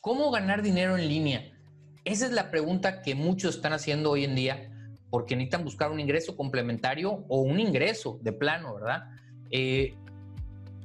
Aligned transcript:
¿Cómo 0.00 0.30
ganar 0.30 0.62
dinero 0.62 0.96
en 0.96 1.06
línea? 1.06 1.52
Esa 2.06 2.24
es 2.24 2.32
la 2.32 2.50
pregunta 2.50 3.02
que 3.02 3.14
muchos 3.14 3.56
están 3.56 3.74
haciendo 3.74 4.10
hoy 4.10 4.24
en 4.24 4.34
día 4.34 4.70
porque 5.10 5.36
necesitan 5.36 5.62
buscar 5.62 5.90
un 5.90 6.00
ingreso 6.00 6.38
complementario 6.38 7.26
o 7.28 7.42
un 7.42 7.60
ingreso 7.60 8.18
de 8.22 8.32
plano, 8.32 8.76
¿verdad? 8.76 9.02
Eh, 9.50 9.94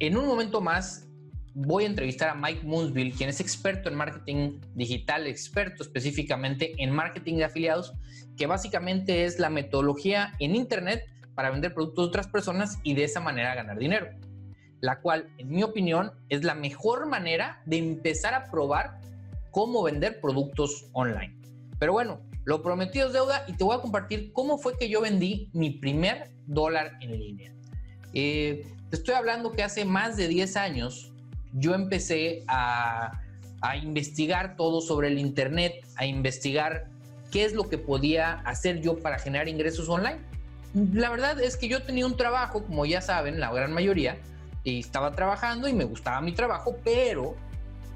en 0.00 0.18
un 0.18 0.26
momento 0.26 0.60
más 0.60 1.08
voy 1.54 1.84
a 1.84 1.86
entrevistar 1.86 2.28
a 2.28 2.34
Mike 2.34 2.66
Moonsville, 2.66 3.12
quien 3.12 3.30
es 3.30 3.40
experto 3.40 3.88
en 3.88 3.94
marketing 3.94 4.60
digital, 4.74 5.26
experto 5.26 5.82
específicamente 5.82 6.74
en 6.76 6.90
marketing 6.90 7.36
de 7.36 7.44
afiliados, 7.44 7.94
que 8.36 8.46
básicamente 8.46 9.24
es 9.24 9.38
la 9.38 9.48
metodología 9.48 10.34
en 10.40 10.54
Internet 10.54 11.04
para 11.34 11.48
vender 11.48 11.72
productos 11.72 12.04
de 12.04 12.08
otras 12.08 12.28
personas 12.28 12.78
y 12.82 12.92
de 12.92 13.04
esa 13.04 13.20
manera 13.20 13.54
ganar 13.54 13.78
dinero. 13.78 14.08
La 14.80 15.00
cual, 15.00 15.28
en 15.38 15.48
mi 15.48 15.62
opinión, 15.62 16.12
es 16.28 16.44
la 16.44 16.54
mejor 16.54 17.06
manera 17.06 17.62
de 17.66 17.78
empezar 17.78 18.34
a 18.34 18.50
probar 18.50 19.00
cómo 19.50 19.82
vender 19.82 20.20
productos 20.20 20.86
online. 20.92 21.34
Pero 21.78 21.92
bueno, 21.92 22.20
lo 22.44 22.62
prometido 22.62 23.08
es 23.08 23.12
deuda 23.12 23.44
y 23.48 23.54
te 23.54 23.64
voy 23.64 23.76
a 23.76 23.80
compartir 23.80 24.32
cómo 24.32 24.58
fue 24.58 24.76
que 24.78 24.88
yo 24.88 25.00
vendí 25.00 25.50
mi 25.52 25.70
primer 25.70 26.30
dólar 26.46 26.92
en 27.00 27.18
línea. 27.18 27.52
Eh, 28.12 28.66
te 28.90 28.96
estoy 28.96 29.14
hablando 29.14 29.52
que 29.52 29.62
hace 29.62 29.84
más 29.84 30.16
de 30.16 30.28
10 30.28 30.56
años 30.56 31.12
yo 31.52 31.74
empecé 31.74 32.44
a, 32.48 33.20
a 33.62 33.76
investigar 33.76 34.56
todo 34.56 34.80
sobre 34.80 35.08
el 35.08 35.18
Internet, 35.18 35.84
a 35.96 36.06
investigar 36.06 36.88
qué 37.30 37.44
es 37.44 37.52
lo 37.52 37.68
que 37.68 37.78
podía 37.78 38.34
hacer 38.40 38.80
yo 38.80 38.98
para 38.98 39.18
generar 39.18 39.48
ingresos 39.48 39.88
online. 39.88 40.18
La 40.92 41.10
verdad 41.10 41.40
es 41.40 41.56
que 41.56 41.68
yo 41.68 41.82
tenía 41.82 42.06
un 42.06 42.16
trabajo, 42.16 42.62
como 42.64 42.86
ya 42.86 43.00
saben, 43.00 43.40
la 43.40 43.52
gran 43.52 43.72
mayoría, 43.72 44.18
estaba 44.66 45.12
trabajando 45.12 45.68
y 45.68 45.72
me 45.72 45.84
gustaba 45.84 46.20
mi 46.20 46.32
trabajo, 46.32 46.76
pero 46.84 47.36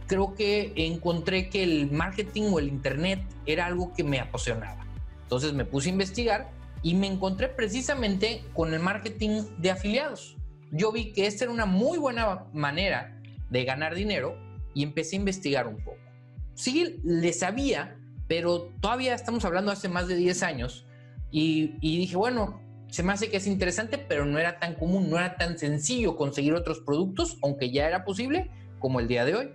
creo 0.07 0.35
que 0.35 0.73
encontré 0.77 1.49
que 1.49 1.63
el 1.63 1.91
marketing 1.91 2.51
o 2.53 2.59
el 2.59 2.69
internet 2.69 3.23
era 3.47 3.67
algo 3.67 3.93
que 3.93 4.05
me 4.05 4.21
apasionaba. 4.21 4.87
Entonces 5.23 5.53
me 5.53 5.65
puse 5.65 5.89
a 5.89 5.93
investigar 5.93 6.51
y 6.83 6.95
me 6.95 7.07
encontré 7.07 7.49
precisamente 7.49 8.45
con 8.55 8.73
el 8.73 8.81
marketing 8.81 9.43
de 9.59 9.71
afiliados. 9.71 10.37
Yo 10.73 10.93
vi 10.93 11.13
que 11.13 11.27
esta 11.27 11.45
era 11.45 11.53
una 11.53 11.67
muy 11.67 11.99
buena 11.99 12.47
manera 12.53 13.21
de 13.51 13.65
ganar 13.65 13.95
dinero 13.95 14.37
y 14.75 14.83
empecé 14.83 15.17
a 15.17 15.21
investigar 15.21 15.67
un 15.67 15.77
poco. 15.79 15.99
Sí, 16.55 17.01
le 17.05 17.33
sabía, 17.33 17.97
pero 18.29 18.73
todavía 18.81 19.15
estamos 19.15 19.45
hablando 19.45 19.73
hace 19.73 19.89
más 19.89 20.09
de 20.09 20.17
10 20.17 20.43
años 20.43 20.87
y, 21.31 21.75
y 21.81 21.99
dije, 21.99 22.17
bueno, 22.17 22.61
se 22.91 23.03
me 23.03 23.13
hace 23.13 23.31
que 23.31 23.37
es 23.37 23.47
interesante, 23.47 23.99
pero 23.99 24.25
no 24.25 24.39
era 24.39 24.59
tan 24.59 24.75
común, 24.75 25.11
no 25.11 25.17
era 25.17 25.37
tan 25.37 25.59
sencillo 25.59 26.17
conseguir 26.17 26.55
otros 26.55 26.81
productos, 26.81 27.39
aunque 27.43 27.71
ya 27.71 27.87
era 27.87 28.05
posible, 28.05 28.51
como 28.79 29.01
el 29.01 29.09
día 29.09 29.25
de 29.25 29.37
hoy. 29.37 29.55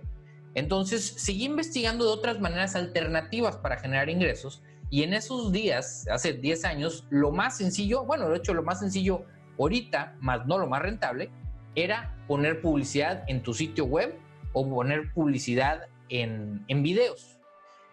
Entonces 0.54 1.14
seguí 1.18 1.44
investigando 1.44 2.06
de 2.06 2.12
otras 2.12 2.40
maneras 2.40 2.76
alternativas 2.76 3.56
para 3.58 3.76
generar 3.76 4.08
ingresos 4.08 4.62
y 4.90 5.02
en 5.02 5.14
esos 5.14 5.52
días, 5.52 6.06
hace 6.10 6.32
10 6.32 6.64
años, 6.64 7.06
lo 7.10 7.32
más 7.32 7.56
sencillo, 7.56 8.04
bueno, 8.04 8.28
de 8.28 8.36
hecho 8.36 8.54
lo 8.54 8.62
más 8.62 8.78
sencillo 8.78 9.24
ahorita, 9.58 10.16
más 10.20 10.46
no 10.46 10.58
lo 10.58 10.68
más 10.68 10.82
rentable, 10.82 11.30
era 11.74 12.16
poner 12.28 12.60
publicidad 12.60 13.24
en 13.26 13.42
tu 13.42 13.52
sitio 13.52 13.84
web 13.84 14.16
o 14.52 14.68
poner 14.68 15.12
publicidad 15.12 15.88
en, 16.08 16.64
en 16.68 16.82
videos. 16.82 17.38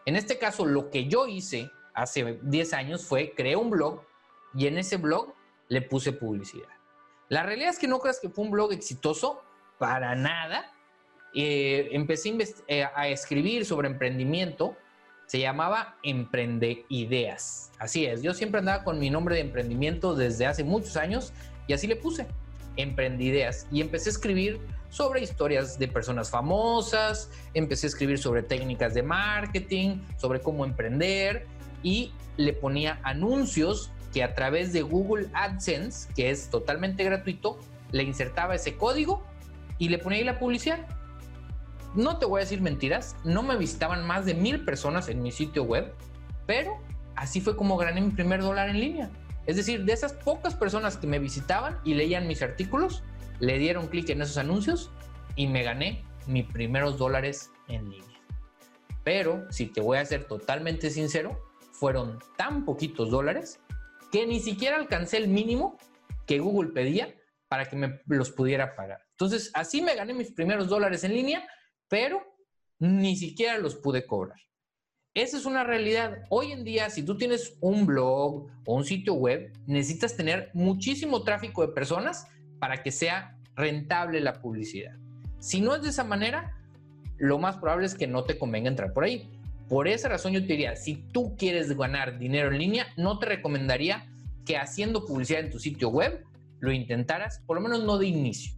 En 0.05 0.15
este 0.15 0.37
caso, 0.37 0.65
lo 0.65 0.89
que 0.89 1.07
yo 1.07 1.27
hice 1.27 1.69
hace 1.93 2.39
10 2.43 2.73
años 2.73 3.05
fue 3.05 3.33
creé 3.35 3.55
un 3.55 3.69
blog 3.69 4.03
y 4.55 4.67
en 4.67 4.77
ese 4.77 4.97
blog 4.97 5.33
le 5.69 5.81
puse 5.81 6.11
publicidad. 6.11 6.69
La 7.29 7.43
realidad 7.43 7.69
es 7.69 7.79
que 7.79 7.87
no 7.87 7.99
creas 7.99 8.19
que 8.19 8.29
fue 8.29 8.45
un 8.45 8.51
blog 8.51 8.73
exitoso, 8.73 9.41
para 9.79 10.15
nada, 10.15 10.71
eh, 11.33 11.89
empecé 11.91 12.37
eh, 12.67 12.83
a 12.83 13.07
escribir 13.07 13.65
sobre 13.65 13.87
emprendimiento. 13.87 14.77
Se 15.25 15.39
llamaba 15.39 15.97
Emprende 16.03 16.85
Ideas. 16.89 17.71
Así 17.79 18.05
es, 18.05 18.21
yo 18.21 18.33
siempre 18.33 18.59
andaba 18.59 18.83
con 18.83 18.99
mi 18.99 19.09
nombre 19.09 19.35
de 19.35 19.41
emprendimiento 19.41 20.15
desde 20.15 20.45
hace 20.45 20.63
muchos 20.63 20.95
años 20.95 21.33
y 21.67 21.73
así 21.73 21.87
le 21.87 21.95
puse 21.95 22.27
Emprende 22.75 23.23
Ideas. 23.23 23.67
Y 23.71 23.81
empecé 23.81 24.09
a 24.09 24.11
escribir 24.11 24.59
sobre 24.89 25.21
historias 25.21 25.79
de 25.79 25.87
personas 25.87 26.29
famosas, 26.29 27.31
empecé 27.55 27.87
a 27.87 27.89
escribir 27.89 28.19
sobre 28.19 28.43
técnicas 28.43 28.93
de 28.93 29.01
marketing, 29.01 29.97
sobre 30.17 30.39
cómo 30.39 30.65
emprender 30.65 31.47
y 31.81 32.13
le 32.37 32.53
ponía 32.53 32.99
anuncios 33.03 33.91
que 34.13 34.23
a 34.23 34.33
través 34.33 34.71
de 34.71 34.81
Google 34.83 35.27
AdSense, 35.33 36.07
que 36.13 36.29
es 36.29 36.49
totalmente 36.49 37.03
gratuito, 37.03 37.59
le 37.91 38.03
insertaba 38.03 38.55
ese 38.55 38.77
código 38.77 39.23
y 39.77 39.89
le 39.89 39.97
ponía 39.97 40.19
ahí 40.19 40.23
la 40.23 40.39
publicidad 40.39 40.87
no 41.95 42.17
te 42.17 42.25
voy 42.25 42.39
a 42.39 42.43
decir 42.43 42.61
mentiras, 42.61 43.15
no 43.23 43.43
me 43.43 43.57
visitaban 43.57 44.05
más 44.05 44.25
de 44.25 44.33
mil 44.33 44.65
personas 44.65 45.09
en 45.09 45.21
mi 45.21 45.31
sitio 45.31 45.63
web, 45.63 45.93
pero 46.45 46.79
así 47.15 47.39
fue 47.39 47.55
como 47.55 47.77
gané 47.77 48.01
mi 48.01 48.09
primer 48.09 48.41
dólar 48.41 48.69
en 48.69 48.79
línea. 48.79 49.11
Es 49.45 49.57
decir, 49.57 49.83
de 49.83 49.93
esas 49.93 50.13
pocas 50.13 50.55
personas 50.55 50.97
que 50.97 51.07
me 51.07 51.19
visitaban 51.19 51.79
y 51.83 51.93
leían 51.93 52.27
mis 52.27 52.41
artículos, 52.41 53.03
le 53.39 53.57
dieron 53.57 53.87
clic 53.87 54.09
en 54.09 54.21
esos 54.21 54.37
anuncios 54.37 54.89
y 55.35 55.47
me 55.47 55.63
gané 55.63 56.03
mis 56.27 56.45
primeros 56.45 56.97
dólares 56.97 57.51
en 57.67 57.89
línea. 57.89 58.19
Pero, 59.03 59.43
si 59.51 59.65
te 59.65 59.81
voy 59.81 59.97
a 59.97 60.05
ser 60.05 60.25
totalmente 60.25 60.89
sincero, 60.89 61.37
fueron 61.71 62.19
tan 62.37 62.63
poquitos 62.63 63.11
dólares 63.11 63.59
que 64.13 64.25
ni 64.25 64.39
siquiera 64.39 64.77
alcancé 64.77 65.17
el 65.17 65.27
mínimo 65.27 65.77
que 66.25 66.39
Google 66.39 66.71
pedía 66.71 67.13
para 67.49 67.65
que 67.65 67.75
me 67.75 67.99
los 68.05 68.31
pudiera 68.31 68.75
pagar. 68.75 69.01
Entonces, 69.11 69.51
así 69.53 69.81
me 69.81 69.95
gané 69.95 70.13
mis 70.13 70.31
primeros 70.31 70.69
dólares 70.69 71.03
en 71.03 71.13
línea 71.13 71.45
pero 71.93 72.23
ni 72.79 73.15
siquiera 73.15 73.59
los 73.59 73.75
pude 73.75 74.07
cobrar. 74.07 74.39
Esa 75.13 75.37
es 75.37 75.45
una 75.45 75.63
realidad. 75.63 76.23
Hoy 76.31 76.51
en 76.51 76.63
día, 76.63 76.89
si 76.89 77.03
tú 77.03 77.17
tienes 77.17 77.55
un 77.61 77.85
blog 77.85 78.47
o 78.65 78.75
un 78.75 78.83
sitio 78.83 79.13
web, 79.13 79.53
necesitas 79.67 80.17
tener 80.17 80.49
muchísimo 80.55 81.21
tráfico 81.21 81.61
de 81.61 81.71
personas 81.71 82.25
para 82.57 82.81
que 82.81 82.91
sea 82.91 83.37
rentable 83.55 84.21
la 84.21 84.41
publicidad. 84.41 84.95
Si 85.37 85.61
no 85.61 85.75
es 85.75 85.83
de 85.83 85.89
esa 85.89 86.03
manera, 86.03 86.57
lo 87.17 87.37
más 87.37 87.57
probable 87.57 87.85
es 87.85 87.93
que 87.93 88.07
no 88.07 88.23
te 88.23 88.39
convenga 88.39 88.69
entrar 88.69 88.91
por 88.91 89.03
ahí. 89.03 89.29
Por 89.69 89.87
esa 89.87 90.09
razón 90.09 90.33
yo 90.33 90.41
te 90.41 90.47
diría, 90.47 90.75
si 90.75 90.95
tú 90.95 91.35
quieres 91.37 91.75
ganar 91.75 92.19
dinero 92.19 92.51
en 92.51 92.59
línea, 92.59 92.87
no 92.97 93.19
te 93.19 93.27
recomendaría 93.27 94.07
que 94.45 94.57
haciendo 94.57 95.05
publicidad 95.05 95.41
en 95.41 95.49
tu 95.49 95.59
sitio 95.59 95.89
web 95.89 96.23
lo 96.59 96.71
intentaras, 96.71 97.39
por 97.45 97.57
lo 97.57 97.61
menos 97.61 97.83
no 97.83 97.97
de 97.97 98.07
inicio. 98.07 98.53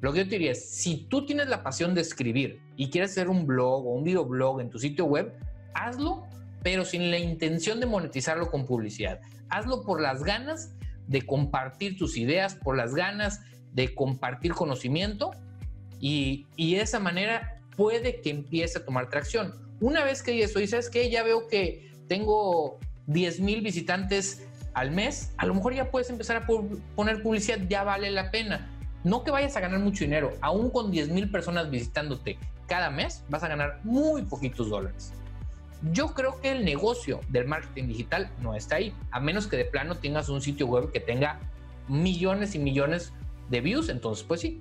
Lo 0.00 0.12
que 0.12 0.20
yo 0.20 0.24
te 0.24 0.30
diría 0.30 0.52
es, 0.52 0.70
si 0.70 1.06
tú 1.08 1.26
tienes 1.26 1.48
la 1.48 1.62
pasión 1.62 1.94
de 1.94 2.00
escribir 2.00 2.60
y 2.76 2.88
quieres 2.88 3.10
hacer 3.10 3.28
un 3.28 3.46
blog 3.46 3.86
o 3.86 3.90
un 3.90 4.04
videoblog 4.04 4.60
en 4.60 4.70
tu 4.70 4.78
sitio 4.78 5.04
web, 5.04 5.34
hazlo, 5.74 6.24
pero 6.62 6.84
sin 6.84 7.10
la 7.10 7.18
intención 7.18 7.80
de 7.80 7.86
monetizarlo 7.86 8.50
con 8.50 8.66
publicidad. 8.66 9.20
Hazlo 9.50 9.84
por 9.84 10.00
las 10.00 10.24
ganas 10.24 10.74
de 11.06 11.22
compartir 11.22 11.98
tus 11.98 12.16
ideas, 12.16 12.54
por 12.54 12.76
las 12.76 12.94
ganas 12.94 13.40
de 13.72 13.94
compartir 13.94 14.52
conocimiento 14.52 15.32
y, 15.98 16.46
y 16.56 16.76
de 16.76 16.82
esa 16.82 16.98
manera 16.98 17.60
puede 17.76 18.20
que 18.20 18.30
empiece 18.30 18.78
a 18.78 18.84
tomar 18.84 19.10
tracción. 19.10 19.69
Una 19.80 20.04
vez 20.04 20.22
que 20.22 20.42
eso, 20.42 20.64
sabes 20.66 20.90
que 20.90 21.10
ya 21.10 21.22
veo 21.22 21.48
que 21.48 21.90
tengo 22.08 22.78
10 23.06 23.40
mil 23.40 23.62
visitantes 23.62 24.46
al 24.74 24.90
mes, 24.90 25.32
a 25.36 25.46
lo 25.46 25.54
mejor 25.54 25.74
ya 25.74 25.90
puedes 25.90 26.10
empezar 26.10 26.36
a 26.36 26.46
poner 26.94 27.22
publicidad, 27.22 27.58
ya 27.68 27.82
vale 27.82 28.10
la 28.10 28.30
pena 28.30 28.68
no 29.04 29.24
que 29.24 29.30
vayas 29.30 29.56
a 29.56 29.60
ganar 29.60 29.80
mucho 29.80 30.04
dinero, 30.04 30.32
aún 30.40 30.70
con 30.70 30.90
10 30.90 31.08
mil 31.08 31.30
personas 31.30 31.70
visitándote 31.70 32.38
cada 32.66 32.90
mes, 32.90 33.24
vas 33.28 33.42
a 33.42 33.48
ganar 33.48 33.80
muy 33.82 34.22
poquitos 34.22 34.68
dólares. 34.68 35.12
Yo 35.92 36.08
creo 36.08 36.40
que 36.40 36.52
el 36.52 36.64
negocio 36.64 37.20
del 37.28 37.46
marketing 37.46 37.88
digital 37.88 38.30
no 38.40 38.54
está 38.54 38.76
ahí, 38.76 38.94
a 39.10 39.20
menos 39.20 39.46
que 39.46 39.56
de 39.56 39.64
plano 39.64 39.96
tengas 39.96 40.28
un 40.28 40.42
sitio 40.42 40.66
web 40.66 40.92
que 40.92 41.00
tenga 41.00 41.40
millones 41.88 42.54
y 42.54 42.58
millones 42.58 43.12
de 43.48 43.60
views, 43.60 43.88
entonces 43.88 44.24
pues 44.24 44.42
sí. 44.42 44.60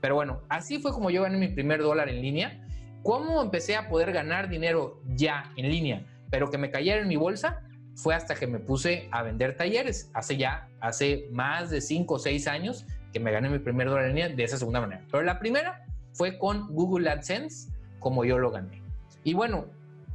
Pero 0.00 0.14
bueno, 0.14 0.40
así 0.48 0.78
fue 0.78 0.92
como 0.92 1.10
yo 1.10 1.22
gané 1.22 1.36
mi 1.36 1.48
primer 1.48 1.82
dólar 1.82 2.08
en 2.08 2.22
línea. 2.22 2.64
¿Cómo 3.06 3.40
empecé 3.40 3.76
a 3.76 3.88
poder 3.88 4.10
ganar 4.10 4.48
dinero 4.48 5.00
ya 5.14 5.52
en 5.54 5.70
línea, 5.70 6.04
pero 6.28 6.50
que 6.50 6.58
me 6.58 6.72
cayera 6.72 7.00
en 7.00 7.06
mi 7.06 7.14
bolsa? 7.14 7.62
Fue 7.94 8.16
hasta 8.16 8.34
que 8.34 8.48
me 8.48 8.58
puse 8.58 9.08
a 9.12 9.22
vender 9.22 9.56
talleres, 9.56 10.10
hace 10.12 10.36
ya, 10.36 10.68
hace 10.80 11.28
más 11.30 11.70
de 11.70 11.80
5 11.80 12.14
o 12.14 12.18
6 12.18 12.48
años 12.48 12.84
que 13.12 13.20
me 13.20 13.30
gané 13.30 13.48
mi 13.48 13.60
primer 13.60 13.88
dólar 13.88 14.06
en 14.06 14.16
línea 14.16 14.28
de 14.30 14.42
esa 14.42 14.58
segunda 14.58 14.80
manera. 14.80 15.04
Pero 15.08 15.22
la 15.22 15.38
primera 15.38 15.86
fue 16.14 16.36
con 16.36 16.66
Google 16.74 17.08
AdSense, 17.08 17.70
como 18.00 18.24
yo 18.24 18.40
lo 18.40 18.50
gané. 18.50 18.82
Y 19.22 19.34
bueno, 19.34 19.66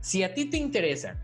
si 0.01 0.23
a 0.23 0.33
ti 0.33 0.49
te 0.49 0.57
interesa 0.57 1.15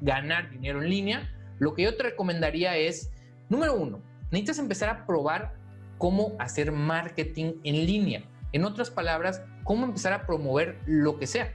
ganar 0.00 0.48
dinero 0.48 0.82
en 0.82 0.88
línea, 0.88 1.30
lo 1.58 1.74
que 1.74 1.82
yo 1.82 1.98
te 1.98 2.02
recomendaría 2.02 2.78
es, 2.78 3.10
número 3.50 3.74
uno, 3.74 4.00
necesitas 4.30 4.58
empezar 4.58 4.88
a 4.88 5.04
probar 5.04 5.52
cómo 5.98 6.32
hacer 6.38 6.72
marketing 6.72 7.56
en 7.62 7.84
línea. 7.84 8.24
En 8.52 8.64
otras 8.64 8.90
palabras, 8.90 9.42
cómo 9.64 9.84
empezar 9.84 10.12
a 10.12 10.26
promover 10.26 10.80
lo 10.86 11.18
que 11.18 11.26
sea. 11.26 11.54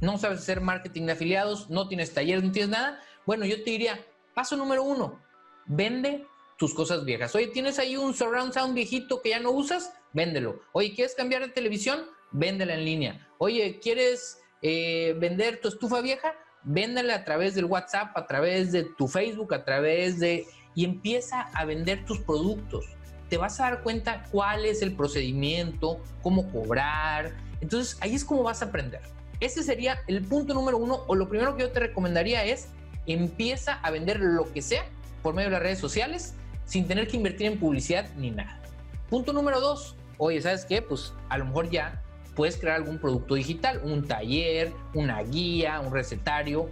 No 0.00 0.18
sabes 0.18 0.40
hacer 0.40 0.60
marketing 0.60 1.06
de 1.06 1.12
afiliados, 1.12 1.70
no 1.70 1.88
tienes 1.88 2.12
talleres, 2.12 2.44
no 2.44 2.52
tienes 2.52 2.70
nada. 2.70 3.00
Bueno, 3.26 3.44
yo 3.44 3.62
te 3.62 3.70
diría, 3.70 4.04
paso 4.34 4.56
número 4.56 4.82
uno, 4.82 5.20
vende 5.66 6.26
tus 6.58 6.74
cosas 6.74 7.04
viejas. 7.04 7.34
Oye, 7.34 7.48
tienes 7.48 7.78
ahí 7.78 7.96
un 7.96 8.14
surround 8.14 8.52
sound 8.52 8.74
viejito 8.74 9.22
que 9.22 9.30
ya 9.30 9.40
no 9.40 9.50
usas, 9.50 9.92
véndelo. 10.12 10.60
Oye, 10.72 10.94
¿quieres 10.94 11.14
cambiar 11.14 11.42
de 11.42 11.48
televisión? 11.48 12.00
Véndela 12.30 12.74
en 12.74 12.84
línea. 12.84 13.28
Oye, 13.38 13.78
¿quieres 13.80 14.42
eh, 14.62 15.16
vender 15.18 15.60
tu 15.60 15.68
estufa 15.68 16.00
vieja, 16.00 16.34
véndale 16.62 17.12
a 17.12 17.24
través 17.24 17.56
del 17.56 17.64
WhatsApp, 17.64 18.16
a 18.16 18.28
través 18.28 18.70
de 18.70 18.84
tu 18.96 19.08
Facebook, 19.08 19.52
a 19.54 19.64
través 19.64 20.20
de... 20.20 20.46
y 20.76 20.84
empieza 20.84 21.42
a 21.52 21.64
vender 21.64 22.04
tus 22.04 22.20
productos. 22.20 22.86
Te 23.32 23.38
vas 23.38 23.58
a 23.60 23.62
dar 23.62 23.82
cuenta 23.82 24.24
cuál 24.30 24.66
es 24.66 24.82
el 24.82 24.92
procedimiento, 24.92 25.98
cómo 26.20 26.52
cobrar. 26.52 27.32
Entonces 27.62 27.96
ahí 28.02 28.14
es 28.14 28.26
como 28.26 28.42
vas 28.42 28.60
a 28.60 28.66
aprender. 28.66 29.00
Ese 29.40 29.62
sería 29.62 30.00
el 30.06 30.20
punto 30.20 30.52
número 30.52 30.76
uno 30.76 31.04
o 31.06 31.14
lo 31.14 31.30
primero 31.30 31.56
que 31.56 31.62
yo 31.62 31.70
te 31.70 31.80
recomendaría 31.80 32.44
es 32.44 32.68
empieza 33.06 33.72
a 33.72 33.90
vender 33.90 34.20
lo 34.20 34.52
que 34.52 34.60
sea 34.60 34.84
por 35.22 35.32
medio 35.32 35.48
de 35.48 35.52
las 35.52 35.62
redes 35.62 35.78
sociales 35.78 36.34
sin 36.66 36.86
tener 36.86 37.08
que 37.08 37.16
invertir 37.16 37.46
en 37.46 37.58
publicidad 37.58 38.06
ni 38.18 38.30
nada. 38.32 38.60
Punto 39.08 39.32
número 39.32 39.60
dos, 39.60 39.96
oye, 40.18 40.42
¿sabes 40.42 40.66
qué? 40.66 40.82
Pues 40.82 41.14
a 41.30 41.38
lo 41.38 41.46
mejor 41.46 41.70
ya 41.70 42.02
puedes 42.36 42.58
crear 42.58 42.76
algún 42.76 42.98
producto 42.98 43.34
digital, 43.36 43.80
un 43.82 44.06
taller, 44.06 44.74
una 44.92 45.22
guía, 45.22 45.80
un 45.80 45.90
recetario, 45.90 46.68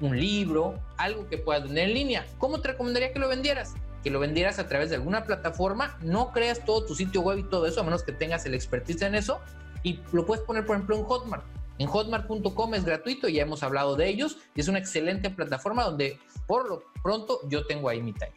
un 0.00 0.16
libro, 0.16 0.78
algo 0.96 1.26
que 1.26 1.38
puedas 1.38 1.64
vender 1.64 1.88
en 1.88 1.94
línea. 1.94 2.26
¿Cómo 2.38 2.60
te 2.60 2.68
recomendaría 2.68 3.12
que 3.12 3.18
lo 3.18 3.26
vendieras? 3.26 3.74
Que 4.04 4.10
lo 4.10 4.20
vendieras 4.20 4.60
a 4.60 4.68
través 4.68 4.90
de 4.90 4.96
alguna 4.96 5.24
plataforma, 5.24 5.98
no 6.02 6.30
creas 6.30 6.64
todo 6.64 6.84
tu 6.84 6.94
sitio 6.94 7.22
web 7.22 7.38
y 7.38 7.44
todo 7.44 7.66
eso, 7.66 7.80
a 7.80 7.82
menos 7.82 8.04
que 8.04 8.12
tengas 8.12 8.46
el 8.46 8.54
expertise 8.54 9.02
en 9.02 9.16
eso, 9.16 9.40
y 9.82 9.98
lo 10.12 10.24
puedes 10.26 10.44
poner, 10.44 10.64
por 10.64 10.76
ejemplo, 10.76 10.96
en 10.96 11.04
Hotmart. 11.04 11.44
En 11.78 11.88
hotmart.com 11.88 12.74
es 12.74 12.84
gratuito, 12.84 13.28
ya 13.28 13.42
hemos 13.42 13.62
hablado 13.62 13.96
de 13.96 14.08
ellos, 14.08 14.38
y 14.54 14.60
es 14.60 14.68
una 14.68 14.78
excelente 14.78 15.30
plataforma 15.30 15.82
donde 15.84 16.20
por 16.46 16.68
lo 16.68 16.84
pronto 17.02 17.40
yo 17.48 17.66
tengo 17.66 17.88
ahí 17.88 18.00
mi 18.00 18.12
taller. 18.12 18.36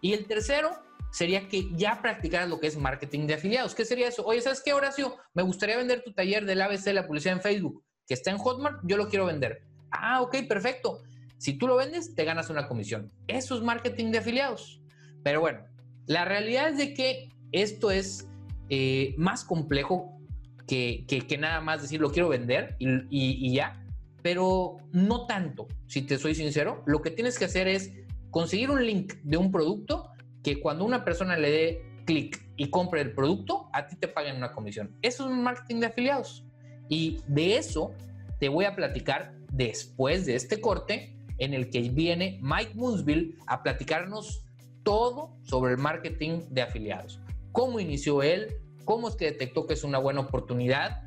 Y 0.00 0.12
el 0.12 0.26
tercero 0.26 0.70
sería 1.10 1.48
que 1.48 1.68
ya 1.74 2.00
practicaras 2.00 2.48
lo 2.48 2.60
que 2.60 2.66
es 2.66 2.76
marketing 2.76 3.26
de 3.26 3.34
afiliados. 3.34 3.74
¿Qué 3.74 3.84
sería 3.84 4.08
eso? 4.08 4.24
Oye, 4.24 4.40
¿sabes 4.40 4.62
qué, 4.64 4.72
Horacio? 4.72 5.16
Me 5.34 5.42
gustaría 5.42 5.76
vender 5.76 6.04
tu 6.04 6.12
taller 6.12 6.44
del 6.44 6.60
ABC 6.60 6.84
de 6.84 6.92
la 6.92 7.06
publicidad 7.06 7.34
en 7.34 7.40
Facebook, 7.40 7.82
que 8.06 8.14
está 8.14 8.30
en 8.30 8.38
Hotmart, 8.38 8.80
yo 8.84 8.96
lo 8.96 9.08
quiero 9.08 9.26
vender. 9.26 9.62
Ah, 9.90 10.20
ok, 10.20 10.36
perfecto. 10.48 11.02
Si 11.38 11.54
tú 11.54 11.66
lo 11.66 11.76
vendes, 11.76 12.14
te 12.14 12.24
ganas 12.24 12.50
una 12.50 12.68
comisión. 12.68 13.12
Eso 13.26 13.56
es 13.56 13.62
marketing 13.62 14.10
de 14.10 14.18
afiliados. 14.18 14.80
Pero 15.28 15.42
bueno, 15.42 15.60
la 16.06 16.24
realidad 16.24 16.70
es 16.70 16.78
de 16.78 16.94
que 16.94 17.28
esto 17.52 17.90
es 17.90 18.26
eh, 18.70 19.14
más 19.18 19.44
complejo 19.44 20.18
que, 20.66 21.04
que, 21.06 21.36
nada 21.36 21.60
más 21.60 21.82
decir 21.82 22.00
lo 22.00 22.10
quiero 22.10 22.30
vender 22.30 22.76
y, 22.78 22.88
y 23.10 23.52
ya, 23.52 23.84
pero 24.22 24.78
no 24.90 25.26
tanto, 25.26 25.68
si 25.86 26.00
te 26.00 26.16
soy 26.16 26.34
sincero. 26.34 26.82
Lo 26.86 27.02
que 27.02 27.10
tienes 27.10 27.38
que 27.38 27.44
hacer 27.44 27.68
es 27.68 27.92
conseguir 28.30 28.70
un 28.70 28.86
link 28.86 29.16
de 29.22 29.36
un 29.36 29.52
producto 29.52 30.12
que 30.42 30.60
cuando 30.60 30.86
una 30.86 31.04
persona 31.04 31.36
le 31.36 31.50
dé 31.50 31.82
clic 32.06 32.42
y 32.56 32.70
compre 32.70 33.02
el 33.02 33.12
producto, 33.12 33.68
a 33.74 33.86
ti 33.86 33.96
te 33.96 34.08
paguen 34.08 34.36
una 34.36 34.52
comisión. 34.52 34.96
Eso 35.02 35.26
es 35.26 35.30
un 35.30 35.42
marketing 35.42 35.80
de 35.80 35.86
afiliados. 35.88 36.46
Y 36.88 37.18
de 37.26 37.58
eso 37.58 37.92
te 38.40 38.48
voy 38.48 38.64
a 38.64 38.74
platicar 38.74 39.34
después 39.52 40.24
de 40.24 40.36
este 40.36 40.58
corte 40.58 41.18
en 41.36 41.52
el 41.52 41.68
que 41.68 41.82
viene 41.90 42.38
Mike 42.40 42.72
Moonsville 42.76 43.34
a 43.46 43.62
platicarnos 43.62 44.47
todo 44.88 45.28
sobre 45.42 45.72
el 45.72 45.78
marketing 45.78 46.40
de 46.48 46.62
afiliados. 46.62 47.20
Cómo 47.52 47.78
inició 47.78 48.22
él, 48.22 48.56
cómo 48.86 49.08
es 49.08 49.16
que 49.16 49.26
detectó 49.26 49.66
que 49.66 49.74
es 49.74 49.84
una 49.84 49.98
buena 49.98 50.20
oportunidad, 50.20 51.02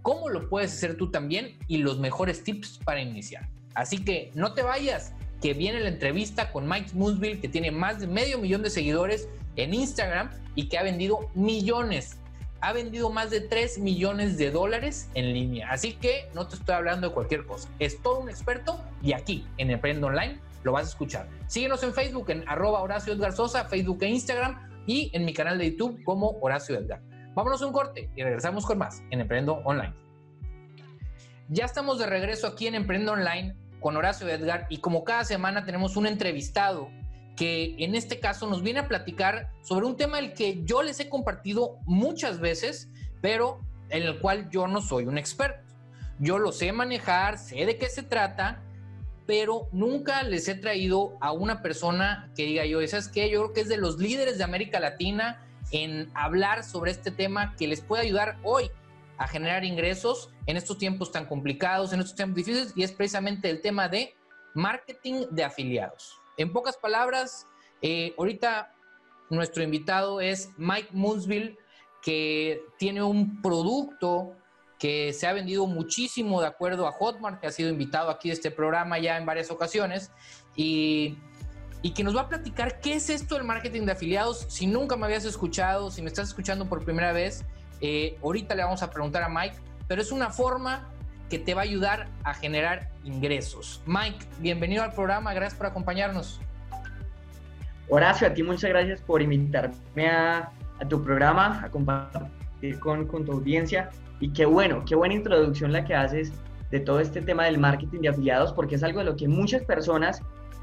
cómo 0.00 0.30
lo 0.30 0.48
puedes 0.48 0.72
hacer 0.72 0.96
tú 0.96 1.10
también 1.10 1.58
y 1.68 1.76
los 1.76 1.98
mejores 1.98 2.42
tips 2.42 2.80
para 2.82 3.02
iniciar. 3.02 3.46
Así 3.74 4.02
que 4.02 4.30
no 4.34 4.54
te 4.54 4.62
vayas, 4.62 5.12
que 5.42 5.52
viene 5.52 5.80
la 5.80 5.90
entrevista 5.90 6.50
con 6.50 6.66
Mike 6.66 6.92
Moonsville, 6.94 7.42
que 7.42 7.48
tiene 7.48 7.70
más 7.70 8.00
de 8.00 8.06
medio 8.06 8.38
millón 8.38 8.62
de 8.62 8.70
seguidores 8.70 9.28
en 9.56 9.74
Instagram 9.74 10.30
y 10.54 10.70
que 10.70 10.78
ha 10.78 10.82
vendido 10.82 11.28
millones. 11.34 12.16
Ha 12.62 12.72
vendido 12.72 13.10
más 13.10 13.28
de 13.28 13.42
3 13.42 13.80
millones 13.80 14.38
de 14.38 14.50
dólares 14.50 15.10
en 15.12 15.34
línea. 15.34 15.70
Así 15.70 15.92
que 15.92 16.30
no 16.34 16.48
te 16.48 16.54
estoy 16.56 16.74
hablando 16.74 17.08
de 17.08 17.12
cualquier 17.12 17.44
cosa. 17.44 17.68
Es 17.80 18.00
todo 18.00 18.20
un 18.20 18.30
experto 18.30 18.80
y 19.02 19.12
aquí 19.12 19.46
en 19.58 19.70
Emprende 19.70 20.06
Online 20.06 20.40
lo 20.62 20.72
vas 20.72 20.86
a 20.86 20.88
escuchar. 20.88 21.28
Síguenos 21.46 21.82
en 21.82 21.94
Facebook 21.94 22.30
en 22.30 22.48
arroba 22.48 22.80
Horacio 22.80 23.12
Edgar 23.12 23.32
Sosa, 23.32 23.64
Facebook 23.64 23.98
e 24.02 24.08
Instagram 24.08 24.84
y 24.86 25.10
en 25.14 25.24
mi 25.24 25.32
canal 25.32 25.58
de 25.58 25.70
YouTube 25.70 26.02
como 26.04 26.38
Horacio 26.40 26.78
Edgar. 26.78 27.02
Vámonos 27.34 27.62
a 27.62 27.66
un 27.66 27.72
corte 27.72 28.10
y 28.16 28.22
regresamos 28.22 28.66
con 28.66 28.78
más 28.78 29.02
en 29.10 29.20
Emprendo 29.20 29.62
Online. 29.64 29.94
Ya 31.48 31.64
estamos 31.64 31.98
de 31.98 32.06
regreso 32.06 32.46
aquí 32.46 32.66
en 32.66 32.74
Emprendo 32.74 33.12
Online 33.12 33.56
con 33.80 33.96
Horacio 33.96 34.28
Edgar 34.28 34.66
y 34.68 34.78
como 34.78 35.04
cada 35.04 35.24
semana 35.24 35.64
tenemos 35.64 35.96
un 35.96 36.06
entrevistado 36.06 36.90
que 37.36 37.74
en 37.78 37.94
este 37.94 38.20
caso 38.20 38.46
nos 38.46 38.62
viene 38.62 38.80
a 38.80 38.88
platicar 38.88 39.50
sobre 39.62 39.86
un 39.86 39.96
tema 39.96 40.18
el 40.18 40.34
que 40.34 40.62
yo 40.64 40.82
les 40.82 41.00
he 41.00 41.08
compartido 41.08 41.78
muchas 41.86 42.38
veces, 42.38 42.90
pero 43.22 43.60
en 43.88 44.02
el 44.02 44.18
cual 44.20 44.50
yo 44.50 44.66
no 44.66 44.82
soy 44.82 45.06
un 45.06 45.16
experto. 45.16 45.74
Yo 46.18 46.38
lo 46.38 46.52
sé 46.52 46.72
manejar, 46.72 47.38
sé 47.38 47.64
de 47.64 47.78
qué 47.78 47.88
se 47.88 48.02
trata, 48.02 48.62
pero 49.26 49.68
nunca 49.72 50.22
les 50.22 50.48
he 50.48 50.54
traído 50.54 51.16
a 51.20 51.32
una 51.32 51.62
persona 51.62 52.30
que 52.36 52.44
diga 52.44 52.64
yo, 52.64 52.86
¿sabes 52.88 53.08
qué? 53.08 53.30
Yo 53.30 53.42
creo 53.42 53.52
que 53.52 53.60
es 53.60 53.68
de 53.68 53.76
los 53.76 53.98
líderes 53.98 54.38
de 54.38 54.44
América 54.44 54.80
Latina 54.80 55.46
en 55.72 56.10
hablar 56.14 56.64
sobre 56.64 56.90
este 56.90 57.10
tema 57.10 57.54
que 57.56 57.68
les 57.68 57.80
puede 57.80 58.02
ayudar 58.02 58.38
hoy 58.42 58.70
a 59.18 59.28
generar 59.28 59.64
ingresos 59.64 60.30
en 60.46 60.56
estos 60.56 60.78
tiempos 60.78 61.12
tan 61.12 61.26
complicados, 61.26 61.92
en 61.92 62.00
estos 62.00 62.16
tiempos 62.16 62.36
difíciles, 62.36 62.72
y 62.74 62.82
es 62.82 62.92
precisamente 62.92 63.50
el 63.50 63.60
tema 63.60 63.88
de 63.88 64.14
marketing 64.54 65.26
de 65.30 65.44
afiliados. 65.44 66.18
En 66.38 66.52
pocas 66.52 66.76
palabras, 66.76 67.46
eh, 67.82 68.14
ahorita 68.16 68.74
nuestro 69.28 69.62
invitado 69.62 70.20
es 70.20 70.50
Mike 70.56 70.88
Moonsville, 70.92 71.58
que 72.02 72.62
tiene 72.78 73.02
un 73.02 73.42
producto 73.42 74.34
que 74.80 75.12
se 75.12 75.26
ha 75.26 75.32
vendido 75.34 75.66
muchísimo 75.66 76.40
de 76.40 76.46
acuerdo 76.46 76.88
a 76.88 76.92
Hotmart, 76.92 77.38
que 77.38 77.46
ha 77.46 77.52
sido 77.52 77.68
invitado 77.68 78.10
aquí 78.10 78.30
a 78.30 78.32
este 78.32 78.50
programa 78.50 78.98
ya 78.98 79.18
en 79.18 79.26
varias 79.26 79.50
ocasiones, 79.50 80.10
y, 80.56 81.18
y 81.82 81.92
que 81.92 82.02
nos 82.02 82.16
va 82.16 82.22
a 82.22 82.28
platicar 82.28 82.80
qué 82.80 82.94
es 82.94 83.10
esto 83.10 83.34
del 83.34 83.44
marketing 83.44 83.82
de 83.82 83.92
afiliados. 83.92 84.46
Si 84.48 84.66
nunca 84.66 84.96
me 84.96 85.04
habías 85.04 85.26
escuchado, 85.26 85.90
si 85.90 86.00
me 86.00 86.08
estás 86.08 86.28
escuchando 86.28 86.66
por 86.66 86.82
primera 86.82 87.12
vez, 87.12 87.44
eh, 87.82 88.18
ahorita 88.22 88.54
le 88.54 88.64
vamos 88.64 88.82
a 88.82 88.90
preguntar 88.90 89.22
a 89.22 89.28
Mike, 89.28 89.56
pero 89.86 90.00
es 90.00 90.12
una 90.12 90.30
forma 90.30 90.88
que 91.28 91.38
te 91.38 91.52
va 91.52 91.60
a 91.60 91.64
ayudar 91.64 92.08
a 92.24 92.32
generar 92.32 92.90
ingresos. 93.04 93.82
Mike, 93.84 94.24
bienvenido 94.38 94.82
al 94.82 94.92
programa, 94.92 95.34
gracias 95.34 95.58
por 95.58 95.66
acompañarnos. 95.66 96.40
Horacio, 97.90 98.26
a 98.26 98.32
ti 98.32 98.42
muchas 98.42 98.70
gracias 98.70 99.02
por 99.02 99.20
invitarme 99.20 100.08
a, 100.08 100.50
tu 100.88 101.04
programa, 101.04 101.62
a 101.62 101.70
compartir 101.70 102.80
con, 102.80 103.06
con, 103.06 103.26
tu 103.26 103.32
audiencia. 103.32 103.90
Y 104.20 104.32
qué 104.32 104.44
bueno, 104.44 104.84
qué 104.86 104.94
buena 104.94 105.14
introducción 105.14 105.72
la 105.72 105.84
que 105.84 105.94
haces 105.94 106.32
de 106.70 106.80
todo 106.80 107.00
este 107.00 107.20
tema 107.20 107.46
del 107.46 107.58
marketing 107.58 108.00
de 108.00 108.08
afiliados, 108.10 108.52
porque 108.52 108.76
es 108.76 108.82
algo 108.82 109.00
de 109.00 109.06
lo 109.06 109.16
que 109.16 109.26
muchas 109.26 109.62
personas, 109.64 110.22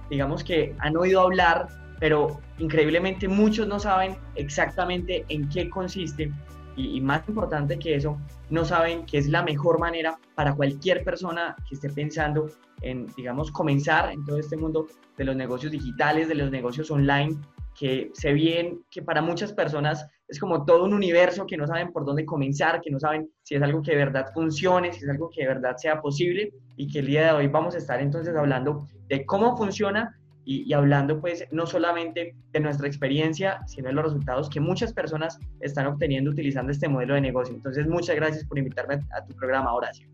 digamos 0.09 0.43
que 0.43 0.75
han 0.79 0.95
oído 0.95 1.21
hablar, 1.21 1.67
pero 1.99 2.39
increíblemente 2.59 3.27
muchos 3.27 3.67
no 3.67 3.79
saben 3.79 4.15
exactamente 4.35 5.25
en 5.29 5.49
qué 5.49 5.69
consiste. 5.69 6.31
Y, 6.75 7.01
más 7.01 7.27
importante 7.27 7.79
que 7.79 7.95
eso, 7.95 8.19
no 8.51 8.63
saben 8.63 9.03
que 9.07 9.17
es 9.17 9.27
la 9.27 9.41
mejor 9.41 9.79
manera 9.79 10.19
para 10.35 10.53
cualquier 10.53 11.03
persona 11.03 11.55
que 11.67 11.73
esté 11.73 11.89
pensando 11.89 12.51
en, 12.81 13.07
digamos, 13.17 13.51
comenzar 13.51 14.11
en 14.11 14.23
todo 14.23 14.37
este 14.37 14.57
mundo 14.57 14.85
de 15.17 15.23
los 15.23 15.35
negocios 15.35 15.71
digitales, 15.71 16.27
de 16.27 16.35
los 16.35 16.51
negocios 16.51 16.91
online, 16.91 17.35
que 17.73 18.11
se 18.13 18.31
bien 18.31 18.83
que 18.91 19.01
para 19.01 19.23
muchas 19.23 19.53
personas 19.53 20.07
es 20.27 20.39
como 20.39 20.65
todo 20.65 20.84
un 20.84 20.93
universo 20.93 21.46
que 21.46 21.57
no 21.57 21.65
saben 21.67 21.91
por 21.91 22.05
dónde 22.05 22.25
comenzar, 22.25 22.81
que 22.81 22.91
no 22.91 23.00
saben 23.00 23.29
si 23.43 23.55
es 23.55 23.62
algo 23.62 23.81
que 23.81 23.91
de 23.91 23.98
verdad 23.98 24.27
funcione, 24.34 24.91
si 24.91 25.03
es 25.03 25.10
algo 25.10 25.29
que 25.29 25.41
de 25.41 25.48
verdad 25.48 25.77
sea 25.77 26.01
posible 26.01 26.53
y 26.75 26.88
que 26.88 27.00
el 27.00 27.07
día 27.07 27.25
de 27.25 27.31
hoy 27.31 27.48
vamos 27.48 27.75
a 27.75 27.77
estar 27.77 28.01
entonces 28.01 28.36
hablando 28.36 28.88
de 29.07 29.25
cómo 29.25 29.55
funciona 29.55 30.19
y, 30.50 30.72
hablando 30.72 31.19
pues 31.19 31.46
no 31.51 31.65
solamente 31.65 32.34
de 32.51 32.60
nuestra 32.62 32.88
experiencia, 32.88 33.60
sino 33.67 33.88
de 33.89 33.93
los 33.93 34.05
resultados 34.05 34.50
que 34.50 34.62
muchas 34.62 34.93
personas 34.93 35.38
están 35.60 35.88
obteniendo 35.88 36.31
utilizando 36.31 36.72
este 36.72 36.88
modelo 36.88 37.15
de 37.15 37.22
negocio. 37.22 37.53
Entonces, 37.53 37.86
muchas 37.86 38.15
gracias 38.15 38.46
por 38.46 38.57
invitarme 38.57 38.96
a 39.12 39.25
tu 39.25 39.36
programa, 39.36 39.74
Horacio. 39.74 40.07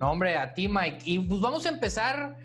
No, 0.00 0.10
hombre, 0.10 0.36
a 0.36 0.52
ti, 0.54 0.66
Mike. 0.66 1.02
Y 1.04 1.20
pues 1.20 1.40
vamos 1.40 1.66
a 1.66 1.68
empezar 1.68 2.36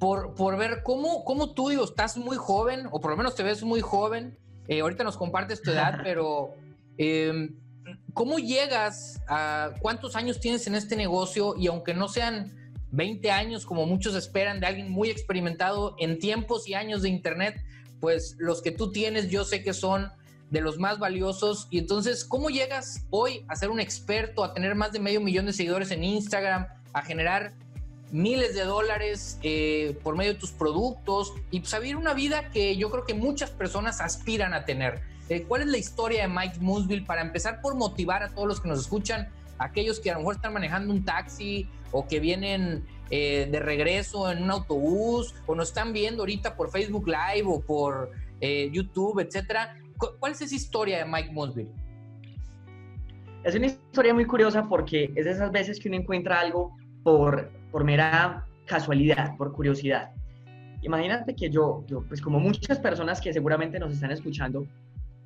por, 0.00 0.34
por 0.34 0.56
ver 0.56 0.82
cómo, 0.82 1.22
cómo 1.24 1.54
tú, 1.54 1.68
digo, 1.68 1.84
estás 1.84 2.16
muy 2.16 2.36
joven, 2.36 2.88
o 2.90 3.00
por 3.00 3.12
lo 3.12 3.16
menos 3.16 3.36
te 3.36 3.44
ves 3.44 3.62
muy 3.62 3.80
joven. 3.80 4.36
Eh, 4.68 4.80
ahorita 4.80 5.04
nos 5.04 5.16
compartes 5.16 5.62
tu 5.62 5.70
edad, 5.70 6.00
pero 6.04 6.54
em, 6.98 7.54
¿cómo 8.14 8.38
llegas 8.38 9.20
a 9.28 9.72
cuántos 9.80 10.16
años 10.16 10.40
tienes 10.40 10.66
en 10.66 10.74
este 10.74 10.96
negocio? 10.96 11.54
Y 11.56 11.66
aunque 11.66 11.94
no 11.94 12.08
sean 12.08 12.52
20 12.92 13.30
años, 13.30 13.66
como 13.66 13.86
muchos 13.86 14.14
esperan, 14.14 14.60
de 14.60 14.66
alguien 14.66 14.90
muy 14.90 15.10
experimentado 15.10 15.96
en 15.98 16.18
tiempos 16.18 16.68
y 16.68 16.74
años 16.74 17.02
de 17.02 17.08
Internet, 17.08 17.62
pues 18.00 18.36
los 18.38 18.62
que 18.62 18.70
tú 18.70 18.92
tienes 18.92 19.30
yo 19.30 19.44
sé 19.44 19.62
que 19.62 19.72
son 19.72 20.10
de 20.50 20.60
los 20.60 20.78
más 20.78 20.98
valiosos. 20.98 21.66
Y 21.70 21.78
entonces, 21.78 22.24
¿cómo 22.24 22.50
llegas 22.50 23.06
hoy 23.10 23.44
a 23.48 23.56
ser 23.56 23.70
un 23.70 23.80
experto, 23.80 24.44
a 24.44 24.52
tener 24.52 24.74
más 24.74 24.92
de 24.92 25.00
medio 25.00 25.20
millón 25.20 25.46
de 25.46 25.52
seguidores 25.52 25.90
en 25.90 26.04
Instagram, 26.04 26.66
a 26.92 27.02
generar 27.02 27.54
miles 28.12 28.54
de 28.54 28.64
dólares 28.64 29.38
eh, 29.42 29.98
por 30.02 30.16
medio 30.16 30.34
de 30.34 30.38
tus 30.38 30.52
productos 30.52 31.32
y 31.50 31.60
pues, 31.60 31.74
a 31.74 31.80
una 31.96 32.14
vida 32.14 32.50
que 32.50 32.76
yo 32.76 32.90
creo 32.90 33.04
que 33.04 33.14
muchas 33.14 33.50
personas 33.50 34.00
aspiran 34.00 34.54
a 34.54 34.64
tener? 34.64 35.00
Eh, 35.28 35.44
¿Cuál 35.48 35.62
es 35.62 35.68
la 35.68 35.78
historia 35.78 36.22
de 36.22 36.28
Mike 36.28 36.58
Moonsville 36.60 37.06
para 37.06 37.22
empezar 37.22 37.60
por 37.60 37.74
motivar 37.74 38.22
a 38.22 38.28
todos 38.28 38.46
los 38.46 38.60
que 38.60 38.68
nos 38.68 38.80
escuchan, 38.80 39.28
aquellos 39.58 39.98
que 39.98 40.10
a 40.10 40.14
lo 40.14 40.20
mejor 40.20 40.36
están 40.36 40.52
manejando 40.52 40.92
un 40.92 41.04
taxi, 41.04 41.68
o 41.90 42.06
que 42.06 42.20
vienen 42.20 42.84
eh, 43.10 43.48
de 43.50 43.60
regreso 43.60 44.30
en 44.30 44.42
un 44.42 44.50
autobús 44.50 45.34
o 45.44 45.54
nos 45.54 45.68
están 45.68 45.92
viendo 45.92 46.22
ahorita 46.22 46.56
por 46.56 46.70
Facebook 46.70 47.06
Live 47.06 47.44
o 47.46 47.60
por 47.60 48.10
YouTube, 48.72 49.20
etcétera. 49.20 49.76
¿Cuál 50.18 50.32
es 50.32 50.40
esa 50.40 50.56
historia 50.56 50.98
de 50.98 51.04
Mike 51.04 51.30
Mosby? 51.30 51.68
Es 53.44 53.54
una 53.54 53.66
historia 53.66 54.12
muy 54.14 54.24
curiosa 54.24 54.68
porque 54.68 55.12
es 55.14 55.24
de 55.26 55.30
esas 55.30 55.52
veces 55.52 55.78
que 55.78 55.88
uno 55.88 55.98
encuentra 55.98 56.40
algo 56.40 56.76
por, 57.04 57.52
por 57.72 57.82
mera 57.82 58.46
casualidad, 58.66 59.36
por 59.36 59.52
curiosidad. 59.52 60.12
Imagínate 60.82 61.34
que 61.34 61.50
yo, 61.50 61.84
yo, 61.86 62.02
pues 62.02 62.20
como 62.20 62.38
muchas 62.38 62.78
personas 62.78 63.20
que 63.20 63.32
seguramente 63.32 63.78
nos 63.80 63.92
están 63.92 64.10
escuchando, 64.12 64.66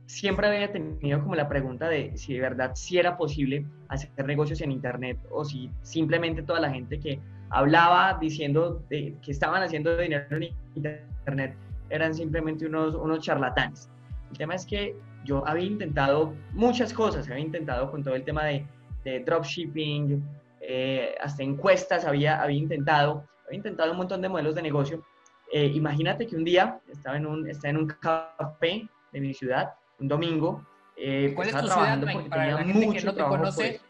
siempre 0.07 0.47
había 0.47 0.71
tenido 0.71 1.21
como 1.21 1.35
la 1.35 1.49
pregunta 1.49 1.88
de 1.88 2.17
si 2.17 2.35
de 2.35 2.41
verdad 2.41 2.73
si 2.75 2.99
era 2.99 3.17
posible 3.17 3.67
hacer 3.88 4.25
negocios 4.25 4.61
en 4.61 4.71
Internet 4.71 5.19
o 5.31 5.45
si 5.45 5.71
simplemente 5.83 6.43
toda 6.43 6.61
la 6.61 6.71
gente 6.71 7.00
que 7.00 7.19
hablaba 7.50 8.17
diciendo 8.21 8.83
que 8.88 9.17
estaban 9.26 9.62
haciendo 9.62 9.97
dinero 9.97 10.25
en 10.31 10.55
Internet 10.75 11.57
eran 11.91 12.15
simplemente 12.15 12.67
unos, 12.67 12.95
unos 12.95 13.21
charlatanes. 13.21 13.88
El 14.31 14.38
tema 14.38 14.55
es 14.55 14.67
que 14.67 14.97
yo 15.25 15.47
había 15.47 15.65
intentado 15.65 16.35
muchas 16.53 16.93
cosas, 16.93 17.29
había 17.29 17.45
intentado 17.45 17.91
con 17.91 18.03
todo 18.03 18.15
el 18.15 18.25
tema 18.25 18.45
de, 18.45 18.65
de 19.05 19.21
dropshipping, 19.21 20.23
eh, 20.68 21.14
hasta 21.20 21.44
encuestas 21.44 22.04
había, 22.04 22.42
había 22.42 22.58
intentado, 22.58 23.25
había 23.46 23.58
intentado 23.58 23.92
un 23.92 23.99
montón 23.99 24.20
de 24.20 24.28
modelos 24.28 24.56
de 24.56 24.62
negocio. 24.62 25.04
Eh, 25.52 25.66
imagínate 25.66 26.26
que 26.26 26.35
un 26.35 26.44
día 26.44 26.80
estaba 26.90 27.16
en 27.16 27.26
un, 27.26 27.49
estaba 27.49 27.70
en 27.70 27.76
un 27.76 27.87
café 27.87 28.88
de 29.12 29.20
mi 29.20 29.32
ciudad, 29.32 29.75
un 30.00 30.08
domingo. 30.08 30.66
Eh, 30.96 31.32
¿Cuál 31.37 31.49
es 31.49 31.54
tu 31.54 31.68
ciudad, 31.68 32.00
Para 32.28 32.52
la 32.52 32.64
gente 32.64 32.99
que 32.99 33.04
no 33.04 33.14
te 33.14 33.23
conoce. 33.23 33.80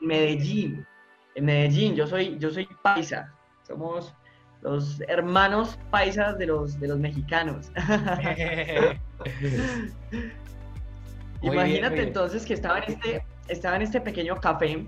Medellín. 0.00 0.86
En 1.34 1.46
Medellín, 1.46 1.94
yo 1.94 2.06
soy, 2.06 2.36
yo 2.38 2.50
soy 2.50 2.68
paisa. 2.82 3.32
Somos 3.66 4.14
los 4.60 5.00
hermanos 5.08 5.78
paisas 5.90 6.36
de 6.36 6.44
los, 6.46 6.78
de 6.78 6.88
los 6.88 6.98
mexicanos. 6.98 7.72
Imagínate 11.42 12.02
entonces 12.02 12.44
que 12.44 12.54
estaba 12.54 12.80
en, 12.80 12.92
este, 12.92 13.24
estaba 13.48 13.76
en 13.76 13.82
este 13.82 14.00
pequeño 14.00 14.40
café, 14.40 14.86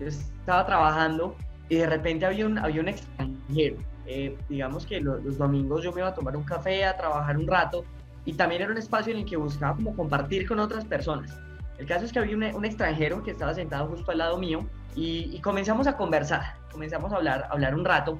yo 0.00 0.06
estaba 0.06 0.66
trabajando 0.66 1.36
y 1.68 1.76
de 1.76 1.86
repente 1.86 2.26
había 2.26 2.46
un, 2.46 2.58
había 2.58 2.80
un 2.80 2.88
extranjero. 2.88 3.76
Eh, 4.06 4.36
digamos 4.48 4.86
que 4.86 5.00
los 5.00 5.36
domingos 5.36 5.82
yo 5.82 5.92
me 5.92 6.00
iba 6.00 6.08
a 6.08 6.14
tomar 6.14 6.36
un 6.36 6.44
café, 6.44 6.84
a 6.84 6.96
trabajar 6.96 7.36
un 7.36 7.46
rato 7.46 7.84
y 8.24 8.34
también 8.34 8.62
era 8.62 8.70
un 8.70 8.78
espacio 8.78 9.12
en 9.12 9.20
el 9.20 9.24
que 9.24 9.36
buscaba 9.36 9.74
como 9.74 9.94
compartir 9.94 10.46
con 10.46 10.60
otras 10.60 10.84
personas. 10.84 11.36
El 11.78 11.86
caso 11.86 12.04
es 12.04 12.12
que 12.12 12.18
había 12.20 12.36
un, 12.36 12.64
extranjero 12.64 13.22
que 13.22 13.32
estaba 13.32 13.52
sentado 13.52 13.88
justo 13.88 14.10
al 14.10 14.18
lado 14.18 14.38
mío 14.38 14.64
y, 14.94 15.38
comenzamos 15.40 15.86
a 15.86 15.96
conversar, 15.96 16.54
comenzamos 16.72 17.12
a 17.12 17.16
hablar, 17.16 17.44
a 17.44 17.52
hablar 17.52 17.74
un 17.74 17.84
rato 17.84 18.18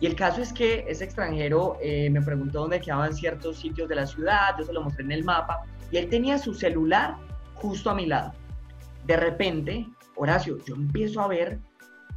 y 0.00 0.06
el 0.06 0.14
caso 0.14 0.42
es 0.42 0.52
que 0.52 0.84
ese 0.88 1.04
extranjero 1.04 1.78
eh, 1.80 2.10
me 2.10 2.20
preguntó 2.20 2.60
dónde 2.60 2.80
quedaban 2.80 3.14
ciertos 3.14 3.58
sitios 3.58 3.88
de 3.88 3.94
la 3.94 4.06
ciudad, 4.06 4.54
yo 4.58 4.64
se 4.64 4.72
lo 4.72 4.82
mostré 4.82 5.04
en 5.04 5.12
el 5.12 5.24
mapa, 5.24 5.62
y 5.90 5.96
él 5.96 6.08
tenía 6.10 6.38
su 6.38 6.52
celular 6.52 7.16
justo 7.54 7.90
a 7.90 7.94
mi 7.94 8.06
lado. 8.06 8.32
De 9.06 9.16
repente, 9.16 9.86
Horacio, 10.16 10.58
yo 10.64 10.74
empiezo 10.74 11.20
a 11.20 11.28
ver 11.28 11.58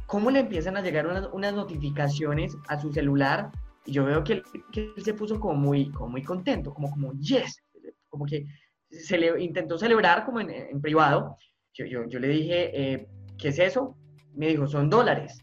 cómo 0.06 0.30
le 0.30 0.40
empiezan 0.40 0.76
a 0.76 0.82
llegar 0.82 1.06
unas, 1.32 1.54
notificaciones 1.54 2.56
a 2.68 2.80
su 2.80 2.92
celular, 2.92 3.50
y 3.86 3.92
yo 3.92 4.04
veo 4.04 4.24
que 4.24 4.34
él, 4.34 4.42
que 4.72 4.92
él 4.96 5.04
se 5.04 5.14
puso 5.14 5.38
como 5.38 5.54
muy, 5.54 5.90
como 5.90 6.10
muy 6.10 6.22
contento, 6.22 6.74
como, 6.74 6.90
como, 6.90 7.12
yes, 7.14 7.62
como 8.08 8.26
que 8.26 8.46
se 8.90 9.18
le 9.18 9.42
intentó 9.42 9.78
celebrar 9.78 10.24
como 10.24 10.40
en, 10.40 10.80
privado. 10.80 11.36
Yo, 11.74 11.86
yo, 11.86 12.04
yo, 12.08 12.18
le 12.18 12.28
dije, 12.28 12.70
eh, 12.74 13.08
¿qué 13.38 13.48
es 13.48 13.58
eso? 13.58 13.96
Me 14.34 14.48
dijo, 14.48 14.66
son 14.66 14.90
dólares. 14.90 15.38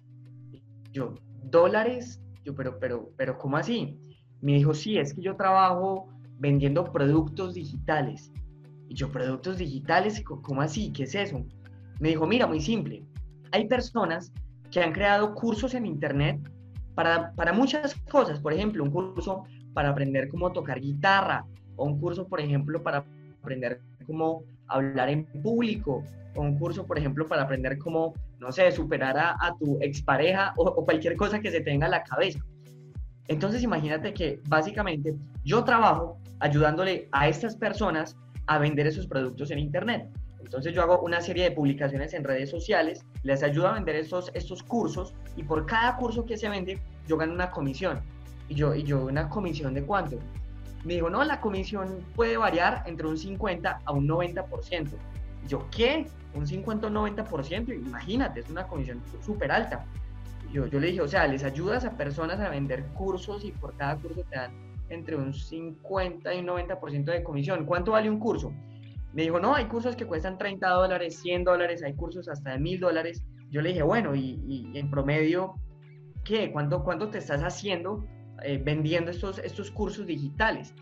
Yo, 0.92 1.16
¿dólares? 1.44 2.22
pero, 2.56 2.80
pero, 2.80 3.12
pero, 3.18 3.38
¿cómo 3.38 3.58
así? 3.58 3.98
Me 4.42 4.54
dijo, 4.54 4.74
sí, 4.74 4.98
es 4.98 5.14
que 5.14 5.22
yo 5.22 5.36
trabajo 5.36 6.08
vendiendo 6.40 6.92
productos 6.92 7.54
digitales. 7.54 8.32
Y 8.90 8.96
yo, 8.96 9.12
productos 9.12 9.58
digitales, 9.58 10.24
¿cómo 10.24 10.62
así? 10.62 10.92
¿Qué 10.94 11.04
es 11.04 11.16
eso? 11.16 11.46
Me 12.00 12.10
dijo, 12.10 12.28
mira, 12.28 12.48
muy 12.48 12.62
simple. 12.62 13.04
Hay 13.52 13.68
personas 13.68 14.32
que 14.72 14.82
han 14.82 14.92
creado 14.92 15.34
cursos 15.34 15.74
en 15.74 15.86
Internet 15.86 16.40
para, 16.96 17.32
para 17.34 17.54
muchas 17.54 17.96
cosas. 18.10 18.40
Por 18.40 18.54
ejemplo, 18.54 18.84
un 18.84 18.92
curso 18.92 19.44
para 19.74 19.90
aprender 19.90 20.28
cómo 20.30 20.52
tocar 20.52 20.80
guitarra, 20.80 21.46
o 21.76 21.86
un 21.86 22.00
curso, 22.00 22.28
por 22.28 22.42
ejemplo, 22.42 22.82
para 22.82 23.06
aprender 23.42 23.80
cómo 24.06 24.44
hablar 24.68 25.10
en 25.10 25.26
público, 25.44 26.04
o 26.36 26.42
un 26.42 26.58
curso, 26.58 26.86
por 26.86 26.98
ejemplo, 26.98 27.28
para 27.28 27.44
aprender 27.44 27.78
cómo, 27.78 28.14
no 28.40 28.52
sé, 28.52 28.72
superar 28.72 29.18
a, 29.18 29.56
tu 29.60 29.78
expareja 29.82 30.54
o, 30.58 30.64
o 30.64 30.86
cualquier 30.86 31.16
cosa 31.16 31.40
que 31.40 31.52
se 31.52 31.62
tenga 31.62 31.86
en 31.86 31.92
la 31.92 32.04
cabeza. 32.04 32.40
Entonces, 33.28 33.62
imagínate 33.64 34.14
que 34.14 34.40
básicamente 34.48 35.16
yo 35.44 35.64
trabajo 35.64 36.18
ayudándole 36.40 37.10
a 37.12 37.28
estas 37.28 37.56
personas 37.56 38.18
a 38.48 38.58
vender 38.58 38.88
esos 38.88 39.08
productos 39.08 39.52
en 39.52 39.60
Internet. 39.60 40.10
Entonces 40.48 40.74
yo 40.74 40.82
hago 40.82 41.02
una 41.02 41.20
serie 41.20 41.44
de 41.44 41.52
publicaciones 41.52 42.14
en 42.14 42.24
redes 42.24 42.50
sociales, 42.50 43.04
les 43.24 43.44
ayudo 43.44 43.68
a 43.68 43.74
vender 43.74 43.98
estos, 43.98 44.32
estos 44.34 44.64
cursos 44.64 45.14
y 45.36 45.44
por 45.44 45.66
cada 45.66 45.98
curso 45.98 46.26
que 46.26 46.38
se 46.38 46.48
vende 46.48 46.80
yo 47.06 47.18
gano 47.18 47.34
una 47.34 47.52
comisión. 47.52 48.00
Y 48.48 48.56
yo, 48.56 48.74
y 48.74 48.84
yo 48.84 49.08
una 49.08 49.28
comisión 49.28 49.74
de 49.74 49.84
cuánto? 49.84 50.20
Me 50.86 50.94
dijo, 50.94 51.10
no, 51.10 51.22
la 51.26 51.42
comisión 51.42 52.00
puede 52.16 52.38
variar 52.38 52.82
entre 52.86 53.08
un 53.08 53.18
50 53.18 53.82
a 53.84 53.92
un 53.92 54.08
90%. 54.08 54.88
yo, 55.50 55.68
¿qué? 55.70 56.08
Un 56.34 56.48
50 56.48 56.88
o 56.88 56.90
un 56.92 56.96
90%, 56.96 57.74
imagínate, 57.86 58.40
es 58.40 58.50
una 58.50 58.66
comisión 58.68 59.02
súper 59.26 59.52
alta. 59.52 59.84
Yo, 60.54 60.66
yo 60.68 60.80
le 60.80 60.88
dije, 60.88 61.02
o 61.02 61.10
sea, 61.10 61.28
les 61.28 61.44
ayudas 61.44 61.84
a 61.84 61.98
personas 61.98 62.40
a 62.40 62.48
vender 62.48 62.86
cursos 62.94 63.44
y 63.44 63.52
por 63.52 63.76
cada 63.76 63.98
curso 63.98 64.24
te 64.30 64.38
dan 64.38 64.52
entre 64.88 65.18
un 65.18 65.34
50 65.34 66.34
y 66.34 66.40
un 66.40 66.48
90% 66.48 67.04
de 67.04 67.22
comisión. 67.22 67.66
¿Cuánto 67.66 67.92
vale 67.92 68.10
un 68.10 68.18
curso? 68.18 68.54
Me 69.18 69.24
dijo, 69.24 69.40
no, 69.40 69.56
hay 69.56 69.66
cursos 69.66 69.96
que 69.96 70.06
cuestan 70.06 70.38
30 70.38 70.70
dólares, 70.70 71.18
100 71.24 71.44
dólares, 71.44 71.82
hay 71.82 71.96
cursos 71.96 72.30
hasta 72.30 72.52
de 72.52 72.60
1000 72.60 72.80
dólares. 72.80 73.26
Yo 73.50 73.62
le 73.62 73.70
dije, 73.70 73.82
bueno, 73.82 74.14
y, 74.14 74.72
en 74.76 74.92
promedio, 74.92 75.56
¿qué? 76.24 76.52
¿Cuánto, 76.52 76.84
cuánto 76.84 77.10
te 77.10 77.18
estás 77.18 77.42
haciendo 77.42 78.06
eh, 78.44 78.62
vendiendo 78.64 79.10
estos, 79.10 79.40
estos 79.40 79.72
cursos 79.72 80.06
digitales? 80.06 80.76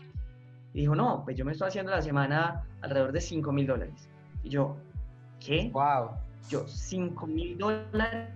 Y 0.74 0.80
dijo, 0.80 0.94
no, 0.94 1.22
pues 1.24 1.38
yo 1.38 1.46
me 1.46 1.52
estoy 1.52 1.68
haciendo 1.68 1.92
la 1.92 2.02
semana 2.02 2.62
alrededor 2.82 3.12
de 3.12 3.22
5 3.22 3.50
mil 3.52 3.66
dólares. 3.66 4.10
Y 4.42 4.50
yo, 4.50 4.76
¿qué? 5.40 5.70
Wow. 5.72 6.10
Yo, 6.50 6.68
5 6.68 7.26
mil 7.26 7.56
dólares. 7.56 8.34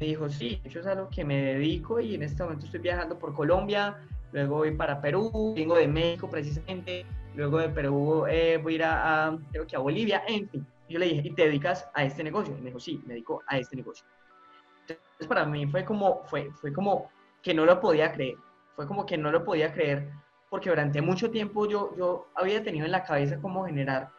Me 0.00 0.06
dijo, 0.06 0.30
sí, 0.30 0.62
eso 0.64 0.80
es 0.80 0.86
a 0.86 0.94
lo 0.94 1.10
que 1.10 1.26
me 1.26 1.42
dedico 1.42 2.00
y 2.00 2.14
en 2.14 2.22
este 2.22 2.42
momento 2.42 2.64
estoy 2.64 2.80
viajando 2.80 3.18
por 3.18 3.34
Colombia, 3.34 3.98
luego 4.32 4.56
voy 4.56 4.74
para 4.74 5.02
Perú, 5.02 5.52
vengo 5.54 5.76
de 5.76 5.88
México 5.88 6.30
precisamente, 6.30 7.04
luego 7.34 7.58
de 7.58 7.68
Perú 7.68 8.26
eh, 8.28 8.58
voy 8.62 8.74
a 8.74 8.76
ir 8.76 8.84
a, 8.84 9.38
creo 9.50 9.66
que 9.66 9.76
a 9.76 9.80
Bolivia, 9.80 10.22
en 10.26 10.48
fin. 10.48 10.66
Yo 10.88 10.98
le 10.98 11.06
dije, 11.06 11.28
¿y 11.28 11.34
te 11.34 11.46
dedicas 11.46 11.88
a 11.94 12.04
este 12.04 12.22
negocio? 12.22 12.54
Y 12.56 12.60
me 12.60 12.66
dijo, 12.66 12.80
sí, 12.80 13.00
me 13.06 13.14
dedico 13.14 13.42
a 13.46 13.58
este 13.58 13.76
negocio. 13.76 14.04
Entonces 14.82 15.26
para 15.26 15.44
mí 15.46 15.66
fue 15.66 15.84
como, 15.84 16.22
fue, 16.24 16.50
fue 16.60 16.72
como 16.72 17.10
que 17.42 17.54
no 17.54 17.64
lo 17.64 17.80
podía 17.80 18.12
creer, 18.12 18.36
fue 18.76 18.86
como 18.86 19.06
que 19.06 19.16
no 19.16 19.30
lo 19.30 19.44
podía 19.44 19.72
creer 19.72 20.10
porque 20.52 20.68
durante 20.68 21.00
mucho 21.00 21.30
tiempo 21.30 21.66
yo, 21.66 21.96
yo 21.96 22.28
había 22.34 22.62
tenido 22.62 22.84
en 22.84 22.92
la 22.92 23.04
cabeza 23.04 23.40
cómo 23.40 23.64
generar 23.64 24.10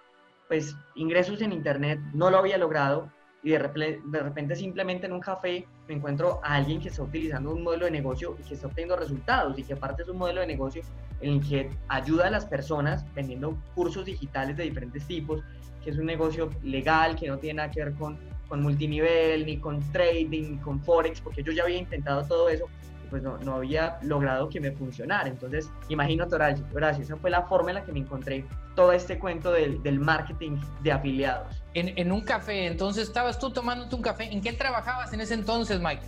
pues 0.47 0.75
ingresos 0.95 1.39
en 1.43 1.53
internet, 1.53 1.99
no 2.11 2.31
lo 2.31 2.39
había 2.39 2.57
logrado 2.57 3.11
y 3.43 3.49
de 3.51 3.59
repente, 3.59 4.01
de 4.05 4.19
repente 4.19 4.55
simplemente 4.55 5.05
en 5.05 5.13
un 5.13 5.19
café 5.19 5.67
me 5.87 5.95
encuentro 5.95 6.39
a 6.43 6.55
alguien 6.55 6.79
que 6.79 6.87
está 6.87 7.03
utilizando 7.03 7.51
un 7.51 7.61
modelo 7.61 7.85
de 7.85 7.91
negocio 7.91 8.37
y 8.39 8.47
que 8.47 8.53
está 8.53 8.67
obteniendo 8.67 8.95
resultados 8.95 9.59
y 9.59 9.63
que 9.63 9.73
aparte 9.73 10.03
es 10.03 10.09
un 10.09 10.17
modelo 10.17 10.41
de 10.41 10.47
negocio 10.47 10.81
en 11.19 11.33
el 11.33 11.47
que 11.47 11.69
ayuda 11.89 12.27
a 12.27 12.31
las 12.31 12.45
personas 12.45 13.05
vendiendo 13.13 13.57
cursos 13.75 14.05
digitales 14.05 14.55
de 14.55 14.63
diferentes 14.63 15.05
tipos, 15.05 15.43
que 15.83 15.89
es 15.89 15.97
un 15.97 16.05
negocio 16.05 16.49
legal, 16.63 17.17
que 17.17 17.27
no 17.27 17.37
tiene 17.37 17.57
nada 17.57 17.71
que 17.71 17.83
ver 17.83 17.93
con, 17.95 18.17
con 18.47 18.61
multinivel, 18.61 19.45
ni 19.45 19.57
con 19.57 19.81
trading, 19.91 20.51
ni 20.51 20.57
con 20.57 20.81
forex, 20.81 21.19
porque 21.19 21.43
yo 21.43 21.51
ya 21.51 21.63
había 21.63 21.77
intentado 21.77 22.25
todo 22.25 22.47
eso 22.47 22.69
pues 23.13 23.21
no, 23.21 23.37
no 23.37 23.57
había 23.57 23.99
logrado 24.01 24.49
que 24.49 24.59
me 24.59 24.71
funcionara. 24.71 25.29
Entonces, 25.29 25.69
imagínate, 25.87 26.33
Horacio, 26.33 26.65
Horacio, 26.73 27.03
esa 27.03 27.15
fue 27.15 27.29
la 27.29 27.43
forma 27.43 27.69
en 27.69 27.75
la 27.75 27.83
que 27.83 27.91
me 27.91 27.99
encontré 27.99 28.43
todo 28.75 28.91
este 28.91 29.19
cuento 29.19 29.51
del, 29.51 29.83
del 29.83 29.99
marketing 29.99 30.57
de 30.81 30.91
afiliados. 30.91 31.63
En, 31.75 31.95
en, 31.95 32.11
un 32.11 32.21
café, 32.21 32.65
entonces 32.65 33.03
estabas 33.03 33.37
tú 33.37 33.51
tomándote 33.51 33.93
un 33.93 34.01
café. 34.01 34.33
¿En 34.33 34.41
qué 34.41 34.51
trabajabas 34.53 35.13
en 35.13 35.21
ese 35.21 35.35
entonces, 35.35 35.79
Mike? 35.79 36.01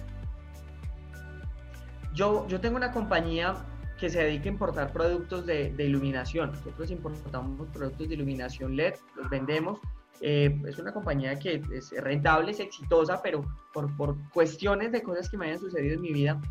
Yo, 2.16 2.48
yo 2.48 2.60
tengo 2.60 2.76
una 2.76 2.92
compañía 2.92 3.54
que 4.00 4.10
se 4.10 4.24
dedica 4.24 4.46
a 4.46 4.54
importar 4.54 4.92
productos 4.92 5.46
de, 5.46 5.70
de 5.74 5.84
iluminación. 5.84 6.54
Nosotros 6.54 6.90
importamos 6.90 7.68
productos 7.68 8.10
de 8.10 8.16
iluminación 8.16 8.76
LED, 8.76 8.96
los 9.16 9.30
vendemos. 9.30 9.80
Eh, 10.22 10.60
es 10.68 10.80
una 10.80 10.92
compañía 10.92 11.38
que 11.38 11.62
es 11.72 11.92
rentable, 12.02 12.50
es 12.50 12.60
exitosa, 12.60 13.22
pero 13.22 13.46
por, 13.72 13.96
por 13.96 14.18
cuestiones 14.30 14.92
de 14.92 15.04
cosas 15.04 15.30
que 15.30 15.38
me 15.38 15.46
hayan 15.46 15.60
sucedido 15.60 15.94
en 15.94 16.02
mi 16.02 16.14
vida, 16.14 16.42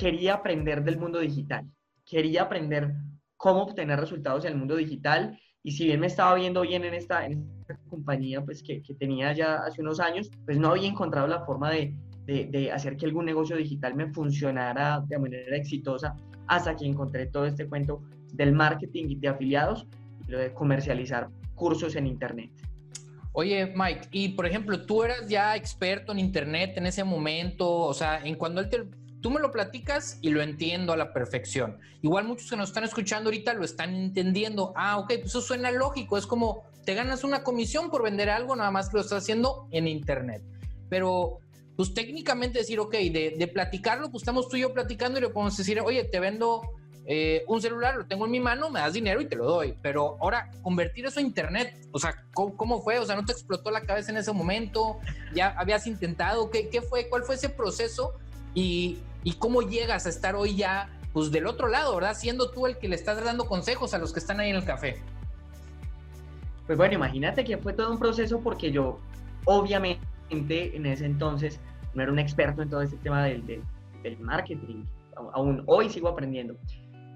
quería 0.00 0.34
aprender 0.34 0.82
del 0.82 0.98
mundo 0.98 1.18
digital, 1.18 1.66
quería 2.06 2.42
aprender 2.42 2.94
cómo 3.36 3.62
obtener 3.62 4.00
resultados 4.00 4.44
en 4.46 4.52
el 4.52 4.58
mundo 4.58 4.76
digital 4.76 5.38
y 5.62 5.72
si 5.72 5.84
bien 5.84 6.00
me 6.00 6.06
estaba 6.06 6.34
viendo 6.34 6.62
bien 6.62 6.84
en 6.84 6.94
esta, 6.94 7.28
compañía 7.88 8.42
pues 8.42 8.62
que, 8.62 8.82
que, 8.82 8.94
tenía 8.94 9.32
ya 9.34 9.56
hace 9.56 9.82
unos 9.82 10.00
años, 10.00 10.30
pues 10.46 10.58
no 10.58 10.70
había 10.70 10.88
encontrado 10.88 11.26
la 11.26 11.44
forma 11.44 11.70
de, 11.70 11.94
de, 12.24 12.46
de, 12.46 12.72
hacer 12.72 12.96
que 12.96 13.04
algún 13.04 13.26
negocio 13.26 13.56
digital 13.56 13.94
me 13.94 14.10
funcionara 14.10 15.04
de 15.06 15.18
manera 15.18 15.56
exitosa 15.56 16.16
hasta 16.46 16.74
que 16.74 16.86
encontré 16.86 17.26
todo 17.26 17.44
este 17.44 17.68
cuento 17.68 18.02
del 18.32 18.52
marketing 18.52 19.20
de 19.20 19.28
afiliados 19.28 19.86
y 20.26 20.30
lo 20.30 20.38
de 20.38 20.52
comercializar 20.54 21.28
cursos 21.54 21.94
en 21.94 22.06
Internet. 22.06 22.50
Oye, 23.32 23.72
Mike, 23.76 24.08
y 24.10 24.30
por 24.30 24.46
ejemplo, 24.46 24.84
tú 24.84 25.04
eras 25.04 25.28
ya 25.28 25.54
experto 25.54 26.10
en 26.10 26.18
Internet 26.18 26.72
en 26.76 26.86
ese 26.86 27.04
momento, 27.04 27.70
o 27.70 27.94
sea, 27.94 28.24
en 28.24 28.34
cuando 28.34 28.60
él 28.60 28.68
te, 28.68 28.84
tú 29.20 29.30
me 29.30 29.40
lo 29.40 29.50
platicas 29.50 30.18
y 30.20 30.30
lo 30.30 30.42
entiendo 30.42 30.92
a 30.92 30.96
la 30.96 31.12
perfección. 31.12 31.78
Igual 32.02 32.26
muchos 32.26 32.50
que 32.50 32.56
nos 32.56 32.70
están 32.70 32.84
escuchando 32.84 33.28
ahorita 33.28 33.54
lo 33.54 33.64
están 33.64 33.94
entendiendo. 33.94 34.72
Ah, 34.76 34.98
ok, 34.98 35.08
pues 35.20 35.26
eso 35.26 35.40
suena 35.40 35.70
lógico, 35.70 36.16
es 36.16 36.26
como 36.26 36.64
te 36.84 36.94
ganas 36.94 37.24
una 37.24 37.42
comisión 37.42 37.90
por 37.90 38.02
vender 38.02 38.30
algo, 38.30 38.56
nada 38.56 38.70
más 38.70 38.88
que 38.88 38.96
lo 38.96 39.02
estás 39.02 39.22
haciendo 39.22 39.68
en 39.70 39.86
Internet. 39.86 40.42
Pero 40.88 41.38
pues 41.76 41.94
técnicamente 41.94 42.58
decir, 42.58 42.78
ok, 42.78 42.92
de, 42.92 43.50
platicarlo, 43.52 44.10
pues 44.10 44.22
estamos 44.22 44.48
tú 44.48 44.56
y 44.56 44.60
yo 44.60 44.72
platicando 44.72 45.18
y 45.18 45.22
le 45.22 45.28
podemos 45.28 45.56
decir, 45.56 45.80
oye, 45.80 46.04
te 46.04 46.20
vendo 46.20 46.62
eh, 47.06 47.44
un 47.48 47.62
celular, 47.62 47.96
lo 47.96 48.06
tengo 48.06 48.26
en 48.26 48.30
mi 48.30 48.40
mano, 48.40 48.70
me 48.70 48.80
das 48.80 48.92
dinero 48.92 49.20
y 49.20 49.26
te 49.26 49.36
lo 49.36 49.46
doy. 49.46 49.74
Pero 49.80 50.16
ahora, 50.20 50.50
convertir 50.62 51.06
eso 51.06 51.20
a 51.20 51.22
internet, 51.22 51.86
o 51.92 51.98
sea, 51.98 52.14
¿cómo, 52.34 52.82
fue? 52.82 52.98
O 52.98 53.06
sea, 53.06 53.16
¿no 53.16 53.24
te 53.24 53.32
explotó 53.32 53.70
la 53.70 53.82
cabeza 53.82 54.10
en 54.10 54.18
ese 54.18 54.32
momento? 54.32 54.98
¿Ya 55.34 55.54
habías 55.56 55.86
intentado? 55.86 56.50
¿Qué, 56.50 56.68
qué 56.68 56.82
fue? 56.82 57.08
¿Cuál 57.08 57.22
fue 57.22 57.36
ese 57.36 57.48
proceso? 57.48 58.12
Y, 58.54 58.98
y, 59.24 59.32
cómo 59.34 59.62
llegas 59.62 60.06
a 60.06 60.08
estar 60.08 60.34
hoy 60.34 60.56
ya, 60.56 60.88
pues 61.12 61.30
del 61.30 61.46
otro 61.46 61.68
lado, 61.68 61.94
¿verdad? 61.94 62.14
Siendo 62.14 62.50
tú 62.50 62.66
el 62.66 62.78
que 62.78 62.88
le 62.88 62.94
estás 62.94 63.22
dando 63.22 63.46
consejos 63.46 63.94
a 63.94 63.98
los 63.98 64.12
que 64.12 64.20
están 64.20 64.40
ahí 64.40 64.50
en 64.50 64.56
el 64.56 64.64
café. 64.64 64.96
Pues 66.66 66.78
bueno, 66.78 66.94
imagínate 66.94 67.44
que 67.44 67.58
fue 67.58 67.72
todo 67.72 67.90
un 67.90 67.98
proceso 67.98 68.40
porque 68.40 68.70
yo, 68.70 68.98
obviamente, 69.44 70.00
en 70.30 70.86
ese 70.86 71.04
entonces, 71.04 71.60
no 71.94 72.02
era 72.02 72.12
un 72.12 72.18
experto 72.18 72.62
en 72.62 72.70
todo 72.70 72.82
este 72.82 72.96
tema 72.98 73.24
del, 73.24 73.44
del, 73.46 73.62
del 74.02 74.18
marketing. 74.20 74.84
Aún 75.32 75.64
hoy 75.66 75.90
sigo 75.90 76.08
aprendiendo. 76.08 76.54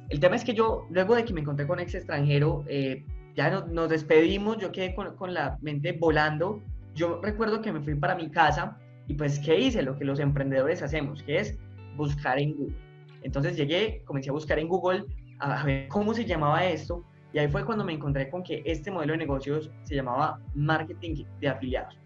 El 0.09 0.21
tema 0.21 0.37
es 0.37 0.45
que 0.45 0.55
yo, 0.55 0.87
luego 0.91 1.15
de 1.15 1.25
que 1.25 1.33
me 1.33 1.41
encontré 1.41 1.67
con 1.67 1.81
ex 1.81 1.95
extranjero, 1.95 2.65
eh, 2.67 3.05
ya 3.37 3.51
nos 3.51 3.89
despedimos, 3.89 4.59
yo 4.59 4.71
quedé 4.71 4.95
con, 4.95 5.17
con, 5.17 5.35
la 5.35 5.59
mente 5.61 5.93
volando. 5.93 6.61
Yo 6.95 7.21
recuerdo 7.23 7.63
que 7.63 7.73
me 7.73 7.81
fui 7.81 7.95
para 7.95 8.15
mi 8.15 8.31
casa 8.31 8.77
y 9.09 9.15
pues, 9.15 9.39
¿qué 9.39 9.59
hice? 9.59 9.83
Lo 9.83 9.97
que 9.97 10.05
los 10.05 10.21
emprendedores 10.21 10.83
hacemos, 10.83 11.23
que 11.23 11.39
es 11.39 11.59
buscar 11.97 12.39
en 12.39 12.55
Google. 12.55 12.77
Entonces 13.23 13.57
llegué, 13.57 14.03
comencé 14.05 14.31
a 14.31 14.33
buscar 14.33 14.59
en 14.59 14.69
Google 14.69 15.05
a 15.39 15.65
ver 15.65 15.89
cómo 15.89 16.15
se 16.15 16.25
llamaba 16.25 16.65
esto 16.65 17.05
y 17.33 17.39
ahí 17.39 17.49
fue 17.49 17.65
cuando 17.65 17.85
me 17.85 17.93
encontré 17.93 18.31
con 18.31 18.43
que 18.43 18.63
este 18.65 18.91
modelo 18.91 19.13
de 19.13 19.19
negocios 19.19 19.71
se 19.83 19.95
llamaba 19.95 20.41
marketing 20.55 21.25
de 21.41 21.49
afiliados. 21.49 21.99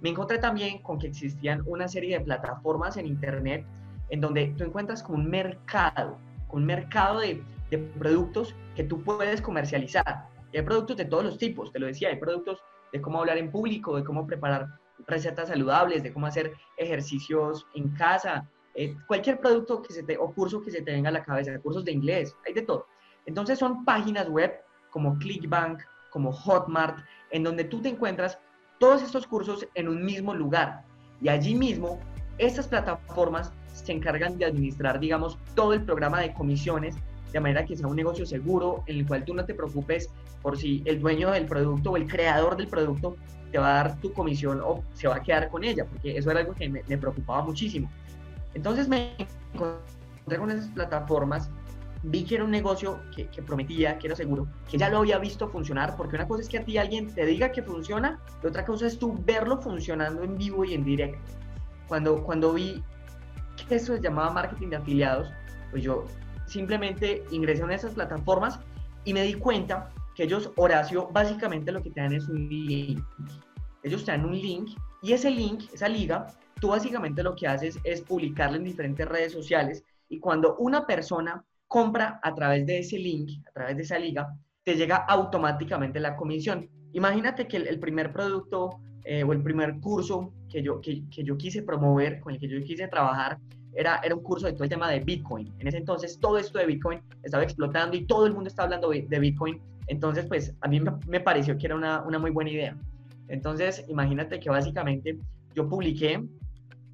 Me 0.00 0.10
encontré 0.10 0.38
también 0.38 0.82
con 0.82 0.98
que 0.98 1.06
existían 1.06 1.62
una 1.66 1.88
serie 1.88 2.18
de 2.18 2.24
plataformas 2.24 2.96
en 2.96 3.06
Internet 3.06 3.64
en 4.10 4.20
donde 4.20 4.48
tú 4.58 4.64
encuentras 4.64 5.02
como 5.02 5.18
un 5.18 5.30
mercado 5.30 6.18
un 6.54 6.64
mercado 6.64 7.18
de, 7.20 7.42
de 7.70 7.78
productos 7.78 8.54
que 8.76 8.84
tú 8.84 9.02
puedes 9.02 9.42
comercializar. 9.42 10.28
Y 10.52 10.58
hay 10.58 10.62
productos 10.62 10.96
de 10.96 11.04
todos 11.04 11.24
los 11.24 11.36
tipos, 11.36 11.72
te 11.72 11.80
lo 11.80 11.86
decía, 11.86 12.08
hay 12.10 12.16
productos 12.16 12.62
de 12.92 13.00
cómo 13.00 13.18
hablar 13.18 13.38
en 13.38 13.50
público, 13.50 13.96
de 13.96 14.04
cómo 14.04 14.26
preparar 14.26 14.68
recetas 15.06 15.48
saludables, 15.48 16.04
de 16.04 16.12
cómo 16.12 16.26
hacer 16.26 16.52
ejercicios 16.76 17.66
en 17.74 17.88
casa, 17.96 18.48
eh, 18.74 18.96
cualquier 19.06 19.40
producto 19.40 19.82
que 19.82 19.92
se 19.92 20.02
te, 20.02 20.16
o 20.16 20.32
curso 20.32 20.62
que 20.62 20.70
se 20.70 20.82
te 20.82 20.92
venga 20.92 21.08
a 21.08 21.12
la 21.12 21.24
cabeza, 21.24 21.58
cursos 21.60 21.84
de 21.84 21.92
inglés, 21.92 22.34
hay 22.46 22.54
de 22.54 22.62
todo. 22.62 22.86
Entonces 23.26 23.58
son 23.58 23.84
páginas 23.84 24.28
web 24.28 24.52
como 24.90 25.18
Clickbank, 25.18 25.80
como 26.10 26.32
Hotmart, 26.32 26.98
en 27.30 27.42
donde 27.42 27.64
tú 27.64 27.80
te 27.80 27.88
encuentras 27.88 28.38
todos 28.78 29.02
estos 29.02 29.26
cursos 29.26 29.66
en 29.74 29.88
un 29.88 30.04
mismo 30.04 30.34
lugar. 30.34 30.84
Y 31.20 31.28
allí 31.28 31.54
mismo, 31.54 31.98
estas 32.38 32.68
plataformas 32.68 33.52
se 33.72 33.92
encargan 33.92 34.38
de 34.38 34.44
administrar, 34.44 35.00
digamos, 35.00 35.38
todo 35.54 35.72
el 35.72 35.82
programa 35.84 36.20
de 36.20 36.32
comisiones, 36.32 36.96
de 37.32 37.40
manera 37.40 37.64
que 37.64 37.76
sea 37.76 37.88
un 37.88 37.96
negocio 37.96 38.24
seguro, 38.24 38.84
en 38.86 38.98
el 38.98 39.06
cual 39.06 39.24
tú 39.24 39.34
no 39.34 39.44
te 39.44 39.54
preocupes 39.54 40.08
por 40.42 40.56
si 40.56 40.82
el 40.84 41.00
dueño 41.00 41.30
del 41.32 41.46
producto 41.46 41.90
o 41.90 41.96
el 41.96 42.06
creador 42.06 42.56
del 42.56 42.68
producto 42.68 43.16
te 43.50 43.58
va 43.58 43.70
a 43.70 43.84
dar 43.84 44.00
tu 44.00 44.12
comisión 44.12 44.60
o 44.64 44.84
se 44.94 45.08
va 45.08 45.16
a 45.16 45.22
quedar 45.22 45.48
con 45.48 45.64
ella, 45.64 45.84
porque 45.84 46.16
eso 46.16 46.30
era 46.30 46.40
algo 46.40 46.54
que 46.54 46.68
me, 46.68 46.82
preocupaba 46.98 47.44
muchísimo. 47.44 47.90
Entonces 48.54 48.88
me 48.88 49.16
encontré 49.52 50.38
con 50.38 50.50
esas 50.50 50.68
plataformas, 50.68 51.50
vi 52.02 52.24
que 52.24 52.36
era 52.36 52.44
un 52.44 52.50
negocio 52.50 53.00
que, 53.14 53.28
que, 53.28 53.42
prometía, 53.42 53.98
que 53.98 54.08
era 54.08 54.16
seguro, 54.16 54.46
que 54.70 54.78
ya 54.78 54.88
lo 54.88 54.98
había 54.98 55.18
visto 55.18 55.48
funcionar, 55.48 55.96
porque 55.96 56.16
una 56.16 56.28
cosa 56.28 56.42
es 56.42 56.48
que 56.48 56.58
a 56.58 56.64
ti 56.64 56.78
alguien 56.78 57.12
te 57.14 57.24
diga 57.24 57.50
que 57.50 57.62
funciona, 57.62 58.20
y 58.42 58.46
otra 58.46 58.64
cosa 58.64 58.86
es 58.86 58.98
tú 58.98 59.18
verlo 59.24 59.60
funcionando 59.60 60.22
en 60.22 60.36
vivo 60.36 60.64
y 60.64 60.74
en 60.74 60.84
directo. 60.84 61.18
Cuando, 61.88 62.22
cuando 62.22 62.52
vi 62.52 62.82
que 63.68 63.76
eso 63.76 63.94
se 63.94 64.02
llamaba 64.02 64.32
marketing 64.32 64.68
de 64.68 64.76
afiliados, 64.76 65.28
pues 65.70 65.82
yo 65.82 66.04
simplemente 66.46 67.24
ingresé 67.30 67.64
de 67.66 67.74
esas 67.74 67.94
plataformas 67.94 68.60
y 69.04 69.14
me 69.14 69.22
di 69.22 69.34
cuenta 69.34 69.90
que 70.14 70.24
ellos, 70.24 70.50
Horacio, 70.56 71.08
básicamente 71.12 71.72
lo 71.72 71.82
que 71.82 71.90
te 71.90 72.00
dan 72.00 72.12
es 72.12 72.28
un 72.28 72.48
link. 72.48 73.02
Ellos 73.82 74.04
te 74.04 74.12
dan 74.12 74.24
un 74.24 74.32
link 74.32 74.70
y 75.04 75.12
ese 75.12 75.30
link, 75.30 75.64
esa 75.74 75.86
liga, 75.86 76.28
tú 76.58 76.68
básicamente 76.68 77.22
lo 77.22 77.36
que 77.36 77.46
haces 77.46 77.78
es 77.84 78.00
publicarlo 78.00 78.56
en 78.56 78.64
diferentes 78.64 79.06
redes 79.06 79.32
sociales 79.32 79.84
y 80.08 80.18
cuando 80.18 80.56
una 80.56 80.86
persona 80.86 81.44
compra 81.68 82.20
a 82.22 82.34
través 82.34 82.64
de 82.64 82.78
ese 82.78 82.98
link, 82.98 83.46
a 83.46 83.52
través 83.52 83.76
de 83.76 83.82
esa 83.82 83.98
liga, 83.98 84.34
te 84.62 84.76
llega 84.76 84.96
automáticamente 84.96 86.00
la 86.00 86.16
comisión. 86.16 86.70
Imagínate 86.94 87.46
que 87.46 87.58
el, 87.58 87.78
primer 87.78 88.14
producto 88.14 88.80
eh, 89.04 89.22
o 89.24 89.34
el 89.34 89.42
primer 89.42 89.78
curso 89.78 90.32
que 90.48 90.62
yo, 90.62 90.80
que, 90.80 91.02
yo 91.10 91.36
quise 91.36 91.62
promover, 91.62 92.20
con 92.20 92.32
el 92.32 92.40
que 92.40 92.48
yo 92.48 92.62
quise 92.62 92.88
trabajar, 92.88 93.38
era, 93.74 94.00
era 94.02 94.14
un 94.14 94.22
curso 94.22 94.46
de 94.46 94.54
todo 94.54 94.64
el 94.64 94.70
tema 94.70 94.90
de 94.90 95.00
Bitcoin. 95.00 95.52
En 95.58 95.66
ese 95.66 95.76
entonces 95.76 96.18
todo 96.18 96.38
esto 96.38 96.58
de 96.58 96.64
Bitcoin 96.64 97.02
estaba 97.22 97.42
explotando 97.42 97.94
y 97.94 98.06
todo 98.06 98.24
el 98.24 98.32
mundo 98.32 98.48
estaba 98.48 98.64
hablando 98.68 98.88
de 98.88 99.18
Bitcoin. 99.18 99.60
Entonces, 99.86 100.24
pues 100.24 100.54
a 100.62 100.68
mí 100.68 100.80
me, 100.80 101.20
pareció 101.20 101.58
que 101.58 101.66
era 101.66 101.74
una, 101.74 102.00
una, 102.02 102.18
muy 102.18 102.30
buena 102.30 102.50
idea. 102.50 102.74
Entonces, 103.28 103.84
imagínate 103.88 104.40
que 104.40 104.50
básicamente 104.50 105.18
yo 105.54 105.68
publiqué 105.68 106.22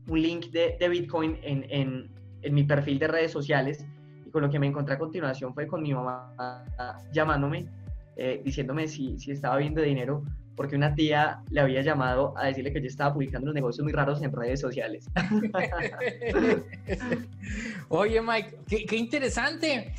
un 0.09 0.23
link 0.23 0.51
de, 0.51 0.77
de 0.79 0.89
Bitcoin 0.89 1.39
en, 1.43 1.65
en, 1.71 2.11
en, 2.43 2.55
mi 2.55 2.65
perfil 2.65 2.99
de 2.99 3.09
redes 3.09 3.33
sociales 3.33 3.87
y 4.27 4.31
con 4.31 4.43
lo 4.43 4.51
que 4.51 4.59
me 4.59 4.67
encontré 4.67 4.95
a 4.95 4.99
continuación 4.99 5.55
fue 5.55 5.67
con 5.67 5.83
mi 5.83 5.95
mamá 5.95 6.65
llamándome, 7.13 7.69
eh, 8.17 8.41
diciéndome 8.45 8.89
si, 8.89 9.19
si 9.19 9.31
estaba 9.31 9.57
viendo 9.57 9.83
dinero 9.83 10.23
porque 10.61 10.77
una 10.77 10.95
tía 10.95 11.41
le 11.49 11.63
había 11.63 11.81
llamado 11.81 12.35
a 12.37 12.45
decirle 12.45 12.71
que 12.71 12.83
yo 12.83 12.87
estaba 12.87 13.15
publicando 13.15 13.47
unos 13.47 13.55
negocios 13.55 13.83
muy 13.83 13.95
raros 13.95 14.21
en 14.21 14.31
redes 14.31 14.61
sociales. 14.61 15.09
Oye, 17.89 18.21
Mike, 18.21 18.59
qué, 18.87 18.97
interesante. 18.97 19.95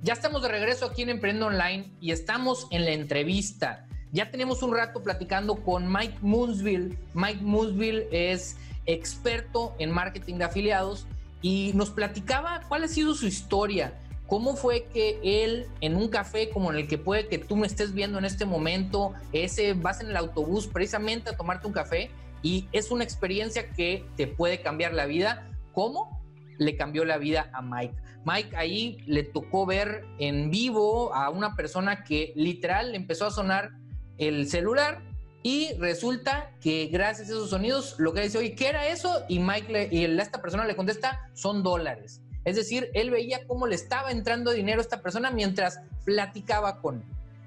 Ya 0.00 0.14
estamos 0.14 0.40
de 0.40 0.48
regreso 0.48 0.86
aquí 0.86 1.02
en 1.02 1.10
Emprendo 1.10 1.48
Online 1.48 1.92
y 2.00 2.12
estamos 2.12 2.66
en 2.70 2.86
la 2.86 2.92
entrevista. 2.92 3.86
Ya 4.14 4.30
tenemos 4.30 4.62
un 4.62 4.74
rato 4.74 5.02
platicando 5.02 5.56
con 5.56 5.92
Mike 5.92 6.18
Moonsville. 6.22 6.96
Mike 7.12 7.42
Moonsville 7.42 8.06
es 8.10 8.56
experto 8.86 9.74
en 9.78 9.90
marketing 9.90 10.36
de 10.36 10.44
afiliados 10.44 11.06
y 11.42 11.72
nos 11.74 11.90
platicaba 11.90 12.62
cuál 12.68 12.84
ha 12.84 12.88
sido 12.88 13.14
su 13.14 13.26
historia 13.26 13.92
¿Cómo 14.26 14.56
fue 14.56 14.86
que 14.92 15.18
él, 15.22 15.66
en 15.82 15.96
un 15.96 16.08
café 16.08 16.48
como 16.48 16.72
en 16.72 16.78
el 16.78 16.88
que 16.88 16.96
puede 16.96 17.28
que 17.28 17.38
tú 17.38 17.56
me 17.56 17.66
estés 17.66 17.92
viendo 17.92 18.18
en 18.18 18.24
este 18.24 18.46
momento, 18.46 19.12
ese 19.32 19.74
vas 19.74 20.00
en 20.00 20.08
el 20.08 20.16
autobús 20.16 20.66
precisamente 20.66 21.30
a 21.30 21.36
tomarte 21.36 21.66
un 21.66 21.74
café 21.74 22.10
y 22.42 22.66
es 22.72 22.90
una 22.90 23.04
experiencia 23.04 23.70
que 23.70 24.06
te 24.16 24.26
puede 24.26 24.62
cambiar 24.62 24.94
la 24.94 25.04
vida? 25.04 25.50
¿Cómo 25.72 26.22
le 26.58 26.76
cambió 26.76 27.04
la 27.04 27.18
vida 27.18 27.50
a 27.52 27.60
Mike? 27.60 27.94
Mike 28.24 28.56
ahí 28.56 28.96
le 29.06 29.24
tocó 29.24 29.66
ver 29.66 30.06
en 30.18 30.50
vivo 30.50 31.14
a 31.14 31.28
una 31.28 31.54
persona 31.54 32.02
que 32.02 32.32
literal 32.34 32.94
empezó 32.94 33.26
a 33.26 33.30
sonar 33.30 33.72
el 34.18 34.48
celular 34.48 35.02
y 35.42 35.74
resulta 35.74 36.52
que 36.60 36.86
gracias 36.86 37.28
a 37.28 37.32
esos 37.32 37.50
sonidos 37.50 37.96
lo 37.98 38.14
que 38.14 38.22
dice, 38.22 38.38
oye, 38.38 38.54
¿qué 38.54 38.68
era 38.68 38.88
eso? 38.88 39.24
Y 39.28 39.40
Mike 39.40 39.90
y 39.92 40.04
esta 40.04 40.40
persona 40.40 40.64
le 40.64 40.74
contesta, 40.74 41.28
son 41.34 41.62
dólares. 41.62 42.22
Es 42.44 42.56
decir, 42.56 42.90
él 42.94 43.10
veía 43.10 43.46
cómo 43.46 43.66
le 43.66 43.74
estaba 43.74 44.10
entrando 44.10 44.52
dinero 44.52 44.78
a 44.80 44.82
esta 44.82 45.02
persona 45.02 45.30
mientras 45.30 45.80
platicaba 46.04 46.80
con 46.80 46.96
él. 46.96 47.06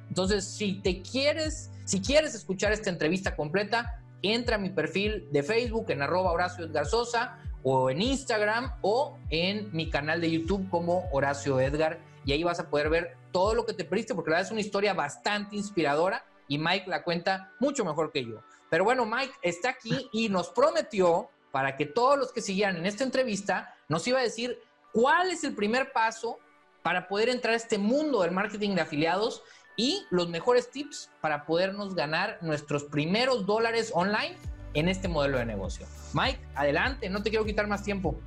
Entonces, 0.10 0.46
si 0.46 0.74
te 0.74 1.02
quieres, 1.02 1.72
si 1.86 2.02
quieres 2.02 2.36
escuchar 2.36 2.72
esta 2.72 2.90
entrevista 2.90 3.36
completa, 3.36 4.00
entra 4.22 4.56
a 4.56 4.60
mi 4.60 4.70
perfil 4.70 5.28
de 5.32 5.44
Facebook 5.44 5.88
en 5.90 6.02
arroba 6.02 6.32
Horacio 6.32 6.66
Edgar 6.66 6.86
Sosa 6.86 7.40
o 7.64 7.90
en 7.90 8.02
Instagram 8.02 8.74
o 8.82 9.18
en 9.30 9.70
mi 9.76 9.90
canal 9.90 10.22
de 10.22 10.32
YouTube 10.32 10.70
como 10.70 11.08
Horacio 11.12 11.60
Edgar 11.60 12.00
y 12.26 12.32
ahí 12.32 12.44
vas 12.44 12.60
a 12.60 12.70
poder 12.70 12.90
ver 12.90 13.18
todo 13.32 13.56
lo 13.56 13.66
que 13.66 13.74
te 13.74 13.86
perdiste 13.86 14.16
porque 14.16 14.32
la 14.32 14.38
verdad 14.38 14.48
es 14.48 14.52
una 14.52 14.62
historia 14.62 14.94
bastante 14.94 15.56
inspiradora 15.56 16.26
y 16.48 16.58
Mike 16.58 16.90
la 16.90 17.04
cuenta 17.04 17.52
mucho 17.60 17.84
mejor 17.86 18.12
que 18.12 18.26
yo. 18.26 18.42
Pero 18.70 18.84
bueno, 18.84 19.06
Mike 19.06 19.34
está 19.42 19.70
aquí 19.70 20.10
y 20.12 20.30
nos 20.30 20.50
prometió 20.50 21.30
para 21.52 21.76
que 21.76 21.86
todos 21.86 22.18
los 22.18 22.32
que 22.32 22.42
siguieran 22.42 22.78
en 22.78 22.86
esta 22.86 23.04
entrevista 23.04 23.76
nos 23.88 24.08
iba 24.08 24.20
a 24.20 24.24
decir 24.24 24.62
¿Cuál 25.00 25.30
es 25.30 25.44
el 25.44 25.54
primer 25.54 25.92
paso 25.92 26.40
para 26.82 27.08
poder 27.08 27.30
entrar 27.30 27.54
a 27.54 27.58
este 27.58 27.78
mundo 27.78 28.24
del 28.24 28.32
marketing 28.32 28.74
de 28.74 28.82
afiliados 28.82 29.44
y 29.76 30.06
los 30.10 30.28
mejores 30.28 30.72
tips 30.72 31.12
para 31.22 31.46
podernos 31.46 31.94
ganar 31.94 32.40
nuestros 32.42 32.86
primeros 32.86 33.46
dólares 33.46 33.92
online 33.94 34.36
en 34.74 34.90
este 34.90 35.08
modelo 35.08 35.38
de 35.38 35.46
negocio. 35.46 35.86
Mike, 36.14 36.40
adelante, 36.56 37.10
no 37.10 37.22
te 37.22 37.30
quiero 37.30 37.46
quitar 37.46 37.68
más 37.68 37.84
tiempo. 37.84 38.20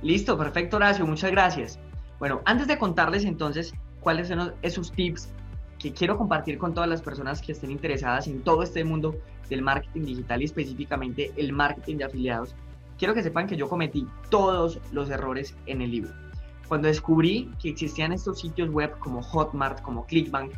Listo, 0.00 0.38
perfecto 0.38 0.76
Horacio, 0.76 1.04
muchas 1.06 1.32
gracias. 1.32 1.78
Bueno, 2.20 2.40
antes 2.44 2.68
de 2.68 2.78
contarles 2.78 3.24
entonces 3.24 3.74
cuáles 4.00 4.28
son 4.28 4.54
esos 4.62 4.92
tips 4.92 5.28
que 5.78 5.92
quiero 5.92 6.16
compartir 6.16 6.58
con 6.58 6.74
todas 6.74 6.88
las 6.88 7.02
personas 7.02 7.40
que 7.40 7.52
estén 7.52 7.70
interesadas 7.70 8.26
en 8.26 8.42
todo 8.42 8.62
este 8.62 8.84
mundo 8.84 9.16
del 9.48 9.62
marketing 9.62 10.02
digital 10.02 10.42
y 10.42 10.46
específicamente 10.46 11.32
el 11.36 11.52
marketing 11.52 11.96
de 11.96 12.04
afiliados, 12.04 12.54
quiero 12.98 13.14
que 13.14 13.22
sepan 13.22 13.46
que 13.46 13.56
yo 13.56 13.68
cometí 13.68 14.06
todos 14.30 14.80
los 14.92 15.10
errores 15.10 15.54
en 15.66 15.82
el 15.82 15.90
libro. 15.90 16.12
Cuando 16.68 16.88
descubrí 16.88 17.52
que 17.60 17.68
existían 17.70 18.12
estos 18.12 18.40
sitios 18.40 18.70
web 18.70 18.98
como 18.98 19.22
Hotmart, 19.22 19.80
como 19.82 20.04
Clickbank, 20.06 20.52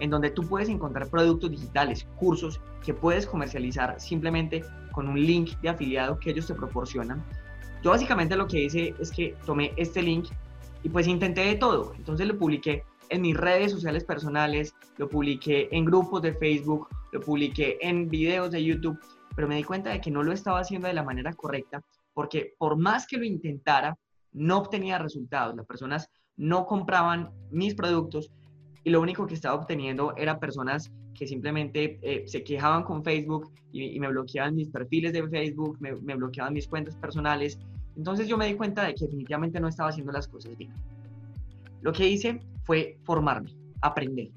en 0.00 0.10
donde 0.10 0.30
tú 0.30 0.42
puedes 0.46 0.68
encontrar 0.68 1.08
productos 1.08 1.50
digitales, 1.50 2.06
cursos 2.16 2.60
que 2.84 2.92
puedes 2.92 3.26
comercializar 3.26 3.98
simplemente 4.00 4.64
con 4.92 5.08
un 5.08 5.20
link 5.20 5.56
de 5.62 5.70
afiliado 5.70 6.18
que 6.18 6.30
ellos 6.30 6.46
te 6.46 6.54
proporcionan. 6.54 7.24
Yo 7.82 7.90
básicamente 7.90 8.36
lo 8.36 8.46
que 8.46 8.64
hice 8.64 8.94
es 8.98 9.10
que 9.10 9.36
tomé 9.46 9.72
este 9.76 10.02
link 10.02 10.26
y 10.82 10.88
pues 10.88 11.06
intenté 11.06 11.42
de 11.42 11.54
todo. 11.54 11.94
Entonces 11.96 12.26
lo 12.26 12.36
publiqué 12.36 12.84
en 13.10 13.22
mis 13.22 13.36
redes 13.36 13.72
sociales 13.72 14.04
personales, 14.04 14.74
lo 14.96 15.08
publiqué 15.08 15.68
en 15.72 15.84
grupos 15.84 16.22
de 16.22 16.34
Facebook, 16.34 16.88
lo 17.12 17.20
publiqué 17.20 17.78
en 17.80 18.08
videos 18.08 18.50
de 18.50 18.64
YouTube, 18.64 18.98
pero 19.36 19.48
me 19.48 19.56
di 19.56 19.64
cuenta 19.64 19.90
de 19.90 20.00
que 20.00 20.10
no 20.10 20.22
lo 20.22 20.32
estaba 20.32 20.60
haciendo 20.60 20.88
de 20.88 20.94
la 20.94 21.02
manera 21.02 21.32
correcta 21.32 21.82
porque 22.14 22.54
por 22.58 22.76
más 22.76 23.06
que 23.06 23.18
lo 23.18 23.24
intentara, 23.24 23.98
no 24.32 24.58
obtenía 24.58 24.98
resultados, 24.98 25.54
las 25.54 25.66
personas 25.66 26.08
no 26.36 26.66
compraban 26.66 27.30
mis 27.50 27.74
productos 27.74 28.32
y 28.82 28.90
lo 28.90 29.00
único 29.00 29.26
que 29.26 29.34
estaba 29.34 29.54
obteniendo 29.54 30.14
era 30.16 30.40
personas 30.40 30.90
que 31.14 31.26
simplemente 31.26 31.98
eh, 32.02 32.24
se 32.26 32.42
quejaban 32.42 32.82
con 32.82 33.04
Facebook 33.04 33.52
y, 33.72 33.98
me 34.00 34.08
bloqueaban 34.08 34.54
mis 34.54 34.68
perfiles 34.68 35.12
de 35.12 35.28
Facebook, 35.28 35.76
me, 35.80 35.94
me 35.96 36.14
bloqueaban 36.16 36.52
mis 36.52 36.68
cuentas 36.68 36.96
personales. 36.96 37.58
Entonces 37.96 38.28
yo 38.28 38.36
me 38.36 38.46
di 38.46 38.54
cuenta 38.54 38.84
de 38.84 38.94
que 38.94 39.04
definitivamente 39.04 39.60
no 39.60 39.68
estaba 39.68 39.90
haciendo 39.90 40.12
las 40.12 40.28
cosas 40.28 40.56
bien. 40.56 40.72
Lo 41.84 41.92
que 41.92 42.08
hice 42.08 42.40
fue 42.62 42.96
formarme, 43.04 43.54
aprender. 43.82 44.30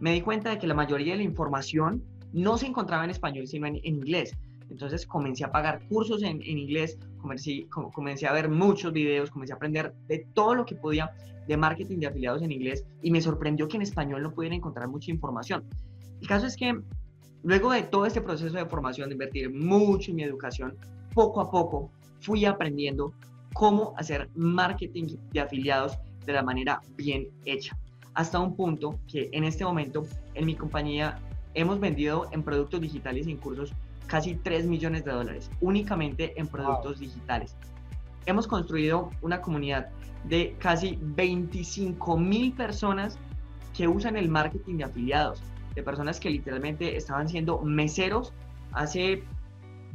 Me 0.00 0.12
di 0.12 0.20
cuenta 0.20 0.50
de 0.50 0.58
que 0.58 0.66
la 0.66 0.74
mayoría 0.74 1.12
de 1.12 1.20
la 1.20 1.24
información 1.24 2.04
no 2.34 2.58
se 2.58 2.66
encontraba 2.66 3.04
en 3.04 3.10
español, 3.10 3.46
sino 3.46 3.66
en, 3.66 3.80
inglés. 3.82 4.36
Entonces 4.68 5.06
comencé 5.06 5.44
a 5.44 5.50
pagar 5.50 5.80
cursos 5.88 6.22
en, 6.22 6.42
en 6.42 6.58
inglés, 6.58 6.98
comencé, 7.16 7.66
comencé 7.70 8.26
a 8.26 8.34
ver 8.34 8.50
muchos 8.50 8.92
videos, 8.92 9.30
comencé 9.30 9.54
a 9.54 9.56
aprender 9.56 9.94
de 10.08 10.26
todo 10.34 10.54
lo 10.54 10.66
que 10.66 10.74
podía 10.74 11.10
de 11.48 11.56
marketing 11.56 12.00
de 12.00 12.08
afiliados 12.08 12.42
en 12.42 12.52
inglés 12.52 12.84
y 13.02 13.10
me 13.10 13.22
sorprendió 13.22 13.66
que 13.66 13.78
en 13.78 13.82
español 13.82 14.22
no 14.22 14.34
pudiera 14.34 14.54
encontrar 14.54 14.86
mucha 14.86 15.10
información. 15.10 15.64
El 16.20 16.28
caso 16.28 16.46
es 16.46 16.54
que 16.54 16.78
luego 17.42 17.72
de 17.72 17.82
todo 17.82 18.04
este 18.04 18.20
proceso 18.20 18.58
de 18.58 18.66
formación, 18.66 19.08
de 19.08 19.14
invertir 19.14 19.50
mucho 19.50 20.10
en 20.10 20.16
mi 20.16 20.22
educación, 20.22 20.76
poco 21.14 21.40
a 21.40 21.50
poco 21.50 21.90
fui 22.20 22.44
aprendiendo 22.44 23.14
cómo 23.54 23.94
hacer 23.96 24.28
marketing 24.34 25.16
de 25.32 25.40
afiliados 25.40 25.98
de 26.26 26.32
la 26.32 26.42
manera 26.42 26.80
bien 26.96 27.28
hecha. 27.44 27.76
Hasta 28.14 28.38
un 28.38 28.56
punto 28.56 28.98
que 29.06 29.28
en 29.32 29.44
este 29.44 29.64
momento 29.64 30.06
en 30.34 30.46
mi 30.46 30.54
compañía 30.54 31.18
hemos 31.54 31.80
vendido 31.80 32.28
en 32.32 32.42
productos 32.42 32.80
digitales 32.80 33.26
y 33.26 33.32
en 33.32 33.38
cursos 33.38 33.72
casi 34.06 34.34
3 34.34 34.66
millones 34.66 35.04
de 35.04 35.12
dólares, 35.12 35.50
únicamente 35.60 36.38
en 36.38 36.48
productos 36.48 36.98
digitales. 36.98 37.56
Hemos 38.26 38.46
construido 38.46 39.10
una 39.22 39.40
comunidad 39.40 39.88
de 40.24 40.56
casi 40.58 40.98
25 41.00 42.16
mil 42.16 42.52
personas 42.52 43.18
que 43.76 43.88
usan 43.88 44.16
el 44.16 44.28
marketing 44.28 44.78
de 44.78 44.84
afiliados, 44.84 45.42
de 45.74 45.82
personas 45.82 46.18
que 46.18 46.28
literalmente 46.28 46.96
estaban 46.96 47.28
siendo 47.28 47.60
meseros 47.62 48.32
hace 48.72 49.22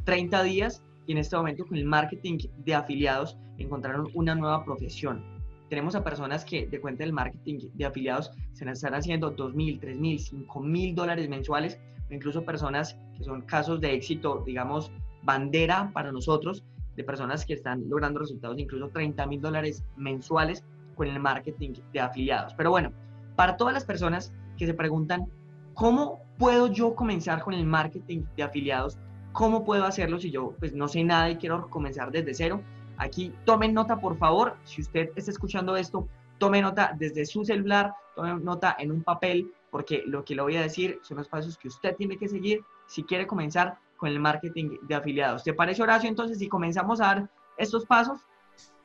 30 0.04 0.42
días 0.42 0.82
y 1.06 1.12
en 1.12 1.18
este 1.18 1.36
momento 1.36 1.66
con 1.66 1.76
el 1.76 1.84
marketing 1.84 2.38
de 2.64 2.74
afiliados 2.74 3.36
encontraron 3.58 4.08
una 4.14 4.34
nueva 4.34 4.64
profesión. 4.64 5.35
Tenemos 5.68 5.94
a 5.94 6.04
personas 6.04 6.44
que 6.44 6.66
de 6.66 6.80
cuenta 6.80 7.02
del 7.04 7.12
marketing 7.12 7.68
de 7.74 7.84
afiliados 7.84 8.30
se 8.52 8.70
están 8.70 8.94
haciendo 8.94 9.30
2 9.30 9.54
mil, 9.54 9.80
3 9.80 9.98
mil, 9.98 10.18
5 10.18 10.60
mil 10.60 10.94
dólares 10.94 11.28
mensuales 11.28 11.78
incluso 12.14 12.44
personas 12.44 12.98
que 13.16 13.24
son 13.24 13.42
casos 13.42 13.80
de 13.80 13.94
éxito, 13.94 14.42
digamos, 14.44 14.92
bandera 15.22 15.90
para 15.92 16.12
nosotros, 16.12 16.64
de 16.94 17.04
personas 17.04 17.44
que 17.44 17.54
están 17.54 17.88
logrando 17.88 18.20
resultados 18.20 18.56
de 18.56 18.62
incluso 18.62 18.88
30 18.88 19.26
mil 19.26 19.40
dólares 19.40 19.84
mensuales 19.96 20.64
con 20.94 21.08
el 21.08 21.20
marketing 21.20 21.74
de 21.92 22.00
afiliados. 22.00 22.54
Pero 22.54 22.70
bueno, 22.70 22.92
para 23.34 23.56
todas 23.56 23.74
las 23.74 23.84
personas 23.84 24.32
que 24.56 24.66
se 24.66 24.74
preguntan, 24.74 25.26
¿cómo 25.74 26.20
puedo 26.38 26.68
yo 26.68 26.94
comenzar 26.94 27.42
con 27.42 27.52
el 27.52 27.66
marketing 27.66 28.22
de 28.36 28.42
afiliados? 28.42 28.98
¿Cómo 29.32 29.64
puedo 29.64 29.84
hacerlo 29.84 30.18
si 30.18 30.30
yo 30.30 30.54
pues 30.58 30.74
no 30.74 30.88
sé 30.88 31.04
nada 31.04 31.30
y 31.30 31.36
quiero 31.36 31.68
comenzar 31.68 32.10
desde 32.10 32.32
cero? 32.32 32.62
Aquí 32.98 33.32
tomen 33.44 33.74
nota, 33.74 33.98
por 33.98 34.16
favor. 34.18 34.56
Si 34.64 34.82
usted 34.82 35.10
está 35.16 35.30
escuchando 35.30 35.76
esto, 35.76 36.08
tome 36.38 36.62
nota 36.62 36.94
desde 36.96 37.26
su 37.26 37.44
celular, 37.44 37.94
tome 38.14 38.34
nota 38.34 38.76
en 38.78 38.90
un 38.90 39.02
papel, 39.02 39.52
porque 39.70 40.02
lo 40.06 40.24
que 40.24 40.34
le 40.34 40.42
voy 40.42 40.56
a 40.56 40.62
decir 40.62 41.00
son 41.02 41.18
los 41.18 41.28
pasos 41.28 41.58
que 41.58 41.68
usted 41.68 41.94
tiene 41.96 42.16
que 42.16 42.28
seguir 42.28 42.64
si 42.86 43.02
quiere 43.02 43.26
comenzar 43.26 43.78
con 43.96 44.08
el 44.08 44.20
marketing 44.20 44.78
de 44.82 44.94
afiliados. 44.94 45.42
¿Te 45.42 45.52
parece, 45.52 45.82
Horacio, 45.82 46.08
entonces, 46.08 46.38
si 46.38 46.48
comenzamos 46.48 47.00
a 47.00 47.06
dar 47.06 47.30
estos 47.56 47.84
pasos? 47.84 48.20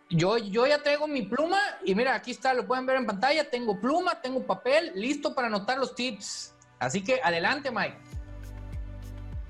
Yo, 0.09 0.37
yo 0.37 0.67
ya 0.67 0.81
tengo 0.83 1.07
mi 1.07 1.21
pluma 1.21 1.57
y 1.85 1.95
mira, 1.95 2.15
aquí 2.15 2.31
está, 2.31 2.53
lo 2.53 2.67
pueden 2.67 2.85
ver 2.85 2.97
en 2.97 3.05
pantalla, 3.05 3.49
tengo 3.49 3.79
pluma, 3.79 4.19
tengo 4.21 4.45
papel, 4.45 4.91
listo 4.95 5.33
para 5.33 5.47
anotar 5.47 5.77
los 5.77 5.95
tips. 5.95 6.53
Así 6.79 7.01
que 7.01 7.21
adelante, 7.23 7.71
Mike. 7.71 7.95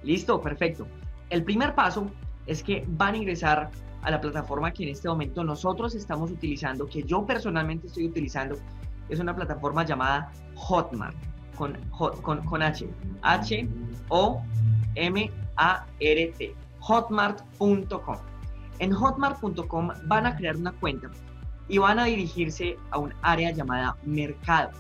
Listo, 0.04 0.40
perfecto. 0.42 0.88
El 1.30 1.44
primer 1.44 1.74
paso 1.74 2.12
es 2.46 2.62
que 2.62 2.84
van 2.88 3.16
a 3.16 3.18
ingresar 3.18 3.72
a 4.02 4.12
la 4.12 4.20
plataforma 4.20 4.72
que 4.72 4.84
en 4.84 4.90
este 4.90 5.08
momento 5.08 5.44
nosotros 5.44 5.96
estamos 5.96 6.32
utilizando, 6.32 6.88
que 6.88 7.04
yo 7.04 7.26
personalmente 7.26 7.88
estoy 7.88 8.08
utilizando, 8.08 8.58
es 9.10 9.20
una 9.20 9.36
plataforma 9.36 9.84
llamada 9.86 10.32
Hotmart 10.56 11.16
con, 11.56 11.78
con, 12.22 12.42
con 12.46 12.64
H. 12.64 12.88
H-O-M-A-R-T. 13.22 14.46
Hotmart.com. 16.80 18.18
En 18.80 18.92
hotmart.com 18.92 19.90
van 20.06 20.26
a 20.26 20.36
crear 20.36 20.58
una 20.58 20.72
cuenta 20.72 21.12
y 21.68 21.78
van 21.78 22.00
a 22.00 22.06
dirigirse 22.06 22.78
a 22.90 22.98
un 22.98 23.14
área 23.22 23.52
llamada 23.52 23.96
mercado. 24.04 24.72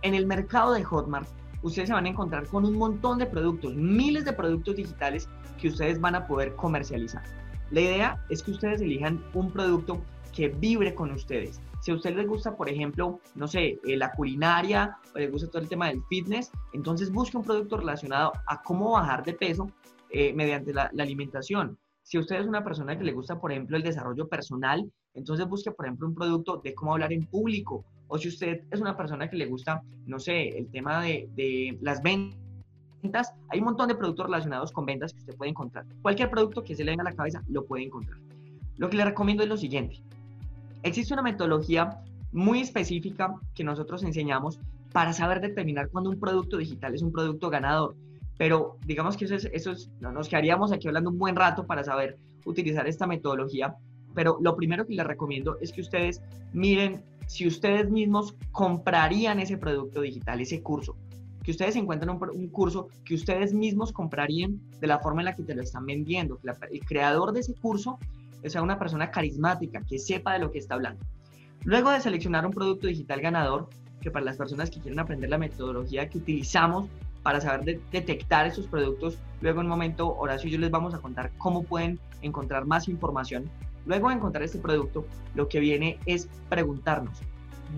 En 0.00 0.14
el 0.14 0.26
mercado 0.26 0.72
de 0.72 0.82
Hotmart, 0.82 1.28
ustedes 1.62 1.88
se 1.88 1.94
van 1.94 2.06
a 2.06 2.08
encontrar 2.08 2.46
con 2.46 2.64
un 2.64 2.78
montón 2.78 3.18
de 3.18 3.26
productos, 3.26 3.74
miles 3.74 4.24
de 4.24 4.32
productos 4.32 4.76
digitales 4.76 5.28
que 5.60 5.68
ustedes 5.68 6.00
van 6.00 6.14
a 6.14 6.26
poder 6.26 6.56
comercializar. 6.56 7.22
La 7.72 7.80
idea 7.80 8.24
es 8.28 8.42
que 8.42 8.52
ustedes 8.52 8.80
elijan 8.80 9.22
un 9.34 9.50
producto 9.50 10.00
que 10.32 10.48
vibre 10.48 10.94
con 10.94 11.10
ustedes, 11.10 11.60
si 11.82 11.90
a 11.90 11.94
usted 11.94 12.14
les 12.14 12.28
gusta, 12.28 12.56
por 12.56 12.68
ejemplo, 12.68 13.18
no 13.34 13.48
sé, 13.48 13.80
eh, 13.84 13.96
la 13.96 14.12
culinaria, 14.12 14.98
o 15.12 15.18
les 15.18 15.32
gusta 15.32 15.48
todo 15.48 15.60
el 15.60 15.68
tema 15.68 15.88
del 15.88 16.00
fitness, 16.08 16.52
entonces 16.72 17.10
busque 17.10 17.36
un 17.36 17.42
producto 17.42 17.76
relacionado 17.76 18.32
a 18.46 18.62
cómo 18.62 18.92
bajar 18.92 19.24
de 19.24 19.32
peso 19.32 19.68
eh, 20.10 20.32
mediante 20.32 20.72
la, 20.72 20.92
alimentación. 20.96 21.76
Si 22.04 22.18
usted 22.18 22.36
es 22.36 22.46
una 22.46 22.62
persona 22.62 22.96
que 22.96 23.02
le 23.02 23.10
gusta, 23.10 23.40
por 23.40 23.50
ejemplo, 23.50 23.76
el 23.76 23.82
desarrollo 23.82 24.28
personal, 24.28 24.88
entonces 25.14 25.48
busque, 25.48 25.72
por 25.72 25.86
ejemplo, 25.86 26.06
un 26.06 26.14
producto 26.14 26.58
de 26.58 26.72
cómo 26.72 26.92
hablar 26.92 27.12
en 27.12 27.26
público. 27.26 27.84
O 28.06 28.16
si 28.16 28.28
usted 28.28 28.60
es 28.70 28.80
una 28.80 28.96
persona 28.96 29.28
que 29.28 29.36
le 29.36 29.46
gusta, 29.46 29.82
no 30.06 30.20
sé, 30.20 30.56
el 30.56 30.70
tema 30.70 31.02
de, 31.02 31.28
de 31.34 31.78
las 31.80 32.00
ventas, 32.00 32.41
hay 33.48 33.58
un 33.58 33.64
montón 33.64 33.88
de 33.88 33.94
productos 33.94 34.26
relacionados 34.26 34.72
con 34.72 34.86
ventas 34.86 35.12
que 35.12 35.20
usted 35.20 35.36
puede 35.36 35.50
encontrar. 35.50 35.84
Cualquier 36.02 36.30
producto 36.30 36.62
que 36.62 36.76
se 36.76 36.84
le 36.84 36.92
venga 36.92 37.02
a 37.02 37.10
la 37.10 37.16
cabeza 37.16 37.42
lo 37.48 37.64
puede 37.64 37.84
encontrar. 37.84 38.18
Lo 38.76 38.88
que 38.88 38.96
le 38.96 39.04
recomiendo 39.04 39.42
es 39.42 39.48
lo 39.48 39.56
siguiente. 39.56 40.00
Existe 40.82 41.12
una 41.12 41.22
metodología 41.22 42.00
muy 42.32 42.60
específica 42.60 43.34
que 43.54 43.64
nosotros 43.64 44.02
enseñamos 44.02 44.58
para 44.92 45.12
saber 45.12 45.40
determinar 45.40 45.88
cuando 45.90 46.10
un 46.10 46.18
producto 46.18 46.56
digital 46.56 46.94
es 46.94 47.02
un 47.02 47.12
producto 47.12 47.50
ganador. 47.50 47.94
Pero 48.38 48.76
digamos 48.86 49.16
que 49.16 49.26
eso 49.26 49.34
es, 49.34 49.44
eso 49.52 49.72
es, 49.72 49.90
nos 50.00 50.28
quedaríamos 50.28 50.72
aquí 50.72 50.88
hablando 50.88 51.10
un 51.10 51.18
buen 51.18 51.36
rato 51.36 51.66
para 51.66 51.84
saber 51.84 52.18
utilizar 52.44 52.86
esta 52.86 53.06
metodología. 53.06 53.76
Pero 54.14 54.38
lo 54.40 54.56
primero 54.56 54.86
que 54.86 54.94
les 54.94 55.06
recomiendo 55.06 55.58
es 55.60 55.72
que 55.72 55.80
ustedes 55.80 56.22
miren 56.52 57.02
si 57.26 57.46
ustedes 57.46 57.90
mismos 57.90 58.34
comprarían 58.50 59.38
ese 59.38 59.56
producto 59.56 60.00
digital, 60.00 60.40
ese 60.40 60.62
curso. 60.62 60.96
Que 61.42 61.50
ustedes 61.50 61.76
encuentren 61.76 62.10
un, 62.10 62.20
un 62.34 62.48
curso 62.48 62.88
que 63.04 63.14
ustedes 63.14 63.52
mismos 63.52 63.92
comprarían 63.92 64.60
de 64.80 64.86
la 64.86 64.98
forma 64.98 65.22
en 65.22 65.26
la 65.26 65.34
que 65.34 65.42
te 65.42 65.54
lo 65.54 65.62
están 65.62 65.86
vendiendo. 65.86 66.38
Que 66.38 66.50
el 66.70 66.84
creador 66.84 67.32
de 67.32 67.40
ese 67.40 67.54
curso 67.54 67.98
sea 68.44 68.62
una 68.62 68.78
persona 68.78 69.10
carismática, 69.10 69.82
que 69.88 69.98
sepa 69.98 70.34
de 70.34 70.40
lo 70.40 70.50
que 70.50 70.58
está 70.58 70.74
hablando. 70.74 71.04
Luego 71.64 71.90
de 71.90 72.00
seleccionar 72.00 72.44
un 72.44 72.52
producto 72.52 72.86
digital 72.86 73.20
ganador, 73.20 73.68
que 74.00 74.10
para 74.10 74.24
las 74.24 74.36
personas 74.36 74.70
que 74.70 74.80
quieren 74.80 74.98
aprender 74.98 75.30
la 75.30 75.38
metodología 75.38 76.08
que 76.08 76.18
utilizamos 76.18 76.88
para 77.22 77.40
saber 77.40 77.80
detectar 77.92 78.46
esos 78.46 78.66
productos, 78.66 79.16
luego 79.40 79.60
en 79.60 79.66
un 79.66 79.70
momento 79.70 80.16
Horacio 80.16 80.48
y 80.48 80.52
yo 80.52 80.58
les 80.58 80.72
vamos 80.72 80.92
a 80.92 80.98
contar 80.98 81.30
cómo 81.38 81.62
pueden 81.62 82.00
encontrar 82.20 82.66
más 82.66 82.88
información. 82.88 83.48
Luego 83.86 84.08
de 84.08 84.16
encontrar 84.16 84.42
este 84.42 84.58
producto, 84.58 85.06
lo 85.34 85.48
que 85.48 85.60
viene 85.60 85.98
es 86.06 86.28
preguntarnos, 86.48 87.20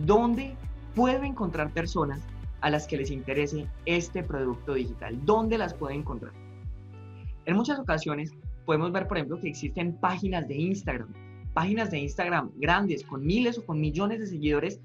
¿dónde 0.07 0.55
puedo 0.94 1.24
encontrar 1.24 1.70
personas 1.70 2.20
a 2.64 2.70
las 2.70 2.87
que 2.87 2.96
les 2.96 3.11
interese 3.11 3.66
este 3.85 4.22
producto 4.22 4.72
digital. 4.72 5.18
¿Dónde 5.27 5.59
las 5.59 5.74
pueden 5.74 6.00
encontrar? 6.00 6.33
En 7.44 7.57
muchas 7.57 7.79
ocasiones 7.79 8.33
podemos 8.64 8.90
ver, 8.90 9.07
por 9.07 9.18
ejemplo, 9.18 9.38
que 9.38 9.50
existen 9.50 9.98
páginas 10.00 10.48
de 10.48 10.55
Instagram, 10.55 11.12
páginas 11.53 11.90
de 11.90 11.98
Instagram 11.98 12.53
grandes 12.57 13.05
con 13.05 13.22
miles 13.22 13.59
o 13.59 13.66
con 13.66 13.79
millones 13.79 14.20
de 14.20 14.29
seguidores 14.29 14.81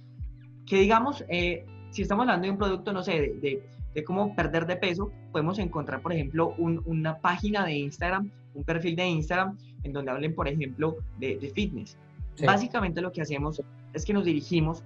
que 0.66 0.82
digamos, 0.82 1.24
eh, 1.30 1.66
si 1.92 2.02
estamos 2.02 2.24
hablando 2.24 2.48
de 2.48 2.52
un 2.52 2.58
producto, 2.58 2.92
no 2.92 3.02
sé, 3.02 3.34
de, 3.42 3.64
de, 3.96 4.04
cómo 4.04 4.36
perder 4.36 4.66
de 4.68 4.76
peso, 4.76 5.14
podemos 5.32 5.58
encontrar, 5.58 6.02
por 6.02 6.12
ejemplo, 6.12 6.54
una 6.58 7.18
página 7.20 7.66
de 7.66 7.78
Instagram, 7.78 8.30
un 8.56 8.64
perfil 8.66 8.98
de 8.98 9.08
Instagram 9.08 9.58
en 9.84 9.94
donde 9.94 10.12
hablen, 10.12 10.36
por 10.36 10.50
ejemplo, 10.50 10.98
de, 11.18 11.52
fitness. 11.56 11.98
Básicamente 12.46 13.02
lo 13.02 13.14
que 13.14 13.22
hacemos 13.22 13.62
es 13.94 14.04
que 14.04 14.14
nos 14.14 14.26
dirigimos 14.26 14.84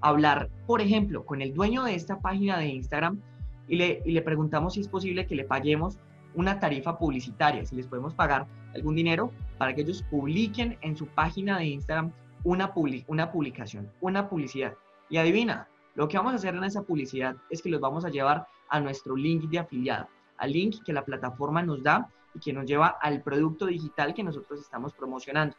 hablar, 0.00 0.48
por 0.66 0.80
ejemplo, 0.80 1.24
con 1.24 1.42
el 1.42 1.54
dueño 1.54 1.84
de 1.84 1.94
esta 1.94 2.20
página 2.20 2.58
de 2.58 2.68
Instagram 2.68 3.20
y 3.68 3.76
le, 3.76 4.22
preguntamos 4.22 4.74
si 4.74 4.80
es 4.80 4.88
posible 4.88 5.26
que 5.26 5.36
le 5.36 5.44
paguemos 5.44 5.98
una 6.34 6.58
tarifa 6.58 6.98
publicitaria, 6.98 7.64
si 7.64 7.76
les 7.76 7.86
podemos 7.86 8.14
pagar 8.14 8.46
algún 8.74 8.94
dinero 8.94 9.32
para 9.58 9.74
que 9.74 9.82
ellos 9.82 10.04
publiquen 10.10 10.78
en 10.80 10.96
su 10.96 11.06
página 11.06 11.58
de 11.58 11.66
Instagram 11.66 12.12
una, 12.44 12.72
una 13.06 13.30
publicación, 13.30 13.90
una 14.00 14.28
publicidad. 14.28 14.74
Y 15.08 15.18
adivina, 15.18 15.68
lo 15.94 16.08
que 16.08 16.16
vamos 16.16 16.32
a 16.32 16.36
hacer 16.36 16.54
en 16.54 16.64
esa 16.64 16.82
publicidad 16.82 17.36
es 17.50 17.62
que 17.62 17.68
los 17.68 17.80
vamos 17.80 18.04
a 18.04 18.10
llevar 18.10 18.46
a 18.68 18.80
nuestro 18.80 19.16
link 19.16 19.44
de 19.50 19.58
afiliado, 19.58 20.08
al 20.38 20.52
link 20.52 20.82
que 20.84 20.92
la 20.92 21.04
plataforma 21.04 21.62
nos 21.62 21.82
da 21.82 22.08
y 22.34 22.40
que 22.40 22.52
nos 22.52 22.64
lleva 22.64 22.88
al 22.88 23.22
producto 23.22 23.66
digital 23.66 24.14
que 24.14 24.22
nosotros 24.22 24.60
estamos 24.60 24.94
promocionando. 24.94 25.56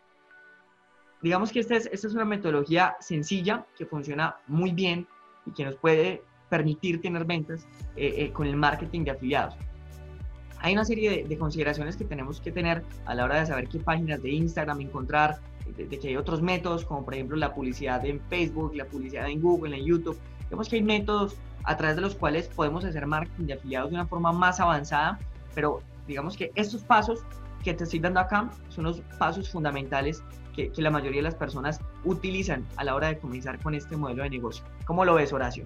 Digamos 1.22 1.52
que 1.52 1.60
esta 1.60 1.76
es, 1.76 1.88
esta 1.92 2.08
es 2.08 2.14
una 2.14 2.26
metodología 2.26 2.96
sencilla 3.00 3.66
que 3.78 3.86
funciona 3.86 4.38
muy 4.48 4.72
bien 4.72 5.08
y 5.46 5.52
que 5.52 5.66
nos 5.66 5.76
puede 5.76 6.24
permitir 6.50 7.02
tener 7.02 7.26
ventas 7.26 7.66
eh, 7.96 8.14
eh, 8.18 8.32
con 8.32 8.48
el 8.48 8.56
marketing 8.56 9.04
de 9.04 9.12
afiliados. 9.12 9.56
Hay 10.60 10.74
una 10.74 10.86
serie 10.86 11.26
de, 11.28 11.38
consideraciones 11.38 11.96
que 11.96 12.06
tenemos 12.06 12.40
que 12.40 12.52
tener 12.52 12.84
a 13.06 13.16
la 13.16 13.24
hora 13.24 13.40
de 13.40 13.46
saber 13.48 13.68
qué 13.68 13.80
páginas 13.80 14.22
de 14.22 14.30
Instagram 14.32 14.82
encontrar, 14.82 15.40
de, 15.76 15.88
que 15.88 16.10
hay 16.10 16.18
otros 16.18 16.42
métodos, 16.42 16.86
como 16.86 17.04
por 17.04 17.16
ejemplo 17.16 17.36
la 17.38 17.54
publicidad 17.54 18.06
en 18.06 18.20
Facebook, 18.30 18.76
la 18.76 18.86
publicidad 18.86 19.28
en 19.28 19.42
Google, 19.42 19.76
en 19.78 19.86
YouTube. 19.86 20.20
Vemos 20.50 20.70
que 20.70 20.76
hay 20.76 20.84
métodos 20.84 21.36
a 21.64 21.78
través 21.78 21.96
de 21.96 22.02
los 22.02 22.16
cuales 22.16 22.48
podemos 22.48 22.84
hacer 22.86 23.08
marketing 23.08 23.46
de 23.46 23.54
afiliados 23.54 23.90
de 23.90 23.96
una 23.96 24.06
forma 24.06 24.32
más 24.32 24.60
avanzada, 24.60 25.20
pero 25.56 25.82
digamos 26.08 26.36
que 26.36 26.52
estos 26.56 26.84
pasos 26.84 27.24
que 27.64 27.74
te 27.74 27.84
estoy 27.84 28.00
dando 28.00 28.20
acá 28.20 28.50
son 28.70 28.86
los 28.86 29.02
pasos 29.18 29.50
fundamentales 29.50 30.24
que, 30.56 30.72
la 30.78 30.90
mayoría 30.90 31.20
de 31.20 31.24
las 31.24 31.36
personas 31.36 31.80
utilizan 32.04 32.68
a 32.76 32.84
la 32.84 32.96
hora 32.96 33.08
de 33.08 33.20
comenzar 33.20 33.62
con 33.62 33.74
este 33.74 33.96
modelo 33.96 34.24
de 34.24 34.30
negocio. 34.30 34.64
¿Cómo 34.86 35.06
lo 35.06 35.16
ves, 35.16 35.32
Horacio? 35.32 35.66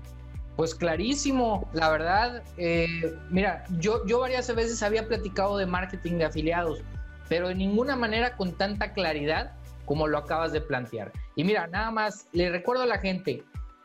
Pues 0.55 0.73
clarísimo, 0.73 1.69
la 1.73 1.89
verdad. 1.89 2.43
Eh, 2.57 3.17
mira, 3.29 3.63
yo, 3.79 4.05
yo 4.05 4.19
varias 4.19 4.53
veces 4.55 4.81
había 4.83 5.07
platicado 5.07 5.57
de 5.57 5.65
marketing 5.65 6.17
de 6.17 6.25
afiliados, 6.25 6.81
pero 7.27 7.49
de 7.49 7.55
ninguna 7.55 7.95
manera 7.95 8.37
con 8.37 8.53
tanta 8.53 8.93
claridad 8.93 9.53
como 9.85 10.07
lo 10.07 10.17
acabas 10.17 10.51
de 10.51 10.61
plantear. 10.61 11.11
Y 11.35 11.43
mira, 11.43 11.67
nada 11.67 11.91
más, 11.91 12.27
le 12.31 12.49
recuerdo 12.49 12.83
a 12.83 12.87
la 12.87 12.99
gente, 12.99 13.43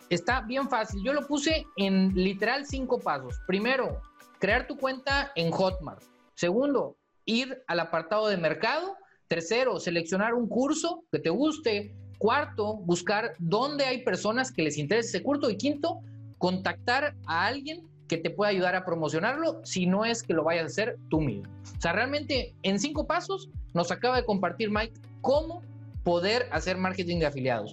está 0.08 0.42
bien 0.42 0.68
fácil. 0.68 1.02
Yo 1.04 1.12
lo 1.12 1.26
puse 1.26 1.66
en 1.76 2.14
literal 2.14 2.66
cinco 2.66 3.00
pasos. 3.00 3.40
Primero, 3.46 4.00
crear 4.38 4.66
tu 4.66 4.76
cuenta 4.76 5.32
en 5.34 5.50
Hotmart. 5.50 6.02
Segundo, 6.34 6.96
ir 7.30 7.62
al 7.66 7.80
apartado 7.80 8.28
de 8.28 8.36
mercado. 8.36 8.96
Tercero, 9.28 9.78
seleccionar 9.78 10.34
un 10.34 10.48
curso 10.48 11.04
que 11.12 11.18
te 11.18 11.30
guste. 11.30 11.94
Cuarto, 12.18 12.76
buscar 12.76 13.32
dónde 13.38 13.84
hay 13.84 14.04
personas 14.04 14.52
que 14.52 14.62
les 14.62 14.76
interese 14.76 15.08
ese 15.08 15.22
curso. 15.22 15.48
Y 15.48 15.56
quinto, 15.56 16.00
contactar 16.38 17.14
a 17.26 17.46
alguien 17.46 17.88
que 18.08 18.18
te 18.18 18.30
pueda 18.30 18.50
ayudar 18.50 18.74
a 18.74 18.84
promocionarlo 18.84 19.60
si 19.64 19.86
no 19.86 20.04
es 20.04 20.22
que 20.24 20.34
lo 20.34 20.42
vayas 20.42 20.64
a 20.64 20.66
hacer 20.66 20.96
tú 21.08 21.20
mismo. 21.20 21.48
O 21.78 21.80
sea, 21.80 21.92
realmente 21.92 22.54
en 22.62 22.80
cinco 22.80 23.06
pasos 23.06 23.48
nos 23.72 23.92
acaba 23.92 24.16
de 24.16 24.24
compartir 24.24 24.70
Mike 24.70 25.00
cómo 25.20 25.62
poder 26.02 26.48
hacer 26.50 26.76
marketing 26.76 27.20
de 27.20 27.26
afiliados. 27.26 27.72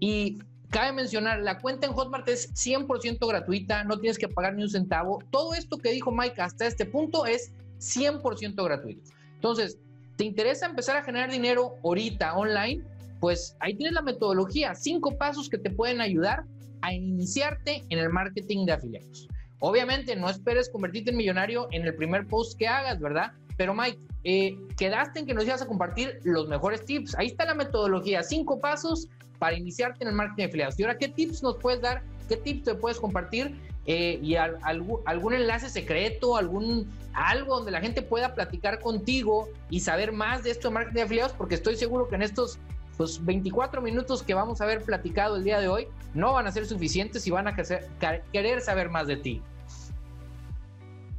Y 0.00 0.38
cabe 0.70 0.92
mencionar, 0.92 1.38
la 1.40 1.60
cuenta 1.60 1.86
en 1.86 1.92
Hotmart 1.92 2.28
es 2.28 2.52
100% 2.54 3.26
gratuita, 3.28 3.84
no 3.84 3.98
tienes 4.00 4.18
que 4.18 4.28
pagar 4.28 4.54
ni 4.54 4.64
un 4.64 4.70
centavo. 4.70 5.20
Todo 5.30 5.54
esto 5.54 5.78
que 5.78 5.92
dijo 5.92 6.10
Mike 6.10 6.42
hasta 6.42 6.66
este 6.66 6.84
punto 6.84 7.24
es 7.24 7.52
100% 7.78 8.64
gratuito. 8.64 9.10
Entonces, 9.34 9.78
¿te 10.16 10.24
interesa 10.24 10.66
empezar 10.66 10.96
a 10.96 11.02
generar 11.02 11.30
dinero 11.30 11.74
ahorita 11.84 12.36
online? 12.36 12.84
Pues 13.20 13.56
ahí 13.60 13.74
tienes 13.74 13.94
la 13.94 14.02
metodología, 14.02 14.74
cinco 14.74 15.16
pasos 15.16 15.48
que 15.48 15.58
te 15.58 15.70
pueden 15.70 16.00
ayudar 16.00 16.44
a 16.82 16.92
iniciarte 16.92 17.84
en 17.88 17.98
el 17.98 18.10
marketing 18.10 18.66
de 18.66 18.72
afiliados. 18.72 19.28
Obviamente 19.60 20.14
no 20.16 20.28
esperes 20.28 20.68
convertirte 20.68 21.10
en 21.10 21.16
millonario 21.16 21.68
en 21.72 21.84
el 21.86 21.94
primer 21.94 22.26
post 22.26 22.58
que 22.58 22.68
hagas, 22.68 23.00
¿verdad? 23.00 23.32
Pero 23.56 23.74
Mike, 23.74 23.98
eh, 24.24 24.56
quedaste 24.76 25.20
en 25.20 25.26
que 25.26 25.34
nos 25.34 25.44
ibas 25.44 25.62
a 25.62 25.66
compartir 25.66 26.20
los 26.24 26.46
mejores 26.48 26.84
tips. 26.84 27.14
Ahí 27.16 27.28
está 27.28 27.46
la 27.46 27.54
metodología, 27.54 28.22
cinco 28.22 28.60
pasos 28.60 29.08
para 29.38 29.56
iniciarte 29.56 30.04
en 30.04 30.08
el 30.08 30.14
marketing 30.14 30.42
de 30.42 30.48
afiliados. 30.48 30.78
Y 30.78 30.82
ahora, 30.82 30.98
¿qué 30.98 31.08
tips 31.08 31.42
nos 31.42 31.56
puedes 31.56 31.80
dar? 31.80 32.02
¿Qué 32.28 32.36
tips 32.36 32.64
te 32.64 32.74
puedes 32.74 32.98
compartir? 32.98 33.54
Eh, 33.88 34.18
y 34.20 34.34
algún 34.34 35.32
enlace 35.32 35.70
secreto, 35.70 36.36
algún 36.36 36.90
algo 37.12 37.56
donde 37.56 37.70
la 37.70 37.80
gente 37.80 38.02
pueda 38.02 38.34
platicar 38.34 38.80
contigo 38.80 39.48
y 39.70 39.80
saber 39.80 40.12
más 40.12 40.42
de 40.42 40.50
esto 40.50 40.68
de 40.68 40.74
marketing 40.74 40.94
de 40.96 41.02
afiliados, 41.02 41.32
porque 41.32 41.54
estoy 41.54 41.76
seguro 41.76 42.08
que 42.08 42.16
en 42.16 42.22
estos 42.22 42.58
pues 42.96 43.24
24 43.24 43.80
minutos 43.82 44.22
que 44.22 44.34
vamos 44.34 44.60
a 44.60 44.64
haber 44.64 44.82
platicado 44.82 45.36
el 45.36 45.44
día 45.44 45.60
de 45.60 45.68
hoy 45.68 45.86
no 46.14 46.32
van 46.32 46.46
a 46.46 46.52
ser 46.52 46.66
suficientes 46.66 47.26
y 47.26 47.30
van 47.30 47.46
a 47.46 47.54
querer 47.54 48.60
saber 48.60 48.88
más 48.90 49.06
de 49.06 49.16
ti. 49.16 49.42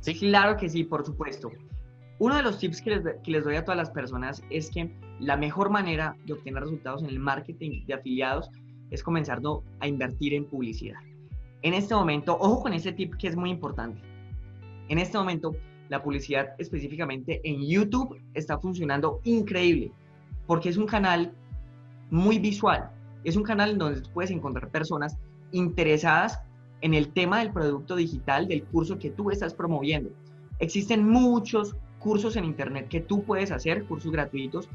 Sí, 0.02 0.18
claro 0.18 0.58
que 0.58 0.70
sí, 0.70 0.84
por 0.84 1.06
supuesto. 1.06 1.52
Uno 2.20 2.36
de 2.36 2.42
los 2.42 2.58
tips 2.58 2.82
que 2.82 2.90
les, 2.92 3.04
que 3.24 3.32
les, 3.32 3.44
doy 3.44 3.56
a 3.56 3.64
todas 3.64 3.78
las 3.78 3.92
personas 3.92 4.42
es 4.50 4.72
que 4.72 4.92
la 5.20 5.38
mejor 5.38 5.70
manera 5.70 6.16
de 6.26 6.34
obtener 6.34 6.64
resultados 6.64 7.04
en 7.04 7.10
el 7.10 7.20
marketing 7.20 7.86
de 7.86 7.94
afiliados 7.94 8.50
es 8.90 9.04
comenzar 9.04 9.42
a 9.80 9.88
invertir 9.88 10.34
en 10.34 10.46
publicidad. 10.46 11.00
En 11.62 11.74
este 11.74 11.96
momento, 11.96 12.38
ojo 12.40 12.62
con 12.62 12.74
este 12.74 12.94
tip 12.94 13.16
que 13.16 13.28
es 13.28 13.36
muy 13.36 13.50
importante. 13.50 14.02
En 14.90 15.00
este 15.00 15.18
momento, 15.18 15.56
la 15.90 16.04
publicidad 16.04 16.50
específicamente 16.58 17.42
en 17.44 17.66
YouTube 17.66 18.18
está 18.34 18.60
funcionando 18.60 19.22
increíble 19.24 19.92
porque 20.46 20.70
es 20.70 20.78
un 20.78 20.86
canal 20.86 21.34
muy 22.10 22.40
visual. 22.40 22.90
Es 23.24 23.36
un 23.36 23.44
canal 23.44 23.72
en 23.72 23.78
donde 23.78 24.10
puedes 24.14 24.32
encontrar 24.32 24.70
personas 24.70 25.18
interesadas 25.52 26.40
en 26.82 26.94
el 26.94 27.12
tema 27.12 27.40
del 27.40 27.52
producto 27.52 27.96
digital 27.96 28.48
del 28.48 28.64
curso 28.64 28.98
que 28.98 29.10
tú 29.10 29.32
estás 29.32 29.54
promoviendo. 29.54 30.12
Existen 30.60 31.08
muchos 31.08 31.76
cursos 32.00 32.36
en 32.36 32.46
Internet 32.46 32.88
que 32.88 33.02
tú 33.02 33.24
puedes 33.24 33.52
hacer, 33.52 33.86
cursos 33.86 34.12
gratuitos, 34.12 34.70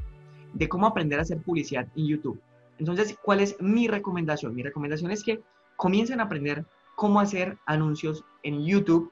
de 0.53 0.69
cómo 0.69 0.85
aprender 0.85 1.19
a 1.19 1.23
hacer 1.23 1.41
publicidad 1.41 1.87
en 1.95 2.07
YouTube. 2.07 2.39
Entonces, 2.77 3.17
¿cuál 3.23 3.39
es 3.39 3.59
mi 3.59 3.87
recomendación? 3.87 4.53
Mi 4.53 4.63
recomendación 4.63 5.11
es 5.11 5.23
que 5.23 5.41
comiencen 5.75 6.19
a 6.19 6.23
aprender 6.23 6.65
cómo 6.95 7.19
hacer 7.19 7.57
anuncios 7.65 8.23
en 8.43 8.65
YouTube, 8.65 9.11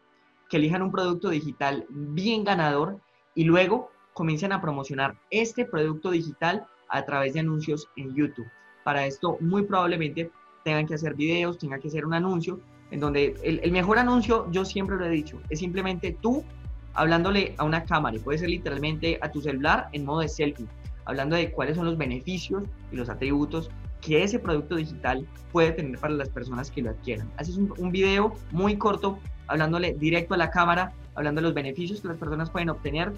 que 0.49 0.57
elijan 0.57 0.81
un 0.81 0.91
producto 0.91 1.29
digital 1.29 1.85
bien 1.89 2.43
ganador 2.43 2.99
y 3.35 3.45
luego 3.45 3.89
comiencen 4.13 4.51
a 4.51 4.61
promocionar 4.61 5.17
este 5.29 5.65
producto 5.65 6.11
digital 6.11 6.67
a 6.89 7.05
través 7.05 7.33
de 7.33 7.39
anuncios 7.39 7.87
en 7.95 8.13
YouTube. 8.13 8.47
Para 8.83 9.05
esto, 9.05 9.37
muy 9.39 9.63
probablemente 9.63 10.29
tengan 10.63 10.85
que 10.85 10.95
hacer 10.95 11.15
videos, 11.15 11.57
tengan 11.57 11.79
que 11.79 11.87
hacer 11.87 12.05
un 12.05 12.13
anuncio, 12.13 12.59
en 12.91 12.99
donde 12.99 13.35
el, 13.43 13.71
mejor 13.71 13.97
anuncio, 13.97 14.47
yo 14.51 14.65
siempre 14.65 14.97
lo 14.97 15.05
he 15.05 15.09
dicho, 15.09 15.39
es 15.49 15.59
simplemente 15.59 16.17
tú 16.21 16.43
hablándole 16.93 17.55
a 17.57 17.63
una 17.63 17.85
cámara, 17.85 18.17
y 18.17 18.19
puede 18.19 18.37
ser 18.37 18.49
literalmente 18.49 19.17
a 19.21 19.31
tu 19.31 19.41
celular 19.41 19.87
en 19.93 20.03
modo 20.03 20.19
de 20.19 20.27
selfie, 20.27 20.67
hablando 21.05 21.37
de 21.37 21.51
cuáles 21.51 21.77
son 21.77 21.85
los 21.85 21.97
beneficios 21.97 22.63
y 22.91 22.97
los 22.97 23.09
atributos 23.09 23.71
que 24.01 24.23
ese 24.23 24.39
producto 24.39 24.75
digital 24.75 25.27
puede 25.51 25.71
tener 25.71 25.99
para 25.99 26.13
las 26.13 26.29
personas 26.29 26.71
que 26.71 26.81
lo 26.81 26.89
adquieran. 26.89 27.29
Haces 27.37 27.57
un, 27.57 27.73
un 27.77 27.91
video 27.91 28.33
muy 28.51 28.77
corto, 28.77 29.19
hablándole 29.47 29.93
directo 29.93 30.33
a 30.33 30.37
la 30.37 30.49
cámara, 30.49 30.93
hablando 31.15 31.41
de 31.41 31.47
los 31.47 31.53
beneficios 31.53 32.01
que 32.01 32.07
las 32.07 32.17
personas 32.17 32.49
pueden 32.49 32.69
obtener. 32.69 33.13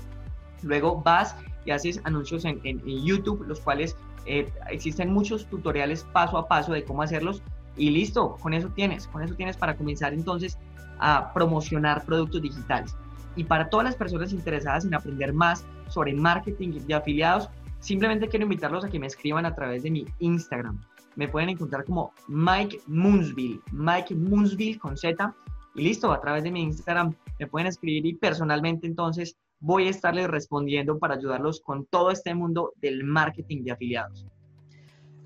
Luego 0.61 1.01
vas 1.01 1.35
y 1.65 1.71
haces 1.71 2.01
anuncios 2.03 2.45
en, 2.45 2.61
YouTube, 2.85 3.45
los 3.47 3.59
cuales 3.59 3.95
eh, 4.25 4.49
existen 4.69 5.11
muchos 5.11 5.45
tutoriales 5.47 6.05
paso 6.13 6.37
a 6.37 6.47
paso 6.47 6.73
de 6.73 6.83
cómo 6.83 7.01
hacerlos 7.01 7.41
y 7.75 7.89
listo, 7.89 8.37
con 8.41 8.53
eso 8.53 8.69
tienes, 8.69 9.07
con 9.07 9.23
eso 9.23 9.33
tienes 9.35 9.57
para 9.57 9.75
comenzar 9.75 10.13
entonces 10.13 10.57
a 10.99 11.33
promocionar 11.33 12.05
productos 12.05 12.41
digitales. 12.41 12.95
Y 13.35 13.43
para 13.45 13.69
todas 13.69 13.85
las 13.85 13.95
personas 13.95 14.31
interesadas 14.31 14.85
en 14.85 14.93
aprender 14.93 15.33
más 15.33 15.65
sobre 15.87 16.13
marketing 16.13 16.79
de 16.85 16.93
afiliados, 16.93 17.49
simplemente 17.83 18.29
quiero 18.29 18.43
invitarlos 18.43 18.85
a 18.85 18.89
que 18.89 18.97
me 18.97 19.07
escriban 19.07 19.45
a 19.45 19.53
través 19.53 19.83
de 19.83 19.91
mi 19.91 20.05
Instagram. 20.19 20.81
Me 21.15 21.27
pueden 21.27 21.49
encontrar 21.49 21.83
como 21.83 22.13
Mike 22.27 22.81
Moonsville, 22.87 23.59
Mike 23.71 24.15
Moonsville 24.15 24.79
con 24.79 24.97
Z. 24.97 25.35
Y 25.75 25.83
listo, 25.83 26.11
a 26.11 26.21
través 26.21 26.43
de 26.43 26.51
mi 26.51 26.61
Instagram 26.63 27.13
me 27.39 27.47
pueden 27.47 27.67
escribir 27.67 28.05
y 28.05 28.13
personalmente 28.15 28.87
entonces 28.87 29.35
voy 29.59 29.87
a 29.87 29.89
estarles 29.89 30.27
respondiendo 30.27 30.97
para 30.97 31.15
ayudarlos 31.15 31.59
con 31.61 31.85
todo 31.85 32.09
este 32.09 32.33
mundo 32.33 32.73
del 32.77 33.03
marketing 33.03 33.63
de 33.63 33.71
afiliados. 33.71 34.25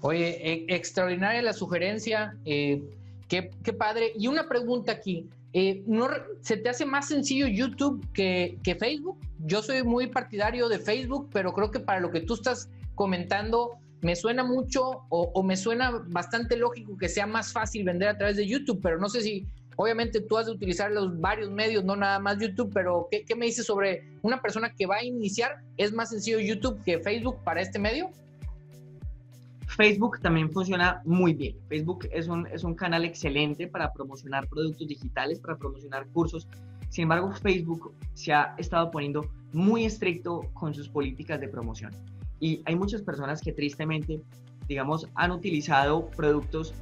Oye, 0.01 0.37
e, 0.41 0.75
extraordinaria 0.75 1.41
la 1.41 1.53
sugerencia, 1.53 2.37
eh, 2.45 2.83
qué, 3.27 3.51
padre. 3.77 4.13
Y 4.17 4.27
una 4.27 4.47
pregunta 4.47 4.91
aquí, 4.91 5.29
eh, 5.53 5.83
¿no, 5.87 6.09
¿se 6.41 6.57
te 6.57 6.69
hace 6.69 6.85
más 6.85 7.07
sencillo 7.07 7.47
YouTube 7.47 8.05
que, 8.13 8.59
que 8.63 8.75
Facebook? 8.75 9.17
Yo 9.39 9.61
soy 9.61 9.83
muy 9.83 10.07
partidario 10.07 10.69
de 10.69 10.79
Facebook, 10.79 11.29
pero 11.31 11.53
creo 11.53 11.71
que 11.71 11.79
para 11.79 11.99
lo 11.99 12.11
que 12.11 12.21
tú 12.21 12.33
estás 12.33 12.69
comentando, 12.95 13.79
me 14.01 14.15
suena 14.15 14.43
mucho 14.43 15.05
o, 15.09 15.43
me 15.43 15.57
suena 15.57 15.91
bastante 16.07 16.55
lógico 16.57 16.97
que 16.97 17.09
sea 17.09 17.25
más 17.25 17.51
fácil 17.51 17.83
vender 17.83 18.09
a 18.09 18.17
través 18.17 18.37
de 18.37 18.47
YouTube, 18.47 18.79
pero 18.81 18.99
no 18.99 19.09
sé 19.09 19.21
si, 19.21 19.47
obviamente 19.75 20.21
tú 20.21 20.37
has 20.37 20.45
de 20.45 20.51
utilizar 20.51 20.91
los 20.91 21.19
varios 21.19 21.49
medios, 21.49 21.83
no 21.83 21.95
nada 21.95 22.19
más 22.19 22.37
YouTube, 22.39 22.71
pero 22.73 23.07
¿qué, 23.09 23.35
me 23.35 23.45
dices 23.45 23.65
sobre 23.65 24.03
una 24.21 24.41
persona 24.41 24.73
que 24.73 24.85
va 24.85 24.97
a 24.97 25.03
iniciar? 25.03 25.63
¿Es 25.77 25.93
más 25.93 26.09
sencillo 26.09 26.39
YouTube 26.39 26.83
que 26.83 26.99
Facebook 26.99 27.43
para 27.43 27.61
este 27.61 27.79
medio? 27.79 28.11
Facebook 29.77 30.19
también 30.21 30.51
funciona 30.51 31.03
muy 31.05 31.35
bien. 31.35 31.55
Facebook 31.69 32.09
es 32.11 32.27
un, 32.27 32.47
es 32.47 32.63
un 32.63 32.73
canal 32.73 33.05
excelente 33.05 33.67
para 33.67 33.93
promocionar 33.93 34.47
productos 34.47 34.87
digitales, 34.87 35.39
para 35.39 35.55
promocionar 35.55 36.07
cursos. 36.07 36.47
Sin 36.89 37.03
embargo, 37.03 37.31
Facebook 37.31 37.93
se 38.15 38.33
ha 38.33 38.55
estado 38.57 38.89
poniendo 38.89 39.29
muy 39.53 39.85
estricto 39.85 40.41
con 40.53 40.73
sus 40.73 40.89
políticas 40.89 41.39
de 41.39 41.47
promoción. 41.47 41.91
Y 42.39 42.63
hay 42.65 42.75
muchas 42.75 43.03
personas 43.03 43.39
que 43.39 43.51
tristemente, 43.51 44.19
digamos, 44.67 45.07
han 45.13 45.31
utilizado 45.31 46.07
productos 46.09 46.73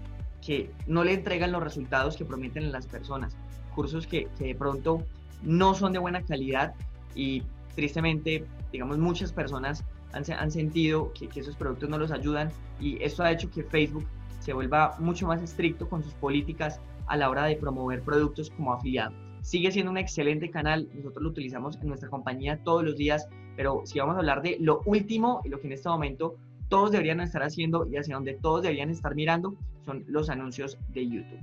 que 0.42 0.72
no 0.88 1.04
le 1.04 1.16
entregan 1.16 1.52
los 1.52 1.62
resultados 1.62 2.16
que 2.16 2.24
prometen 2.24 2.64
a 2.64 2.70
las 2.70 2.88
personas, 2.88 3.36
cursos 3.76 4.08
que, 4.08 4.30
que 4.38 4.46
de 4.46 4.56
pronto 4.56 5.04
no 5.44 5.74
son 5.74 5.92
de 5.92 6.00
buena 6.00 6.22
calidad 6.22 6.74
y 7.14 7.44
tristemente, 7.76 8.46
digamos, 8.72 8.98
muchas 9.00 9.34
personas 9.34 9.84
han, 10.16 10.24
han 10.32 10.52
sentido 10.52 11.14
que, 11.14 11.28
que, 11.28 11.42
esos 11.42 11.56
productos 11.56 11.90
no 11.90 12.00
los 12.00 12.12
ayudan 12.12 12.52
y 12.80 13.02
esto 13.04 13.24
ha 13.24 13.32
hecho 13.32 13.52
que 13.52 13.64
Facebook 13.64 14.06
se 14.40 14.54
vuelva 14.54 14.96
mucho 15.00 15.28
más 15.28 15.42
estricto 15.44 15.88
con 15.88 16.04
sus 16.04 16.14
políticas 16.16 16.80
a 17.08 17.18
la 17.18 17.30
hora 17.30 17.46
de 17.46 17.56
promover 17.56 18.02
productos 18.02 18.50
como 18.50 18.74
afiliado. 18.74 19.14
Sigue 19.42 19.72
siendo 19.72 19.92
un 19.92 20.00
excelente 20.00 20.50
canal, 20.50 20.90
nosotros 20.96 21.22
lo 21.22 21.30
utilizamos 21.30 21.78
en 21.80 21.90
nuestra 21.90 22.10
compañía 22.10 22.60
todos 22.64 22.84
los 22.84 22.98
días 22.98 23.28
pero 23.56 23.82
si 23.86 24.00
vamos 24.00 24.16
a 24.16 24.20
hablar 24.20 24.42
de 24.42 24.58
lo 24.60 24.82
último 24.86 25.42
y 25.44 25.50
lo 25.50 25.60
que 25.60 25.68
en 25.68 25.74
este 25.74 25.90
momento 25.90 26.36
todos 26.70 26.92
deberían 26.92 27.22
estar 27.22 27.44
haciendo 27.44 27.88
y 27.88 27.98
hacia 27.98 28.16
donde 28.16 28.34
todos 28.34 28.64
deberían 28.64 28.90
estar 28.90 29.16
mirando, 29.16 29.56
son 29.86 30.04
los 30.08 30.30
anuncios 30.30 30.78
de 30.90 31.08
YouTube. 31.08 31.40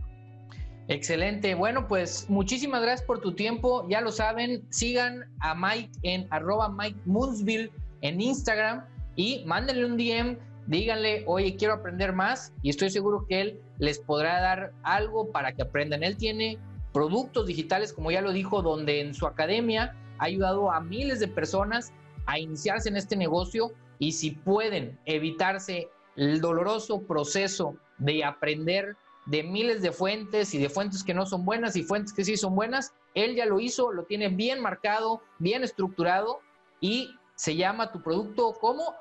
Excelente. 0.88 1.54
Bueno, 1.54 1.86
pues 1.86 2.28
muchísimas 2.28 2.82
gracias 2.82 3.06
por 3.06 3.20
tu 3.20 3.32
tiempo. 3.32 3.86
Ya 3.88 4.00
lo 4.00 4.10
saben, 4.10 4.64
sigan 4.70 5.24
a 5.40 5.54
Mike 5.54 5.90
en 6.02 6.26
arroba 6.30 6.68
Mike 6.68 6.98
Moonsville 7.06 7.70
en 8.02 8.20
Instagram 8.20 8.84
y 9.16 9.42
mándenle 9.46 9.86
un 9.86 9.96
DM, 9.96 10.38
díganle, 10.66 11.24
oye, 11.26 11.56
quiero 11.56 11.74
aprender 11.74 12.12
más 12.12 12.52
y 12.62 12.70
estoy 12.70 12.90
seguro 12.90 13.26
que 13.28 13.40
él 13.40 13.60
les 13.78 13.98
podrá 13.98 14.40
dar 14.40 14.72
algo 14.82 15.30
para 15.32 15.52
que 15.52 15.62
aprendan. 15.62 16.02
Él 16.02 16.16
tiene 16.16 16.58
productos 16.92 17.46
digitales, 17.46 17.92
como 17.92 18.10
ya 18.10 18.20
lo 18.20 18.32
dijo, 18.32 18.62
donde 18.62 19.00
en 19.00 19.14
su 19.14 19.26
academia 19.26 19.96
ha 20.18 20.24
ayudado 20.24 20.70
a 20.70 20.80
miles 20.80 21.20
de 21.20 21.28
personas 21.28 21.92
a 22.26 22.38
iniciarse 22.38 22.88
en 22.88 22.96
este 22.96 23.16
negocio 23.16 23.72
y 23.98 24.12
si 24.12 24.32
pueden 24.32 24.98
evitarse 25.06 25.88
el 26.16 26.40
doloroso 26.40 27.02
proceso 27.02 27.76
de 27.98 28.24
aprender 28.24 28.96
de 29.26 29.42
miles 29.42 29.82
de 29.82 29.92
fuentes 29.92 30.52
y 30.54 30.58
de 30.58 30.68
fuentes 30.68 31.04
que 31.04 31.14
no 31.14 31.26
son 31.26 31.44
buenas 31.44 31.76
y 31.76 31.82
fuentes 31.82 32.12
que 32.12 32.24
sí 32.24 32.36
son 32.36 32.54
buenas, 32.56 32.92
él 33.14 33.36
ya 33.36 33.46
lo 33.46 33.60
hizo, 33.60 33.92
lo 33.92 34.04
tiene 34.04 34.28
bien 34.28 34.60
marcado, 34.60 35.22
bien 35.38 35.62
estructurado 35.62 36.40
y 36.80 37.14
se 37.42 37.56
llama 37.56 37.90
tu 37.90 38.00
producto 38.00 38.52
como 38.60 38.94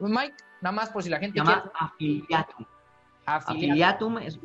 Mike, 0.00 0.34
nada 0.60 0.76
más 0.76 0.90
por 0.90 1.02
si 1.02 1.08
la 1.08 1.18
gente 1.18 1.40
se 1.40 1.46
llama 1.46 1.72
Afiliatum. 1.80 2.66
Afiliatum, 3.24 4.18
es, 4.18 4.38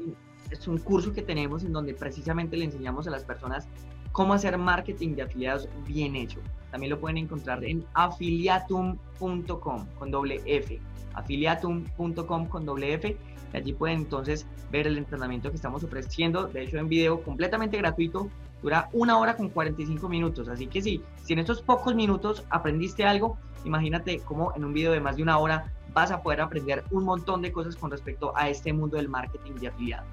es 0.50 0.70
un 0.70 0.78
curso 0.78 1.12
que 1.12 1.22
tenemos 1.22 1.66
en 1.66 1.74
donde 1.74 1.94
precisamente 1.94 2.56
le 2.56 2.64
enseñamos 2.64 3.08
a 3.08 3.12
las 3.12 3.26
personas 3.26 3.68
cómo 4.14 4.34
hacer 4.34 4.58
marketing 4.58 5.16
de 5.16 5.24
afiliados 5.24 5.68
bien 5.86 6.16
hecho. 6.16 6.40
También 6.72 6.92
lo 6.92 7.02
pueden 7.02 7.18
encontrar 7.18 7.62
en 7.66 7.86
afiliatum.com 7.94 9.86
con 10.00 10.12
doble 10.12 10.42
F. 10.46 10.80
Afiliatum.com 11.16 12.48
con 12.48 12.66
doble 12.66 12.94
F. 12.94 13.18
Y 13.54 13.58
allí 13.58 13.74
pueden 13.74 13.98
entonces 13.98 14.48
ver 14.72 14.88
el 14.88 14.98
entrenamiento 14.98 15.50
que 15.50 15.58
estamos 15.58 15.84
ofreciendo. 15.84 16.48
De 16.48 16.64
hecho, 16.64 16.78
en 16.78 16.88
video 16.88 17.22
completamente 17.22 17.78
gratuito. 17.78 18.30
Dura 18.62 18.89
una 18.93 19.17
hora 19.17 19.36
con 19.36 19.50
45 19.50 20.08
minutos. 20.08 20.47
Así 20.47 20.67
que 20.67 20.82
sí, 20.82 21.04
si 21.24 21.34
en 21.34 21.39
estos 21.39 21.62
pocos 21.62 21.95
minutos 21.95 22.43
aprendiste 22.50 23.04
algo, 23.04 23.38
imagínate 23.65 24.19
cómo 24.19 24.54
en 24.56 24.65
un 24.65 24.74
video 24.74 24.91
de 24.91 25.00
más 25.00 25.15
de 25.15 25.24
una 25.24 25.38
hora 25.39 25.74
vas 25.93 26.12
a 26.12 26.21
poder 26.21 26.41
aprender 26.41 26.84
un 26.91 27.04
montón 27.04 27.41
de 27.41 27.52
cosas 27.52 27.76
con 27.76 27.91
respecto 27.91 28.34
a 28.36 28.50
este 28.50 28.71
mundo 28.71 28.97
del 28.97 29.10
marketing 29.10 29.54
de 29.56 29.67
afiliados. 29.67 30.08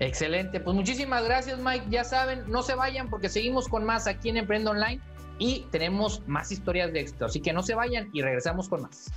Excelente, 0.00 0.58
pues 0.58 0.74
muchísimas 0.74 1.24
gracias 1.24 1.60
Mike. 1.60 1.86
Ya 1.88 2.02
saben, 2.02 2.44
no 2.48 2.62
se 2.62 2.74
vayan 2.74 3.08
porque 3.08 3.28
seguimos 3.28 3.68
con 3.68 3.84
más 3.84 4.06
aquí 4.06 4.30
en 4.30 4.38
Emprendo 4.38 4.72
Online 4.72 5.00
y 5.38 5.66
tenemos 5.70 6.26
más 6.26 6.50
historias 6.50 6.92
de 6.92 7.00
éxito. 7.00 7.26
Así 7.26 7.40
que 7.40 7.52
no 7.52 7.62
se 7.62 7.74
vayan 7.74 8.10
y 8.12 8.22
regresamos 8.22 8.68
con 8.68 8.82
más. 8.82 9.12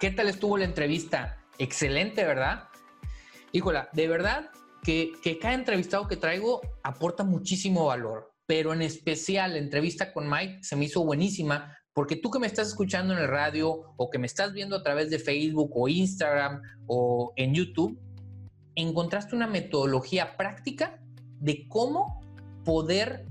¿Qué 0.00 0.10
tal 0.10 0.28
estuvo 0.28 0.58
la 0.58 0.64
entrevista? 0.64 1.38
Excelente, 1.58 2.24
¿verdad? 2.24 2.64
Híjola, 3.52 3.88
de 3.92 4.08
verdad 4.08 4.50
que, 4.82 5.12
que 5.22 5.38
cada 5.38 5.54
entrevistado 5.54 6.08
que 6.08 6.16
traigo 6.16 6.60
aporta 6.82 7.24
muchísimo 7.24 7.86
valor, 7.86 8.32
pero 8.46 8.72
en 8.72 8.82
especial 8.82 9.52
la 9.52 9.58
entrevista 9.58 10.12
con 10.12 10.28
Mike 10.28 10.58
se 10.62 10.76
me 10.76 10.86
hizo 10.86 11.04
buenísima 11.04 11.74
porque 11.98 12.14
tú 12.14 12.30
que 12.30 12.38
me 12.38 12.46
estás 12.46 12.68
escuchando 12.68 13.12
en 13.12 13.18
el 13.18 13.26
radio 13.26 13.92
o 13.96 14.08
que 14.08 14.20
me 14.20 14.28
estás 14.28 14.52
viendo 14.52 14.76
a 14.76 14.84
través 14.84 15.10
de 15.10 15.18
Facebook 15.18 15.72
o 15.74 15.88
Instagram 15.88 16.62
o 16.86 17.32
en 17.34 17.54
YouTube, 17.54 17.98
encontraste 18.76 19.34
una 19.34 19.48
metodología 19.48 20.36
práctica 20.36 21.00
de 21.40 21.66
cómo 21.66 22.20
poder 22.64 23.26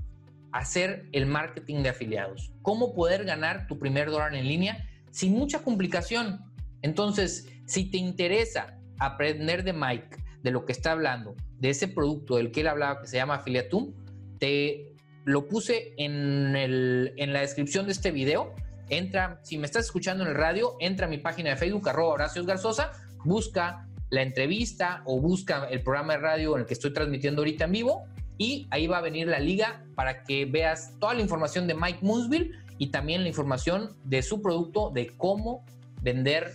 hacer 0.52 1.08
el 1.12 1.24
marketing 1.24 1.82
de 1.82 1.88
afiliados, 1.88 2.52
cómo 2.60 2.94
poder 2.94 3.24
ganar 3.24 3.66
tu 3.68 3.78
primer 3.78 4.10
dólar 4.10 4.34
en 4.34 4.46
línea 4.46 4.86
sin 5.10 5.32
mucha 5.32 5.60
complicación. 5.60 6.40
Entonces, 6.82 7.46
si 7.64 7.90
te 7.90 7.96
interesa 7.96 8.78
aprender 8.98 9.64
de 9.64 9.72
Mike, 9.72 10.18
de 10.42 10.50
lo 10.50 10.64
que 10.64 10.72
está 10.72 10.92
hablando, 10.92 11.34
de 11.58 11.70
ese 11.70 11.88
producto 11.88 12.36
del 12.36 12.50
que 12.50 12.60
él 12.60 12.68
hablaba 12.68 13.00
que 13.00 13.06
se 13.08 13.16
llama 13.16 13.36
Afiliatum, 13.36 13.92
te 14.38 14.94
lo 15.24 15.46
puse 15.48 15.94
en, 15.98 16.54
en 16.56 17.32
la 17.32 17.40
descripción 17.40 17.86
de 17.86 17.92
este 17.92 18.10
video. 18.10 18.54
Entra, 18.88 19.40
si 19.42 19.58
me 19.58 19.66
estás 19.66 19.86
escuchando 19.86 20.24
en 20.24 20.30
el 20.30 20.36
radio, 20.36 20.76
entra 20.80 21.06
a 21.06 21.10
mi 21.10 21.18
página 21.18 21.50
de 21.50 21.56
Facebook, 21.56 21.88
arroba 21.88 22.14
Horacio 22.14 22.44
Garzosa, 22.44 22.92
busca 23.24 23.86
la 24.10 24.22
entrevista 24.22 25.02
o 25.04 25.20
busca 25.20 25.66
el 25.68 25.82
programa 25.82 26.14
de 26.14 26.20
radio 26.20 26.54
en 26.54 26.62
el 26.62 26.66
que 26.66 26.74
estoy 26.74 26.92
transmitiendo 26.92 27.42
ahorita 27.42 27.64
en 27.64 27.72
vivo 27.72 28.04
y 28.38 28.68
ahí 28.70 28.86
va 28.86 28.98
a 28.98 29.00
venir 29.02 29.26
la 29.26 29.40
liga 29.40 29.84
para 29.94 30.22
que 30.22 30.46
veas 30.46 30.94
toda 30.98 31.14
la 31.14 31.20
información 31.20 31.66
de 31.66 31.74
Mike 31.74 31.98
Moonsville 32.02 32.52
y 32.78 32.86
también 32.86 33.22
la 33.22 33.28
información 33.28 33.96
de 34.04 34.22
su 34.22 34.40
producto, 34.40 34.90
de 34.90 35.08
cómo 35.08 35.64
vender 36.00 36.52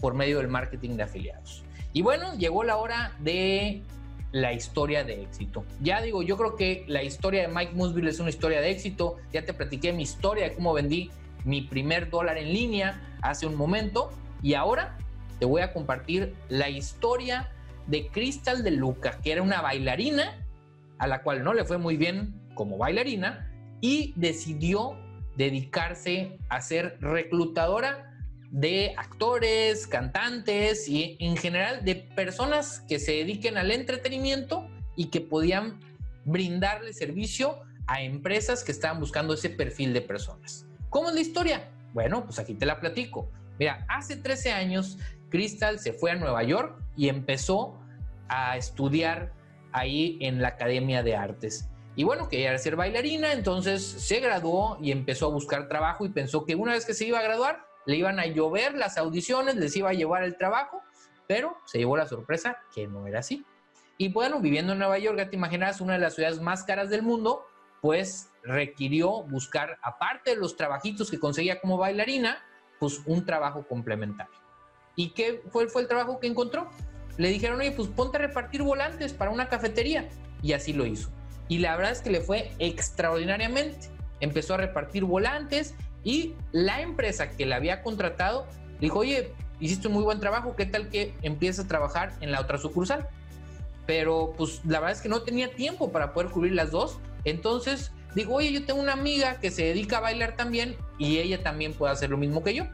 por 0.00 0.14
medio 0.14 0.38
del 0.38 0.48
marketing 0.48 0.96
de 0.96 1.02
afiliados. 1.02 1.62
Y 1.92 2.02
bueno, 2.02 2.34
llegó 2.34 2.64
la 2.64 2.76
hora 2.76 3.12
de 3.18 3.82
la 4.32 4.52
historia 4.52 5.02
de 5.04 5.22
éxito. 5.22 5.64
Ya 5.80 6.00
digo, 6.00 6.22
yo 6.22 6.36
creo 6.36 6.56
que 6.56 6.84
la 6.86 7.02
historia 7.02 7.42
de 7.42 7.48
Mike 7.48 7.72
Moonsville 7.74 8.10
es 8.10 8.20
una 8.20 8.30
historia 8.30 8.60
de 8.60 8.70
éxito. 8.70 9.16
Ya 9.32 9.44
te 9.44 9.52
platiqué 9.52 9.92
mi 9.92 10.02
historia 10.02 10.48
de 10.48 10.54
cómo 10.54 10.72
vendí 10.72 11.10
mi 11.44 11.62
primer 11.62 12.10
dólar 12.10 12.38
en 12.38 12.52
línea 12.52 13.00
hace 13.22 13.46
un 13.46 13.56
momento 13.56 14.10
y 14.42 14.54
ahora 14.54 14.96
te 15.38 15.46
voy 15.46 15.62
a 15.62 15.72
compartir 15.72 16.34
la 16.48 16.68
historia 16.68 17.50
de 17.86 18.08
Crystal 18.08 18.62
de 18.62 18.70
Luca, 18.70 19.18
que 19.22 19.32
era 19.32 19.42
una 19.42 19.62
bailarina 19.62 20.46
a 20.98 21.06
la 21.06 21.22
cual 21.22 21.42
no 21.42 21.54
le 21.54 21.64
fue 21.64 21.78
muy 21.78 21.96
bien 21.96 22.34
como 22.54 22.76
bailarina 22.76 23.50
y 23.80 24.12
decidió 24.16 24.98
dedicarse 25.36 26.38
a 26.50 26.60
ser 26.60 26.98
reclutadora 27.00 28.09
de 28.50 28.94
actores, 28.96 29.86
cantantes 29.86 30.88
y 30.88 31.16
en 31.20 31.36
general 31.36 31.84
de 31.84 31.94
personas 31.94 32.80
que 32.88 32.98
se 32.98 33.12
dediquen 33.12 33.56
al 33.56 33.70
entretenimiento 33.70 34.68
y 34.96 35.06
que 35.06 35.20
podían 35.20 35.80
brindarle 36.24 36.92
servicio 36.92 37.60
a 37.86 38.02
empresas 38.02 38.64
que 38.64 38.72
estaban 38.72 39.00
buscando 39.00 39.34
ese 39.34 39.50
perfil 39.50 39.92
de 39.92 40.00
personas. 40.00 40.66
¿Cómo 40.88 41.08
es 41.08 41.14
la 41.14 41.20
historia? 41.20 41.70
Bueno, 41.92 42.24
pues 42.24 42.38
aquí 42.38 42.54
te 42.54 42.66
la 42.66 42.80
platico. 42.80 43.30
Mira, 43.58 43.84
hace 43.88 44.16
13 44.16 44.52
años 44.52 44.98
Crystal 45.28 45.78
se 45.78 45.92
fue 45.92 46.10
a 46.10 46.16
Nueva 46.16 46.42
York 46.42 46.82
y 46.96 47.08
empezó 47.08 47.78
a 48.28 48.56
estudiar 48.56 49.32
ahí 49.72 50.18
en 50.20 50.42
la 50.42 50.48
Academia 50.48 51.02
de 51.02 51.16
Artes. 51.16 51.68
Y 51.96 52.04
bueno, 52.04 52.28
quería 52.28 52.56
ser 52.58 52.76
bailarina, 52.76 53.32
entonces 53.32 53.84
se 53.84 54.20
graduó 54.20 54.78
y 54.80 54.92
empezó 54.92 55.26
a 55.26 55.30
buscar 55.30 55.68
trabajo 55.68 56.04
y 56.04 56.08
pensó 56.08 56.44
que 56.44 56.54
una 56.54 56.72
vez 56.72 56.84
que 56.84 56.94
se 56.94 57.06
iba 57.06 57.18
a 57.18 57.22
graduar, 57.22 57.69
le 57.86 57.96
iban 57.96 58.18
a 58.20 58.26
llover 58.26 58.74
las 58.74 58.98
audiciones, 58.98 59.56
les 59.56 59.76
iba 59.76 59.90
a 59.90 59.94
llevar 59.94 60.22
el 60.22 60.36
trabajo, 60.36 60.82
pero 61.26 61.56
se 61.64 61.78
llevó 61.78 61.96
la 61.96 62.06
sorpresa 62.06 62.58
que 62.74 62.86
no 62.86 63.06
era 63.06 63.20
así. 63.20 63.44
Y 63.98 64.08
bueno, 64.08 64.40
viviendo 64.40 64.72
en 64.72 64.78
Nueva 64.78 64.98
York, 64.98 65.18
ya 65.18 65.28
te 65.28 65.36
imaginas, 65.36 65.80
una 65.80 65.94
de 65.94 65.98
las 65.98 66.14
ciudades 66.14 66.40
más 66.40 66.64
caras 66.64 66.88
del 66.90 67.02
mundo, 67.02 67.46
pues 67.80 68.30
requirió 68.42 69.22
buscar, 69.24 69.78
aparte 69.82 70.30
de 70.30 70.36
los 70.36 70.56
trabajitos 70.56 71.10
que 71.10 71.18
conseguía 71.18 71.60
como 71.60 71.76
bailarina, 71.76 72.42
pues 72.78 73.02
un 73.06 73.24
trabajo 73.26 73.66
complementario. 73.68 74.32
¿Y 74.96 75.10
qué 75.10 75.42
fue, 75.50 75.68
fue 75.68 75.82
el 75.82 75.88
trabajo 75.88 76.18
que 76.18 76.26
encontró? 76.26 76.70
Le 77.18 77.28
dijeron, 77.28 77.60
oye, 77.60 77.72
pues 77.72 77.88
ponte 77.88 78.16
a 78.16 78.20
repartir 78.20 78.62
volantes 78.62 79.12
para 79.12 79.30
una 79.30 79.48
cafetería. 79.48 80.08
Y 80.42 80.54
así 80.54 80.72
lo 80.72 80.86
hizo. 80.86 81.10
y 81.48 81.58
la 81.58 81.76
verdad 81.76 81.92
es 81.92 82.00
que 82.00 82.10
le 82.10 82.20
fue 82.22 82.52
extraordinariamente. 82.58 83.90
Empezó 84.20 84.54
a 84.54 84.56
repartir 84.58 85.04
volantes 85.04 85.74
y 86.04 86.34
la 86.52 86.80
empresa 86.80 87.30
que 87.30 87.46
la 87.46 87.56
había 87.56 87.82
contratado 87.82 88.46
dijo, 88.80 89.00
oye, 89.00 89.32
hiciste 89.60 89.88
un 89.88 89.94
muy 89.94 90.02
buen 90.02 90.20
trabajo, 90.20 90.56
¿qué 90.56 90.66
tal 90.66 90.88
que 90.88 91.14
empiezas 91.22 91.66
a 91.66 91.68
trabajar 91.68 92.14
en 92.20 92.32
la 92.32 92.40
otra 92.40 92.58
sucursal? 92.58 93.08
Pero 93.86 94.32
pues 94.36 94.60
la 94.64 94.80
verdad 94.80 94.96
es 94.96 95.02
que 95.02 95.08
no 95.08 95.22
tenía 95.22 95.54
tiempo 95.54 95.92
para 95.92 96.12
poder 96.12 96.30
cubrir 96.30 96.54
las 96.54 96.70
dos. 96.70 96.98
Entonces 97.24 97.92
digo, 98.14 98.34
oye, 98.36 98.52
yo 98.52 98.64
tengo 98.64 98.80
una 98.80 98.94
amiga 98.94 99.40
que 99.40 99.50
se 99.50 99.64
dedica 99.64 99.98
a 99.98 100.00
bailar 100.00 100.36
también 100.36 100.76
y 100.98 101.18
ella 101.18 101.42
también 101.42 101.74
puede 101.74 101.92
hacer 101.92 102.10
lo 102.10 102.16
mismo 102.16 102.42
que 102.42 102.54
yo. 102.54 102.64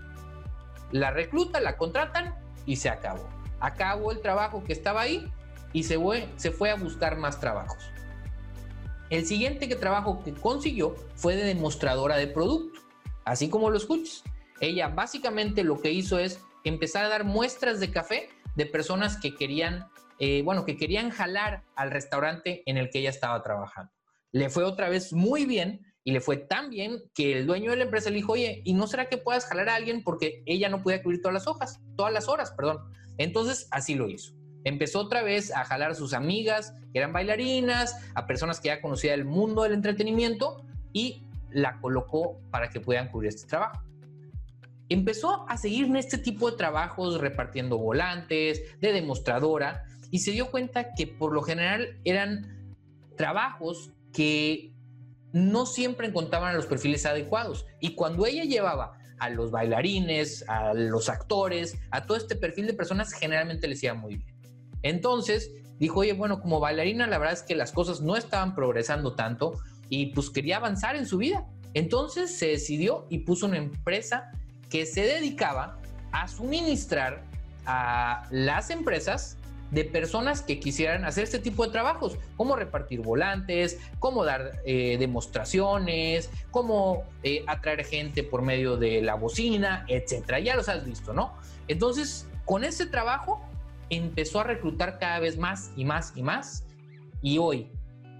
La 0.92 1.10
recluta, 1.10 1.60
la 1.60 1.76
contratan 1.76 2.34
y 2.64 2.76
se 2.76 2.88
acabó. 2.88 3.28
Acabó 3.58 4.12
el 4.12 4.20
trabajo 4.20 4.62
que 4.62 4.72
estaba 4.72 5.00
ahí 5.00 5.30
y 5.72 5.82
se 5.82 5.98
fue, 5.98 6.28
se 6.36 6.52
fue 6.52 6.70
a 6.70 6.76
buscar 6.76 7.16
más 7.16 7.40
trabajos. 7.40 7.78
El 9.08 9.24
siguiente 9.24 9.66
trabajo 9.76 10.22
que 10.24 10.32
consiguió 10.32 10.94
fue 11.14 11.36
de 11.36 11.44
demostradora 11.44 12.16
de 12.16 12.26
producto, 12.26 12.75
así 13.26 13.50
como 13.50 13.68
lo 13.68 13.76
escuchas. 13.76 14.24
Ella 14.60 14.88
básicamente 14.88 15.62
lo 15.62 15.82
que 15.82 15.92
hizo 15.92 16.18
es 16.18 16.40
empezar 16.64 17.04
a 17.04 17.10
dar 17.10 17.24
muestras 17.24 17.78
de 17.78 17.90
café 17.90 18.30
de 18.54 18.64
personas 18.64 19.20
que 19.20 19.34
querían, 19.34 19.86
eh, 20.18 20.40
bueno, 20.42 20.64
que 20.64 20.78
querían 20.78 21.10
jalar 21.10 21.64
al 21.76 21.90
restaurante 21.90 22.62
en 22.64 22.78
el 22.78 22.88
que 22.88 23.00
ella 23.00 23.10
estaba 23.10 23.42
trabajando. 23.42 23.92
Le 24.32 24.48
fue 24.48 24.64
otra 24.64 24.88
vez 24.88 25.12
muy 25.12 25.44
bien 25.44 25.82
y 26.04 26.12
le 26.12 26.20
fue 26.20 26.38
tan 26.38 26.70
bien 26.70 27.02
que 27.14 27.36
el 27.36 27.46
dueño 27.46 27.72
de 27.72 27.76
la 27.76 27.84
empresa 27.84 28.08
le 28.08 28.16
dijo, 28.16 28.32
oye, 28.32 28.62
¿y 28.64 28.72
no 28.72 28.86
será 28.86 29.10
que 29.10 29.18
puedas 29.18 29.44
jalar 29.44 29.68
a 29.68 29.74
alguien 29.74 30.02
porque 30.02 30.42
ella 30.46 30.70
no 30.70 30.82
podía 30.82 31.02
cubrir 31.02 31.20
todas 31.20 31.34
las 31.34 31.46
hojas, 31.46 31.80
todas 31.96 32.14
las 32.14 32.28
horas, 32.28 32.52
perdón? 32.52 32.78
Entonces 33.18 33.68
así 33.70 33.94
lo 33.94 34.08
hizo 34.08 34.32
empezó 34.66 35.00
otra 35.00 35.22
vez 35.22 35.52
a 35.52 35.64
jalar 35.64 35.92
a 35.92 35.94
sus 35.94 36.12
amigas, 36.12 36.74
que 36.92 36.98
eran 36.98 37.12
bailarinas, 37.12 37.96
a 38.16 38.26
personas 38.26 38.58
que 38.58 38.66
ya 38.66 38.82
conocía 38.82 39.14
el 39.14 39.24
mundo 39.24 39.62
del 39.62 39.72
entretenimiento 39.72 40.64
y 40.92 41.22
la 41.56 41.80
colocó 41.80 42.38
para 42.50 42.68
que 42.68 42.80
puedan 42.80 43.08
cubrir 43.08 43.30
este 43.30 43.48
trabajo. 43.48 43.82
Empezó 44.90 45.48
a 45.48 45.56
seguir 45.56 45.86
en 45.86 45.96
este 45.96 46.18
tipo 46.18 46.50
de 46.50 46.56
trabajos 46.58 47.18
repartiendo 47.18 47.78
volantes, 47.78 48.78
de 48.78 48.92
demostradora, 48.92 49.84
y 50.10 50.18
se 50.18 50.32
dio 50.32 50.50
cuenta 50.50 50.92
que 50.92 51.06
por 51.06 51.32
lo 51.32 51.40
general 51.40 51.98
eran 52.04 52.76
trabajos 53.16 53.90
que 54.12 54.74
no 55.32 55.64
siempre 55.64 56.08
encontraban 56.08 56.54
los 56.54 56.66
perfiles 56.66 57.06
adecuados. 57.06 57.64
Y 57.80 57.94
cuando 57.94 58.26
ella 58.26 58.44
llevaba 58.44 58.98
a 59.18 59.30
los 59.30 59.50
bailarines, 59.50 60.44
a 60.48 60.74
los 60.74 61.08
actores, 61.08 61.78
a 61.90 62.04
todo 62.04 62.18
este 62.18 62.36
perfil 62.36 62.66
de 62.66 62.74
personas, 62.74 63.14
generalmente 63.14 63.66
les 63.66 63.82
iba 63.82 63.94
muy 63.94 64.16
bien. 64.16 64.36
Entonces 64.82 65.52
dijo, 65.78 66.00
oye, 66.00 66.12
bueno, 66.12 66.38
como 66.38 66.60
bailarina 66.60 67.06
la 67.06 67.16
verdad 67.16 67.32
es 67.32 67.42
que 67.42 67.56
las 67.56 67.72
cosas 67.72 68.02
no 68.02 68.14
estaban 68.14 68.54
progresando 68.54 69.14
tanto 69.14 69.58
y 69.88 70.06
pues 70.06 70.30
quería 70.30 70.56
avanzar 70.56 70.96
en 70.96 71.06
su 71.06 71.18
vida. 71.18 71.46
Entonces 71.74 72.36
se 72.36 72.48
decidió 72.48 73.06
y 73.10 73.18
puso 73.18 73.46
una 73.46 73.58
empresa 73.58 74.30
que 74.70 74.86
se 74.86 75.02
dedicaba 75.02 75.78
a 76.12 76.28
suministrar 76.28 77.22
a 77.66 78.26
las 78.30 78.70
empresas 78.70 79.36
de 79.70 79.84
personas 79.84 80.42
que 80.42 80.60
quisieran 80.60 81.04
hacer 81.04 81.24
este 81.24 81.38
tipo 81.38 81.64
de 81.64 81.72
trabajos, 81.72 82.18
como 82.36 82.56
repartir 82.56 83.00
volantes, 83.00 83.78
como 83.98 84.24
dar 84.24 84.60
eh, 84.64 84.96
demostraciones, 84.98 86.30
como 86.50 87.04
eh, 87.22 87.44
atraer 87.46 87.84
gente 87.84 88.22
por 88.22 88.42
medio 88.42 88.76
de 88.76 89.02
la 89.02 89.14
bocina, 89.14 89.84
etcétera. 89.88 90.38
Ya 90.38 90.54
los 90.56 90.68
has 90.68 90.84
visto, 90.84 91.12
¿no? 91.12 91.34
Entonces, 91.68 92.28
con 92.44 92.64
ese 92.64 92.86
trabajo 92.86 93.44
empezó 93.90 94.40
a 94.40 94.44
reclutar 94.44 94.98
cada 94.98 95.18
vez 95.18 95.36
más 95.36 95.72
y 95.76 95.84
más 95.84 96.12
y 96.14 96.22
más. 96.22 96.64
Y 97.22 97.38
hoy, 97.38 97.70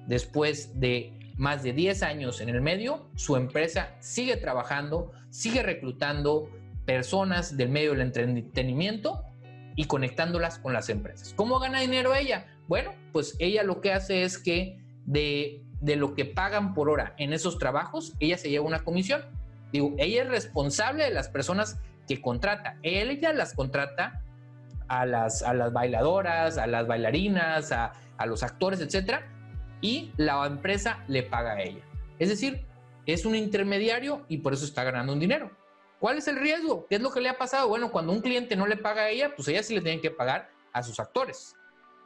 después 0.06 0.78
de 0.80 1.15
más 1.36 1.62
de 1.62 1.72
10 1.72 2.02
años 2.02 2.40
en 2.40 2.48
el 2.48 2.60
medio, 2.60 3.08
su 3.14 3.36
empresa 3.36 3.96
sigue 4.00 4.36
trabajando, 4.36 5.12
sigue 5.30 5.62
reclutando 5.62 6.50
personas 6.86 7.56
del 7.56 7.68
medio 7.68 7.92
del 7.92 8.00
entretenimiento 8.02 9.22
y 9.74 9.84
conectándolas 9.84 10.58
con 10.58 10.72
las 10.72 10.88
empresas. 10.88 11.34
¿Cómo 11.34 11.58
gana 11.58 11.80
dinero 11.80 12.14
ella? 12.14 12.46
Bueno, 12.68 12.92
pues 13.12 13.36
ella 13.38 13.62
lo 13.62 13.80
que 13.80 13.92
hace 13.92 14.22
es 14.22 14.38
que 14.38 14.78
de, 15.04 15.62
de 15.80 15.96
lo 15.96 16.14
que 16.14 16.24
pagan 16.24 16.72
por 16.74 16.88
hora 16.88 17.14
en 17.18 17.32
esos 17.32 17.58
trabajos, 17.58 18.14
ella 18.18 18.38
se 18.38 18.48
lleva 18.48 18.64
una 18.64 18.82
comisión. 18.82 19.22
Digo, 19.72 19.94
ella 19.98 20.22
es 20.22 20.28
responsable 20.28 21.04
de 21.04 21.10
las 21.10 21.28
personas 21.28 21.78
que 22.08 22.22
contrata. 22.22 22.78
Ella 22.82 23.32
las 23.34 23.52
contrata 23.52 24.22
a 24.88 25.04
las, 25.04 25.42
a 25.42 25.52
las 25.52 25.72
bailadoras, 25.72 26.56
a 26.56 26.66
las 26.66 26.86
bailarinas, 26.86 27.72
a, 27.72 27.92
a 28.16 28.26
los 28.26 28.42
actores, 28.42 28.80
etcétera, 28.80 29.35
y 29.80 30.12
la 30.16 30.44
empresa 30.46 31.04
le 31.08 31.22
paga 31.22 31.52
a 31.52 31.62
ella. 31.62 31.82
Es 32.18 32.28
decir, 32.28 32.64
es 33.06 33.24
un 33.24 33.34
intermediario 33.34 34.24
y 34.28 34.38
por 34.38 34.52
eso 34.52 34.64
está 34.64 34.84
ganando 34.84 35.12
un 35.12 35.20
dinero. 35.20 35.50
¿Cuál 35.98 36.18
es 36.18 36.28
el 36.28 36.36
riesgo? 36.36 36.86
¿Qué 36.88 36.96
es 36.96 37.00
lo 37.00 37.10
que 37.10 37.20
le 37.20 37.28
ha 37.28 37.38
pasado? 37.38 37.68
Bueno, 37.68 37.90
cuando 37.90 38.12
un 38.12 38.20
cliente 38.20 38.56
no 38.56 38.66
le 38.66 38.76
paga 38.76 39.02
a 39.02 39.08
ella, 39.10 39.34
pues 39.34 39.48
ella 39.48 39.62
sí 39.62 39.74
le 39.74 39.80
tiene 39.80 40.00
que 40.00 40.10
pagar 40.10 40.50
a 40.72 40.82
sus 40.82 41.00
actores. 41.00 41.54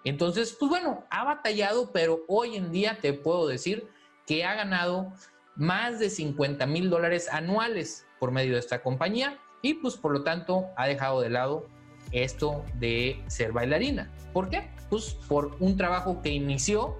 Entonces, 0.05 0.57
pues 0.59 0.71
bueno, 0.71 1.05
ha 1.11 1.25
batallado, 1.25 1.91
pero 1.93 2.21
hoy 2.29 2.57
en 2.57 2.71
día 2.71 2.99
te 3.01 3.13
puedo 3.13 3.47
decir 3.47 3.89
que 4.27 4.45
ha 4.45 4.55
ganado 4.55 5.13
más 5.57 5.99
de 5.99 6.09
50 6.09 6.65
mil 6.67 6.89
dólares 6.89 7.29
anuales 7.31 8.07
por 8.19 8.31
medio 8.31 8.55
de 8.55 8.61
esta 8.61 8.83
compañía 8.83 9.39
y 9.63 9.75
pues 9.75 9.97
por 9.97 10.13
lo 10.13 10.23
tanto 10.23 10.69
ha 10.77 10.87
dejado 10.87 11.21
de 11.21 11.31
lado 11.31 11.67
esto 12.13 12.65
de 12.75 13.23
ser 13.27 13.53
bailarina. 13.53 14.11
¿Por 14.33 14.49
qué? 14.49 14.71
Pues 14.89 15.15
por 15.29 15.57
un 15.61 15.77
trabajo 15.77 16.23
que 16.23 16.31
inició 16.31 16.97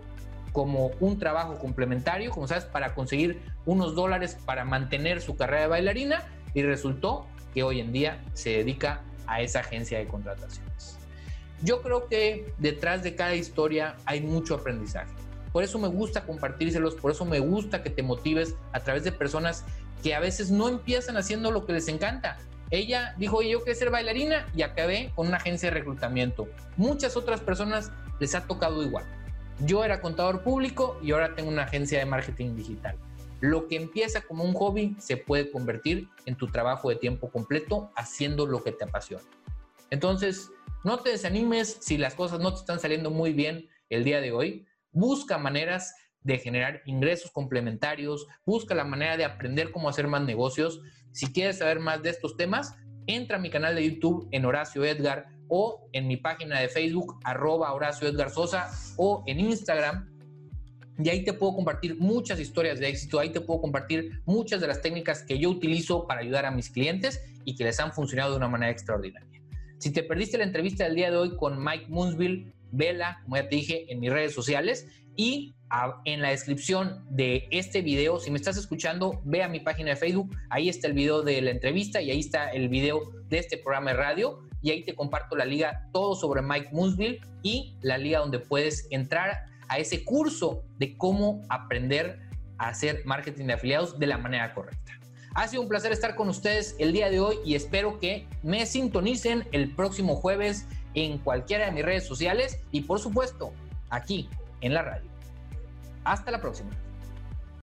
como 0.53 0.91
un 1.01 1.19
trabajo 1.19 1.59
complementario, 1.59 2.31
como 2.31 2.47
sabes, 2.47 2.65
para 2.65 2.95
conseguir 2.95 3.41
unos 3.67 3.95
dólares 3.95 4.37
para 4.45 4.65
mantener 4.65 5.21
su 5.21 5.37
carrera 5.37 5.63
de 5.63 5.69
bailarina 5.69 6.25
y 6.55 6.63
resultó 6.63 7.27
que 7.55 7.63
hoy 7.63 7.81
en 7.81 7.93
día 7.93 8.21
se 8.33 8.51
dedica 8.51 9.03
a 9.27 9.41
esa 9.41 9.61
agencia 9.61 9.99
de 9.99 10.07
contrataciones. 10.07 10.99
Yo 11.63 11.83
creo 11.83 12.09
que 12.09 12.53
detrás 12.59 13.03
de 13.03 13.15
cada 13.15 13.35
historia 13.35 13.97
hay 14.07 14.21
mucho 14.21 14.55
aprendizaje. 14.55 15.13
Por 15.53 15.63
eso 15.63 15.79
me 15.79 15.89
gusta 15.89 16.25
compartírselos, 16.25 16.95
por 16.95 17.11
eso 17.11 17.25
me 17.25 17.41
gusta 17.41 17.83
que 17.83 17.91
te 17.91 18.03
motives 18.03 18.55
a 18.73 18.81
través 18.81 19.05
de 19.05 19.13
personas 19.13 19.65
que 20.03 20.15
a 20.15 20.21
veces 20.21 20.51
no 20.51 20.69
empiezan 20.69 21.17
haciendo 21.17 21.51
lo 21.51 21.67
que 21.67 21.75
les 21.75 21.89
encanta, 21.89 22.39
ella 22.71 23.15
dijo, 23.19 23.39
oye, 23.39 23.51
yo 23.51 23.63
quiero 23.63 23.79
ser 23.79 23.91
bailarina 23.91 24.47
y 24.55 24.63
acabé 24.63 25.13
con 25.17 25.27
una 25.27 25.39
agencia 25.39 25.71
de 25.71 25.75
reclutamiento. 25.75 26.49
Muchas 26.77 27.17
otras 27.17 27.41
personas 27.41 27.91
les 28.21 28.35
ha 28.35 28.47
tocado 28.47 28.83
igual. 28.83 29.05
Yo 29.67 29.85
era 29.85 30.01
contador 30.01 30.43
público 30.43 30.99
y 31.03 31.13
ahora 31.13 31.35
tengo 31.35 31.51
una 31.51 31.65
agencia 31.65 31.99
de 31.99 32.07
marketing 32.07 32.57
digital. 32.57 32.97
Lo 33.41 33.69
que 33.69 33.77
empieza 33.77 34.23
como 34.23 34.45
un 34.45 34.55
hobby 34.55 34.97
se 34.99 35.17
puede 35.17 35.51
convertir 35.51 36.09
en 36.25 36.37
tu 36.37 36.49
trabajo 36.49 36.89
de 36.89 36.97
tiempo 36.97 37.31
completo 37.31 37.91
haciendo 37.95 38.47
lo 38.47 38.63
que 38.63 38.73
te 38.73 38.85
apasiona. 38.85 39.25
Entonces, 39.91 40.51
no 40.83 41.01
te 41.01 41.11
desanimes 41.11 41.77
si 41.81 41.99
las 41.99 42.15
cosas 42.15 42.41
no 42.41 42.53
te 42.55 42.61
están 42.61 42.81
saliendo 42.81 43.11
muy 43.11 43.33
bien 43.33 43.69
el 43.91 44.05
día 44.05 44.21
de 44.21 44.33
hoy. 44.33 44.67
Busca 44.93 45.37
maneras 45.37 45.95
de 46.23 46.39
generar 46.39 46.83
ingresos 46.87 47.31
complementarios, 47.31 48.27
busca 48.47 48.75
la 48.75 48.85
manera 48.85 49.17
de 49.17 49.25
aprender 49.25 49.73
cómo 49.73 49.89
hacer 49.89 50.07
más 50.07 50.23
negocios 50.23 50.81
si 51.13 51.33
quieres 51.33 51.59
saber 51.59 51.81
más 51.81 52.03
de 52.03 52.11
estos 52.11 52.37
temas, 52.37 52.77
entra 53.15 53.37
a 53.37 53.41
mi 53.41 53.51
canal 53.51 53.75
de 53.75 53.89
YouTube 53.89 54.29
en 54.31 54.45
Horacio 54.45 54.85
Edgar 54.85 55.29
o 55.49 55.89
en 55.93 56.07
mi 56.07 56.17
página 56.17 56.61
de 56.61 56.69
Facebook 56.69 57.19
arroba 57.25 57.73
Horacio 57.73 58.09
Edgar 58.09 58.31
Sosa 58.31 58.71
o 58.97 59.25
en 59.27 59.41
Instagram. 59.41 60.09
Y 61.03 61.09
ahí 61.09 61.25
te 61.25 61.33
puedo 61.33 61.55
compartir 61.55 61.97
muchas 61.99 62.39
historias 62.41 62.79
de 62.79 62.89
éxito, 62.89 63.19
ahí 63.19 63.31
te 63.31 63.41
puedo 63.41 63.61
compartir 63.61 64.21
muchas 64.27 64.61
de 64.61 64.67
las 64.67 64.83
técnicas 64.83 65.23
que 65.23 65.39
yo 65.39 65.49
utilizo 65.51 66.07
para 66.07 66.21
ayudar 66.21 66.45
a 66.45 66.51
mis 66.51 66.71
clientes 66.71 67.21
y 67.45 67.57
que 67.57 67.65
les 67.65 67.81
han 67.81 67.93
funcionado 67.93 68.33
de 68.33 68.37
una 68.37 68.49
manera 68.49 68.71
extraordinaria. 68.71 69.41
Si 69.79 69.93
te 69.93 70.03
perdiste 70.03 70.37
la 70.37 70.45
entrevista 70.45 70.85
del 70.85 70.95
día 70.95 71.11
de 71.11 71.17
hoy 71.17 71.37
con 71.37 71.65
Mike 71.65 71.87
Moonsville, 71.89 72.53
vela, 72.71 73.21
como 73.25 73.37
ya 73.37 73.49
te 73.49 73.57
dije, 73.57 73.91
en 73.91 74.01
mis 74.01 74.13
redes 74.13 74.35
sociales 74.35 74.87
y 75.17 75.55
en 76.05 76.21
la 76.21 76.31
descripción 76.31 77.05
de 77.11 77.47
este 77.51 77.81
video, 77.81 78.19
si 78.19 78.31
me 78.31 78.39
estás 78.39 78.57
escuchando, 78.57 79.21
ve 79.25 79.43
a 79.43 79.49
mi 79.49 79.61
página 79.61 79.91
de 79.91 79.97
Facebook, 79.97 80.37
ahí 80.49 80.69
está 80.69 80.89
el 80.89 80.95
video 80.95 81.23
de 81.23 81.41
la 81.41 81.51
entrevista 81.51 82.03
y 82.03 82.11
ahí 82.11 82.21
está 82.21 82.51
el 82.51 82.69
video 82.69 83.01
de 83.29 83.39
este 83.39 83.57
programa 83.57 83.93
de 83.93 83.97
radio 83.97 84.41
y 84.63 84.71
ahí 84.71 84.83
te 84.85 84.95
comparto 84.95 85.37
la 85.37 85.45
liga 85.45 85.89
todo 85.93 86.15
sobre 86.15 86.43
Mike 86.43 86.71
Moonsville 86.73 87.21
y 87.43 87.77
la 87.83 87.99
liga 87.99 88.19
donde 88.19 88.41
puedes 88.41 88.89
entrar 88.91 89.45
a 89.69 89.79
ese 89.79 90.05
curso 90.05 90.65
de 90.79 90.97
cómo 90.97 91.41
aprender 91.49 92.19
a 92.59 92.69
hacer 92.69 93.03
marketing 93.05 93.47
de 93.47 93.53
afiliados 93.53 93.99
de 93.99 94.07
la 94.07 94.19
manera 94.19 94.53
correcta. 94.53 94.93
Ha 95.35 95.47
sido 95.47 95.63
un 95.63 95.69
placer 95.69 95.93
estar 95.93 96.17
con 96.17 96.29
ustedes 96.29 96.75
el 96.81 96.93
día 96.93 97.09
de 97.09 97.21
hoy 97.21 97.37
y 97.45 97.55
espero 97.55 98.01
que 98.01 98.27
me 98.43 98.67
sintonicen 98.67 99.47
el 99.53 99.75
próximo 99.77 100.17
jueves 100.17 100.67
en 100.95 101.19
cualquiera 101.19 101.67
de 101.67 101.73
mis 101.73 101.85
redes 101.85 102.05
sociales 102.05 102.59
y 102.73 102.81
por 102.81 102.99
supuesto 102.99 103.53
aquí 103.91 104.29
en 104.61 104.75
la 104.75 104.83
radio. 104.83 105.11
Hasta 106.05 106.31
la 106.31 106.41
próxima. 106.41 106.71